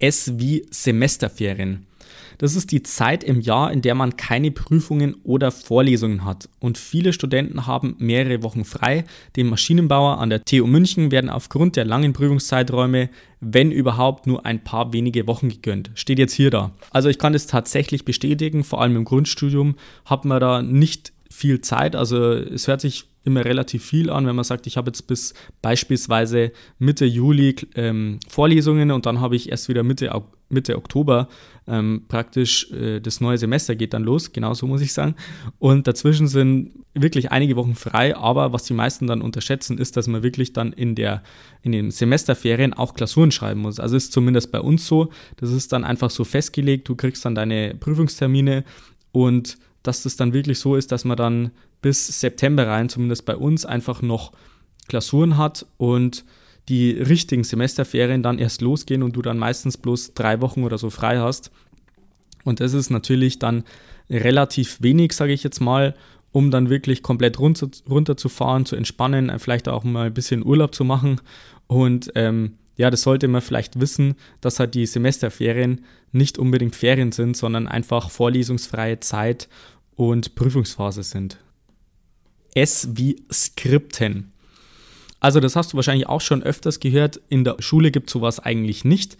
S 0.00 0.38
wie 0.38 0.66
Semesterferien. 0.70 1.86
Das 2.38 2.54
ist 2.54 2.70
die 2.70 2.84
Zeit 2.84 3.24
im 3.24 3.40
Jahr, 3.40 3.72
in 3.72 3.82
der 3.82 3.96
man 3.96 4.16
keine 4.16 4.52
Prüfungen 4.52 5.16
oder 5.24 5.50
Vorlesungen 5.50 6.24
hat. 6.24 6.48
Und 6.60 6.78
viele 6.78 7.12
Studenten 7.12 7.66
haben 7.66 7.96
mehrere 7.98 8.44
Wochen 8.44 8.64
frei. 8.64 9.04
Dem 9.34 9.48
Maschinenbauer 9.48 10.18
an 10.18 10.30
der 10.30 10.44
TU 10.44 10.66
München 10.66 11.10
werden 11.10 11.30
aufgrund 11.30 11.74
der 11.74 11.84
langen 11.84 12.12
Prüfungszeiträume, 12.12 13.10
wenn 13.40 13.72
überhaupt, 13.72 14.28
nur 14.28 14.46
ein 14.46 14.62
paar 14.62 14.92
wenige 14.92 15.26
Wochen 15.26 15.48
gegönnt. 15.48 15.90
Steht 15.94 16.20
jetzt 16.20 16.32
hier 16.32 16.50
da. 16.50 16.72
Also 16.92 17.08
ich 17.08 17.18
kann 17.18 17.32
das 17.32 17.48
tatsächlich 17.48 18.04
bestätigen, 18.04 18.62
vor 18.62 18.80
allem 18.80 18.94
im 18.94 19.04
Grundstudium 19.04 19.74
hat 20.04 20.24
man 20.24 20.40
da 20.40 20.62
nicht 20.62 21.12
viel 21.28 21.60
Zeit. 21.60 21.96
Also 21.96 22.32
es 22.32 22.68
hört 22.68 22.80
sich 22.80 23.07
immer 23.24 23.44
relativ 23.44 23.84
viel 23.84 24.10
an, 24.10 24.26
wenn 24.26 24.36
man 24.36 24.44
sagt, 24.44 24.66
ich 24.66 24.76
habe 24.76 24.88
jetzt 24.88 25.06
bis 25.06 25.34
beispielsweise 25.60 26.52
Mitte 26.78 27.04
Juli 27.04 27.56
ähm, 27.74 28.20
Vorlesungen 28.28 28.90
und 28.90 29.06
dann 29.06 29.20
habe 29.20 29.36
ich 29.36 29.50
erst 29.50 29.68
wieder 29.68 29.82
Mitte, 29.82 30.10
Mitte 30.48 30.76
Oktober 30.76 31.28
ähm, 31.66 32.04
praktisch 32.08 32.70
äh, 32.72 33.00
das 33.00 33.20
neue 33.20 33.36
Semester 33.36 33.76
geht 33.76 33.92
dann 33.92 34.02
los, 34.02 34.32
genau 34.32 34.54
so 34.54 34.66
muss 34.66 34.80
ich 34.80 34.92
sagen. 34.92 35.14
Und 35.58 35.86
dazwischen 35.86 36.26
sind 36.26 36.72
wirklich 36.94 37.30
einige 37.30 37.56
Wochen 37.56 37.74
frei, 37.74 38.16
aber 38.16 38.52
was 38.52 38.64
die 38.64 38.72
meisten 38.72 39.06
dann 39.06 39.20
unterschätzen, 39.20 39.78
ist, 39.78 39.96
dass 39.96 40.06
man 40.06 40.22
wirklich 40.22 40.52
dann 40.52 40.72
in, 40.72 40.94
der, 40.94 41.22
in 41.62 41.72
den 41.72 41.90
Semesterferien 41.90 42.72
auch 42.72 42.94
Klausuren 42.94 43.30
schreiben 43.30 43.60
muss. 43.60 43.78
Also 43.78 43.96
ist 43.96 44.12
zumindest 44.12 44.50
bei 44.50 44.60
uns 44.60 44.86
so, 44.86 45.10
das 45.36 45.50
ist 45.50 45.72
dann 45.72 45.84
einfach 45.84 46.10
so 46.10 46.24
festgelegt, 46.24 46.88
du 46.88 46.96
kriegst 46.96 47.24
dann 47.24 47.34
deine 47.34 47.74
Prüfungstermine 47.78 48.64
und 49.12 49.58
dass 49.82 50.02
das 50.02 50.16
dann 50.16 50.32
wirklich 50.32 50.58
so 50.58 50.76
ist, 50.76 50.90
dass 50.90 51.04
man 51.04 51.16
dann 51.16 51.50
bis 51.80 52.20
September 52.20 52.66
rein, 52.66 52.88
zumindest 52.88 53.24
bei 53.24 53.36
uns, 53.36 53.64
einfach 53.64 54.02
noch 54.02 54.32
Klausuren 54.88 55.36
hat 55.36 55.66
und 55.76 56.24
die 56.68 56.90
richtigen 56.92 57.44
Semesterferien 57.44 58.22
dann 58.22 58.38
erst 58.38 58.60
losgehen 58.60 59.02
und 59.02 59.16
du 59.16 59.22
dann 59.22 59.38
meistens 59.38 59.76
bloß 59.76 60.14
drei 60.14 60.40
Wochen 60.40 60.64
oder 60.64 60.76
so 60.78 60.90
frei 60.90 61.18
hast. 61.18 61.50
Und 62.44 62.60
das 62.60 62.74
ist 62.74 62.90
natürlich 62.90 63.38
dann 63.38 63.64
relativ 64.10 64.80
wenig, 64.82 65.12
sage 65.12 65.32
ich 65.32 65.42
jetzt 65.42 65.60
mal, 65.60 65.94
um 66.32 66.50
dann 66.50 66.68
wirklich 66.68 67.02
komplett 67.02 67.38
runter, 67.38 67.68
runterzufahren, 67.88 68.66
zu 68.66 68.76
entspannen, 68.76 69.38
vielleicht 69.38 69.68
auch 69.68 69.84
mal 69.84 70.06
ein 70.06 70.14
bisschen 70.14 70.44
Urlaub 70.44 70.74
zu 70.74 70.84
machen. 70.84 71.20
Und 71.66 72.12
ähm, 72.14 72.54
ja, 72.76 72.90
das 72.90 73.02
sollte 73.02 73.28
man 73.28 73.42
vielleicht 73.42 73.80
wissen, 73.80 74.14
dass 74.40 74.60
halt 74.60 74.74
die 74.74 74.86
Semesterferien 74.86 75.84
nicht 76.12 76.38
unbedingt 76.38 76.76
Ferien 76.76 77.12
sind, 77.12 77.36
sondern 77.36 77.66
einfach 77.66 78.10
vorlesungsfreie 78.10 79.00
Zeit 79.00 79.48
und 79.96 80.34
Prüfungsphase 80.34 81.02
sind. 81.02 81.38
S 82.54 82.88
wie 82.92 83.22
Skripten. 83.32 84.32
Also 85.20 85.40
das 85.40 85.56
hast 85.56 85.72
du 85.72 85.76
wahrscheinlich 85.76 86.06
auch 86.06 86.20
schon 86.20 86.42
öfters 86.42 86.80
gehört. 86.80 87.20
In 87.28 87.44
der 87.44 87.56
Schule 87.58 87.90
gibt 87.90 88.08
es 88.08 88.12
sowas 88.12 88.38
eigentlich 88.38 88.84
nicht. 88.84 89.16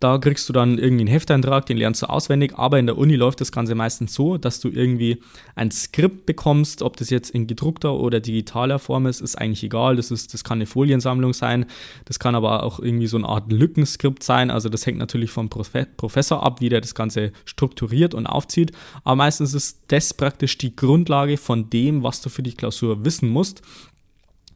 Da 0.00 0.16
kriegst 0.16 0.48
du 0.48 0.54
dann 0.54 0.78
irgendwie 0.78 1.02
einen 1.02 1.12
Hefteintrag, 1.12 1.66
den 1.66 1.76
lernst 1.76 2.00
du 2.00 2.06
auswendig, 2.06 2.54
aber 2.56 2.78
in 2.78 2.86
der 2.86 2.96
Uni 2.96 3.16
läuft 3.16 3.42
das 3.42 3.52
Ganze 3.52 3.74
meistens 3.74 4.14
so, 4.14 4.38
dass 4.38 4.58
du 4.58 4.70
irgendwie 4.70 5.20
ein 5.54 5.70
Skript 5.70 6.24
bekommst, 6.24 6.80
ob 6.80 6.96
das 6.96 7.10
jetzt 7.10 7.28
in 7.28 7.46
gedruckter 7.46 7.92
oder 7.92 8.18
digitaler 8.18 8.78
Form 8.78 9.06
ist, 9.06 9.20
ist 9.20 9.36
eigentlich 9.36 9.62
egal. 9.62 9.96
Das, 9.96 10.10
ist, 10.10 10.32
das 10.32 10.42
kann 10.42 10.56
eine 10.56 10.64
Foliensammlung 10.64 11.34
sein, 11.34 11.66
das 12.06 12.18
kann 12.18 12.34
aber 12.34 12.62
auch 12.62 12.80
irgendwie 12.80 13.08
so 13.08 13.18
eine 13.18 13.28
Art 13.28 13.52
Lückenskript 13.52 14.22
sein. 14.22 14.50
Also 14.50 14.70
das 14.70 14.86
hängt 14.86 14.96
natürlich 14.96 15.30
vom 15.30 15.50
Professor 15.50 16.42
ab, 16.42 16.62
wie 16.62 16.70
der 16.70 16.80
das 16.80 16.94
Ganze 16.94 17.32
strukturiert 17.44 18.14
und 18.14 18.26
aufzieht. 18.26 18.72
Aber 19.04 19.16
meistens 19.16 19.52
ist 19.52 19.82
das 19.88 20.14
praktisch 20.14 20.56
die 20.56 20.74
Grundlage 20.74 21.36
von 21.36 21.68
dem, 21.68 22.02
was 22.02 22.22
du 22.22 22.30
für 22.30 22.42
die 22.42 22.54
Klausur 22.54 23.04
wissen 23.04 23.28
musst. 23.28 23.60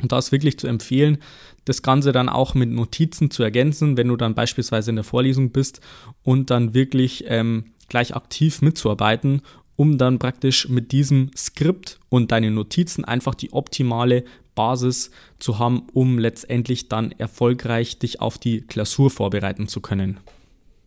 Und 0.05 0.12
da 0.12 0.19
ist 0.19 0.33
wirklich 0.33 0.59
zu 0.59 0.67
empfehlen, 0.67 1.17
das 1.64 1.81
Ganze 1.81 2.12
dann 2.12 2.29
auch 2.29 2.53
mit 2.53 2.69
Notizen 2.69 3.31
zu 3.31 3.43
ergänzen, 3.43 3.97
wenn 3.97 4.09
du 4.09 4.17
dann 4.17 4.35
beispielsweise 4.35 4.90
in 4.90 4.97
der 4.97 5.05
Vorlesung 5.05 5.51
bist 5.51 5.81
und 6.23 6.51
dann 6.51 6.75
wirklich 6.75 7.25
ähm, 7.29 7.73
gleich 7.88 8.14
aktiv 8.14 8.61
mitzuarbeiten, 8.61 9.40
um 9.77 9.97
dann 9.97 10.19
praktisch 10.19 10.69
mit 10.69 10.93
diesem 10.93 11.31
Skript 11.35 12.01
und 12.11 12.33
deinen 12.33 12.53
Notizen 12.53 13.07
einfach 13.07 13.35
die 13.35 13.55
optimale 13.55 14.25
Basis 14.55 15.11
zu 15.38 15.59
haben, 15.59 15.85
um 15.95 16.19
letztendlich 16.19 16.90
dann 16.90 17.11
erfolgreich 17.12 17.99
dich 17.99 18.21
auf 18.21 18.37
die 18.37 18.61
Klausur 18.61 19.09
vorbereiten 19.09 19.69
zu 19.69 19.81
können. 19.81 20.21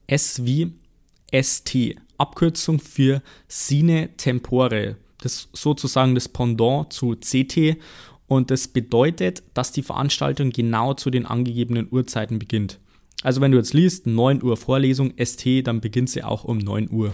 S 0.05 0.45
wie 0.45 0.73
ST, 1.33 1.95
Abkürzung 2.19 2.79
für 2.79 3.23
Sine 3.47 4.09
Tempore. 4.15 4.97
Das 5.21 5.33
ist 5.33 5.49
sozusagen 5.53 6.13
das 6.13 6.29
Pendant 6.29 6.93
zu 6.93 7.15
CT 7.15 7.77
und 8.27 8.51
das 8.51 8.67
bedeutet, 8.67 9.43
dass 9.53 9.71
die 9.71 9.83
Veranstaltung 9.83 10.51
genau 10.51 10.93
zu 10.93 11.09
den 11.09 11.25
angegebenen 11.25 11.87
Uhrzeiten 11.89 12.39
beginnt. 12.39 12.79
Also 13.23 13.41
wenn 13.41 13.51
du 13.51 13.57
jetzt 13.57 13.73
liest, 13.73 14.05
9 14.05 14.43
Uhr 14.43 14.57
Vorlesung 14.57 15.13
ST, 15.17 15.65
dann 15.65 15.81
beginnt 15.81 16.09
sie 16.09 16.23
auch 16.23 16.43
um 16.43 16.57
9 16.57 16.91
Uhr. 16.91 17.13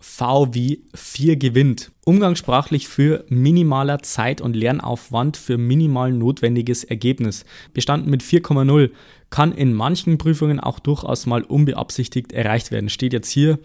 V 0.00 0.52
wie 0.52 0.84
4 0.94 1.36
gewinnt. 1.36 1.90
Umgangssprachlich 2.04 2.88
für 2.88 3.24
minimaler 3.28 4.00
Zeit- 4.00 4.42
und 4.42 4.54
Lernaufwand 4.54 5.36
für 5.38 5.56
minimal 5.56 6.12
notwendiges 6.12 6.84
Ergebnis. 6.84 7.46
Bestanden 7.72 8.10
mit 8.10 8.22
4,0 8.22 8.90
kann 9.30 9.52
in 9.52 9.72
manchen 9.72 10.18
Prüfungen 10.18 10.60
auch 10.60 10.78
durchaus 10.78 11.24
mal 11.24 11.42
unbeabsichtigt 11.42 12.32
erreicht 12.32 12.70
werden. 12.70 12.90
Steht 12.90 13.14
jetzt 13.14 13.30
hier 13.30 13.58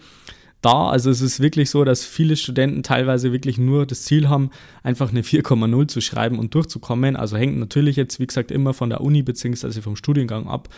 da. 0.62 0.90
Also 0.90 1.10
es 1.10 1.22
ist 1.22 1.40
wirklich 1.40 1.70
so, 1.70 1.84
dass 1.84 2.04
viele 2.04 2.36
Studenten 2.36 2.84
teilweise 2.84 3.32
wirklich 3.32 3.58
nur 3.58 3.86
das 3.86 4.04
Ziel 4.04 4.30
haben, 4.30 4.50
einfach 4.84 5.10
eine 5.10 5.22
4,0 5.22 5.88
zu 5.88 6.02
schreiben 6.02 6.40
und 6.40 6.54
durchzukommen. 6.54 7.16
Also 7.16 7.38
hängt 7.38 7.58
natürlich 7.58 7.96
jetzt, 7.96 8.20
wie 8.20 8.28
gesagt, 8.28 8.52
immer 8.52 8.74
von 8.74 8.90
der 8.90 9.02
Uni 9.02 9.24
bzw. 9.24 9.82
vom 9.82 9.96
Studiengang 9.96 10.48
ab. 10.48 10.70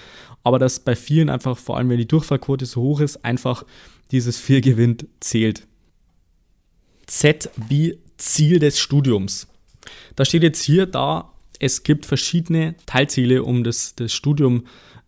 Aber 0.43 0.59
dass 0.59 0.79
bei 0.79 0.95
vielen 0.95 1.29
einfach, 1.29 1.57
vor 1.57 1.77
allem 1.77 1.89
wenn 1.89 1.97
die 1.97 2.07
Durchfallquote 2.07 2.65
so 2.65 2.81
hoch 2.81 3.01
ist, 3.01 3.23
einfach 3.25 3.65
dieses 4.11 4.37
4 4.37 4.61
gewinnt 4.61 5.07
zählt. 5.19 5.67
Z 7.07 7.49
wie 7.69 7.97
Ziel 8.17 8.59
des 8.59 8.79
Studiums. 8.79 9.47
Da 10.15 10.25
steht 10.25 10.43
jetzt 10.43 10.61
hier 10.61 10.85
da, 10.85 11.31
es 11.59 11.83
gibt 11.83 12.05
verschiedene 12.05 12.75
Teilziele, 12.85 13.43
um 13.43 13.63
das, 13.63 13.95
das 13.95 14.13
Studium 14.13 14.63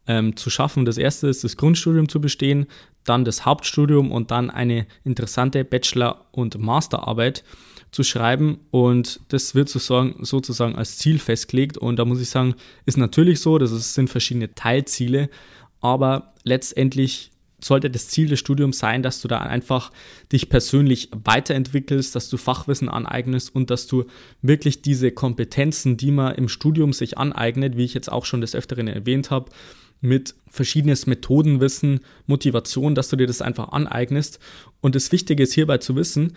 ähm, 0.08 0.36
zu 0.36 0.49
schaffen. 0.49 0.86
Das 0.86 0.97
erste 0.97 1.28
ist, 1.28 1.43
das 1.43 1.58
Grundstudium 1.58 2.10
zu 2.10 2.20
bestehen, 2.20 2.68
dann 3.04 3.26
das 3.26 3.45
Hauptstudium 3.45 4.12
und 4.12 4.32
dann 4.32 4.49
eine 4.49 4.86
interessante 5.04 5.64
Bachelor- 5.64 6.26
und 6.32 6.58
Masterarbeit 6.58 7.43
zu 7.91 8.04
schreiben. 8.04 8.60
Und 8.72 9.22
das 9.30 9.56
wird 9.56 9.70
sozusagen, 9.70 10.24
sozusagen 10.26 10.76
als 10.76 10.97
Ziel 10.97 11.20
festgelegt. 11.20 11.78
Und 11.78 11.97
da 11.97 12.06
muss 12.06 12.22
ich 12.22 12.30
sagen, 12.30 12.56
ist 12.86 12.97
natürlich 12.97 13.39
so, 13.39 13.58
das 13.58 13.93
sind 13.93 14.10
verschiedene 14.10 14.54
Teilziele, 14.56 15.30
aber 15.80 16.34
letztendlich 16.43 17.32
sollte 17.64 17.89
das 17.89 18.10
Ziel 18.10 18.28
des 18.28 18.39
Studiums 18.39 18.80
sein, 18.80 19.04
dass 19.04 19.22
du 19.22 19.28
da 19.28 19.39
einfach 19.39 19.91
dich 20.32 20.49
persönlich 20.49 21.10
weiterentwickelst, 21.12 22.16
dass 22.16 22.30
du 22.30 22.38
Fachwissen 22.38 22.89
aneignest 22.89 23.56
und 23.56 23.70
dass 23.70 23.88
du 23.88 24.06
wirklich 24.41 24.82
diese 24.82 25.12
Kompetenzen, 25.12 25.95
die 25.95 26.12
man 26.12 26.36
im 26.36 26.49
Studium 26.49 26.91
sich 26.91 27.18
aneignet, 27.18 27.78
wie 27.78 27.86
ich 27.86 27.93
jetzt 27.93 28.12
auch 28.12 28.26
schon 28.26 28.41
des 28.41 28.56
Öfteren 28.56 28.88
erwähnt 28.88 29.32
habe, 29.32 29.49
mit 30.04 30.36
verschiedenes 30.49 31.08
Methodenwissen, 31.08 32.01
Motivation, 32.28 32.93
dass 32.93 33.10
du 33.10 33.16
dir 33.16 33.26
das 33.26 33.41
einfach 33.41 33.70
aneignest. 33.70 34.39
Und 34.82 34.95
das 34.95 35.12
Wichtige 35.12 35.43
ist 35.43 35.54
hierbei 35.54 35.80
zu 35.80 35.95
wissen, 35.95 36.34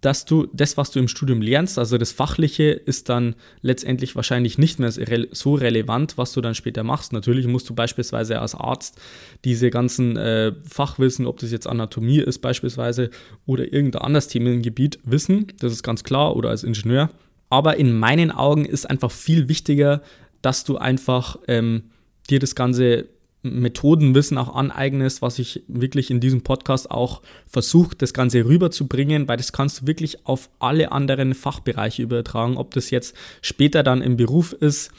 dass 0.00 0.24
du 0.24 0.48
das, 0.52 0.76
was 0.76 0.90
du 0.90 0.98
im 0.98 1.06
Studium 1.06 1.40
lernst, 1.40 1.78
also 1.78 1.96
das 1.96 2.10
Fachliche, 2.10 2.64
ist 2.64 3.08
dann 3.08 3.36
letztendlich 3.60 4.16
wahrscheinlich 4.16 4.58
nicht 4.58 4.80
mehr 4.80 4.90
so 4.90 5.54
relevant, 5.54 6.18
was 6.18 6.32
du 6.32 6.40
dann 6.40 6.56
später 6.56 6.82
machst. 6.82 7.12
Natürlich 7.12 7.46
musst 7.46 7.70
du 7.70 7.74
beispielsweise 7.74 8.40
als 8.40 8.56
Arzt 8.56 9.00
diese 9.44 9.70
ganzen 9.70 10.16
äh, 10.16 10.52
Fachwissen, 10.68 11.26
ob 11.26 11.38
das 11.38 11.52
jetzt 11.52 11.68
Anatomie 11.68 12.18
ist 12.18 12.40
beispielsweise 12.40 13.10
oder 13.46 13.72
irgendein 13.72 14.02
anderes 14.02 14.26
Themengebiet 14.26 14.98
wissen, 15.04 15.46
das 15.60 15.72
ist 15.72 15.84
ganz 15.84 16.02
klar, 16.02 16.34
oder 16.34 16.50
als 16.50 16.64
Ingenieur. 16.64 17.10
Aber 17.48 17.76
in 17.76 17.96
meinen 17.96 18.32
Augen 18.32 18.64
ist 18.64 18.90
einfach 18.90 19.12
viel 19.12 19.48
wichtiger, 19.48 20.02
dass 20.40 20.64
du 20.64 20.78
einfach 20.78 21.36
ähm, 21.46 21.91
dir 22.30 22.38
das 22.38 22.54
ganze 22.54 23.08
Methodenwissen 23.42 24.38
auch 24.38 24.54
aneignest, 24.54 25.20
was 25.20 25.38
ich 25.38 25.64
wirklich 25.66 26.10
in 26.10 26.20
diesem 26.20 26.42
Podcast 26.42 26.90
auch 26.90 27.22
versuche, 27.46 27.96
das 27.96 28.14
Ganze 28.14 28.44
rüberzubringen, 28.44 29.26
weil 29.26 29.36
das 29.36 29.52
kannst 29.52 29.82
du 29.82 29.86
wirklich 29.86 30.26
auf 30.26 30.48
alle 30.60 30.92
anderen 30.92 31.34
Fachbereiche 31.34 32.02
übertragen, 32.02 32.56
ob 32.56 32.72
das 32.72 32.90
jetzt 32.90 33.16
später 33.40 33.82
dann 33.82 34.00
im 34.00 34.16
Beruf 34.16 34.52
ist, 34.52 34.92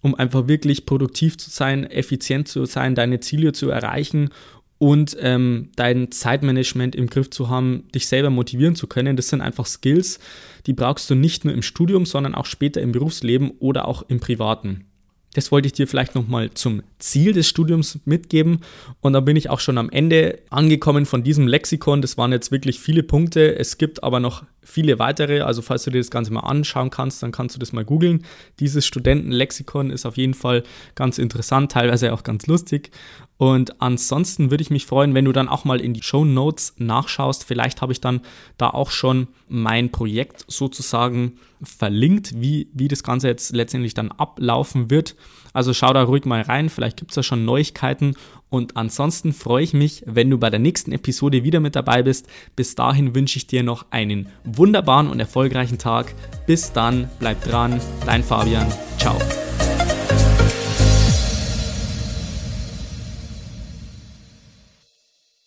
um 0.00 0.14
einfach 0.14 0.46
wirklich 0.46 0.86
produktiv 0.86 1.38
zu 1.38 1.50
sein, 1.50 1.90
effizient 1.90 2.46
zu 2.46 2.66
sein, 2.66 2.94
deine 2.94 3.18
Ziele 3.18 3.52
zu 3.52 3.68
erreichen 3.68 4.30
und 4.78 5.16
ähm, 5.18 5.70
dein 5.74 6.12
Zeitmanagement 6.12 6.94
im 6.94 7.08
Griff 7.08 7.30
zu 7.30 7.48
haben, 7.48 7.88
dich 7.92 8.06
selber 8.06 8.30
motivieren 8.30 8.76
zu 8.76 8.86
können. 8.86 9.16
Das 9.16 9.28
sind 9.28 9.40
einfach 9.40 9.66
Skills, 9.66 10.20
die 10.66 10.72
brauchst 10.72 11.10
du 11.10 11.16
nicht 11.16 11.44
nur 11.44 11.52
im 11.52 11.62
Studium, 11.62 12.06
sondern 12.06 12.36
auch 12.36 12.46
später 12.46 12.80
im 12.80 12.92
Berufsleben 12.92 13.50
oder 13.58 13.88
auch 13.88 14.02
im 14.02 14.20
Privaten. 14.20 14.84
Das 15.34 15.52
wollte 15.52 15.66
ich 15.66 15.72
dir 15.72 15.86
vielleicht 15.86 16.14
nochmal 16.14 16.50
zum 16.54 16.82
Ziel 16.98 17.32
des 17.32 17.48
Studiums 17.48 17.98
mitgeben. 18.04 18.60
Und 19.00 19.12
dann 19.12 19.24
bin 19.24 19.36
ich 19.36 19.50
auch 19.50 19.60
schon 19.60 19.78
am 19.78 19.90
Ende 19.90 20.38
angekommen 20.50 21.06
von 21.06 21.22
diesem 21.22 21.46
Lexikon. 21.46 22.02
Das 22.02 22.16
waren 22.16 22.32
jetzt 22.32 22.50
wirklich 22.50 22.80
viele 22.80 23.02
Punkte. 23.02 23.56
Es 23.56 23.78
gibt 23.78 24.02
aber 24.02 24.20
noch 24.20 24.44
viele 24.68 24.98
weitere. 24.98 25.40
Also 25.40 25.62
falls 25.62 25.84
du 25.84 25.90
dir 25.90 25.98
das 25.98 26.10
Ganze 26.10 26.32
mal 26.32 26.40
anschauen 26.40 26.90
kannst, 26.90 27.22
dann 27.22 27.32
kannst 27.32 27.56
du 27.56 27.58
das 27.58 27.72
mal 27.72 27.84
googeln. 27.84 28.24
Dieses 28.60 28.86
Studentenlexikon 28.86 29.90
ist 29.90 30.06
auf 30.06 30.16
jeden 30.16 30.34
Fall 30.34 30.62
ganz 30.94 31.18
interessant, 31.18 31.72
teilweise 31.72 32.12
auch 32.12 32.22
ganz 32.22 32.46
lustig. 32.46 32.90
Und 33.38 33.80
ansonsten 33.80 34.50
würde 34.50 34.62
ich 34.62 34.70
mich 34.70 34.84
freuen, 34.86 35.14
wenn 35.14 35.24
du 35.24 35.32
dann 35.32 35.48
auch 35.48 35.64
mal 35.64 35.80
in 35.80 35.94
die 35.94 36.02
Show 36.02 36.24
Notes 36.24 36.74
nachschaust. 36.78 37.44
Vielleicht 37.44 37.80
habe 37.80 37.92
ich 37.92 38.00
dann 38.00 38.20
da 38.58 38.70
auch 38.70 38.90
schon 38.90 39.28
mein 39.48 39.90
Projekt 39.90 40.44
sozusagen 40.48 41.38
verlinkt, 41.62 42.40
wie, 42.40 42.68
wie 42.74 42.88
das 42.88 43.02
Ganze 43.02 43.28
jetzt 43.28 43.54
letztendlich 43.54 43.94
dann 43.94 44.10
ablaufen 44.10 44.90
wird. 44.90 45.16
Also 45.52 45.72
schau 45.72 45.92
da 45.92 46.02
ruhig 46.02 46.24
mal 46.24 46.42
rein, 46.42 46.68
vielleicht 46.68 46.96
gibt 46.96 47.12
es 47.12 47.14
da 47.16 47.22
schon 47.22 47.44
Neuigkeiten. 47.44 48.14
Und 48.50 48.76
ansonsten 48.76 49.32
freue 49.32 49.62
ich 49.62 49.74
mich, 49.74 50.02
wenn 50.06 50.30
du 50.30 50.38
bei 50.38 50.50
der 50.50 50.58
nächsten 50.58 50.92
Episode 50.92 51.44
wieder 51.44 51.60
mit 51.60 51.76
dabei 51.76 52.02
bist. 52.02 52.26
Bis 52.56 52.74
dahin 52.74 53.14
wünsche 53.14 53.36
ich 53.36 53.46
dir 53.46 53.62
noch 53.62 53.86
einen 53.90 54.28
wunderbaren 54.44 55.08
und 55.08 55.20
erfolgreichen 55.20 55.78
Tag. 55.78 56.14
Bis 56.46 56.72
dann, 56.72 57.10
bleib 57.18 57.42
dran, 57.44 57.80
dein 58.06 58.22
Fabian. 58.22 58.66
Ciao. 58.98 59.16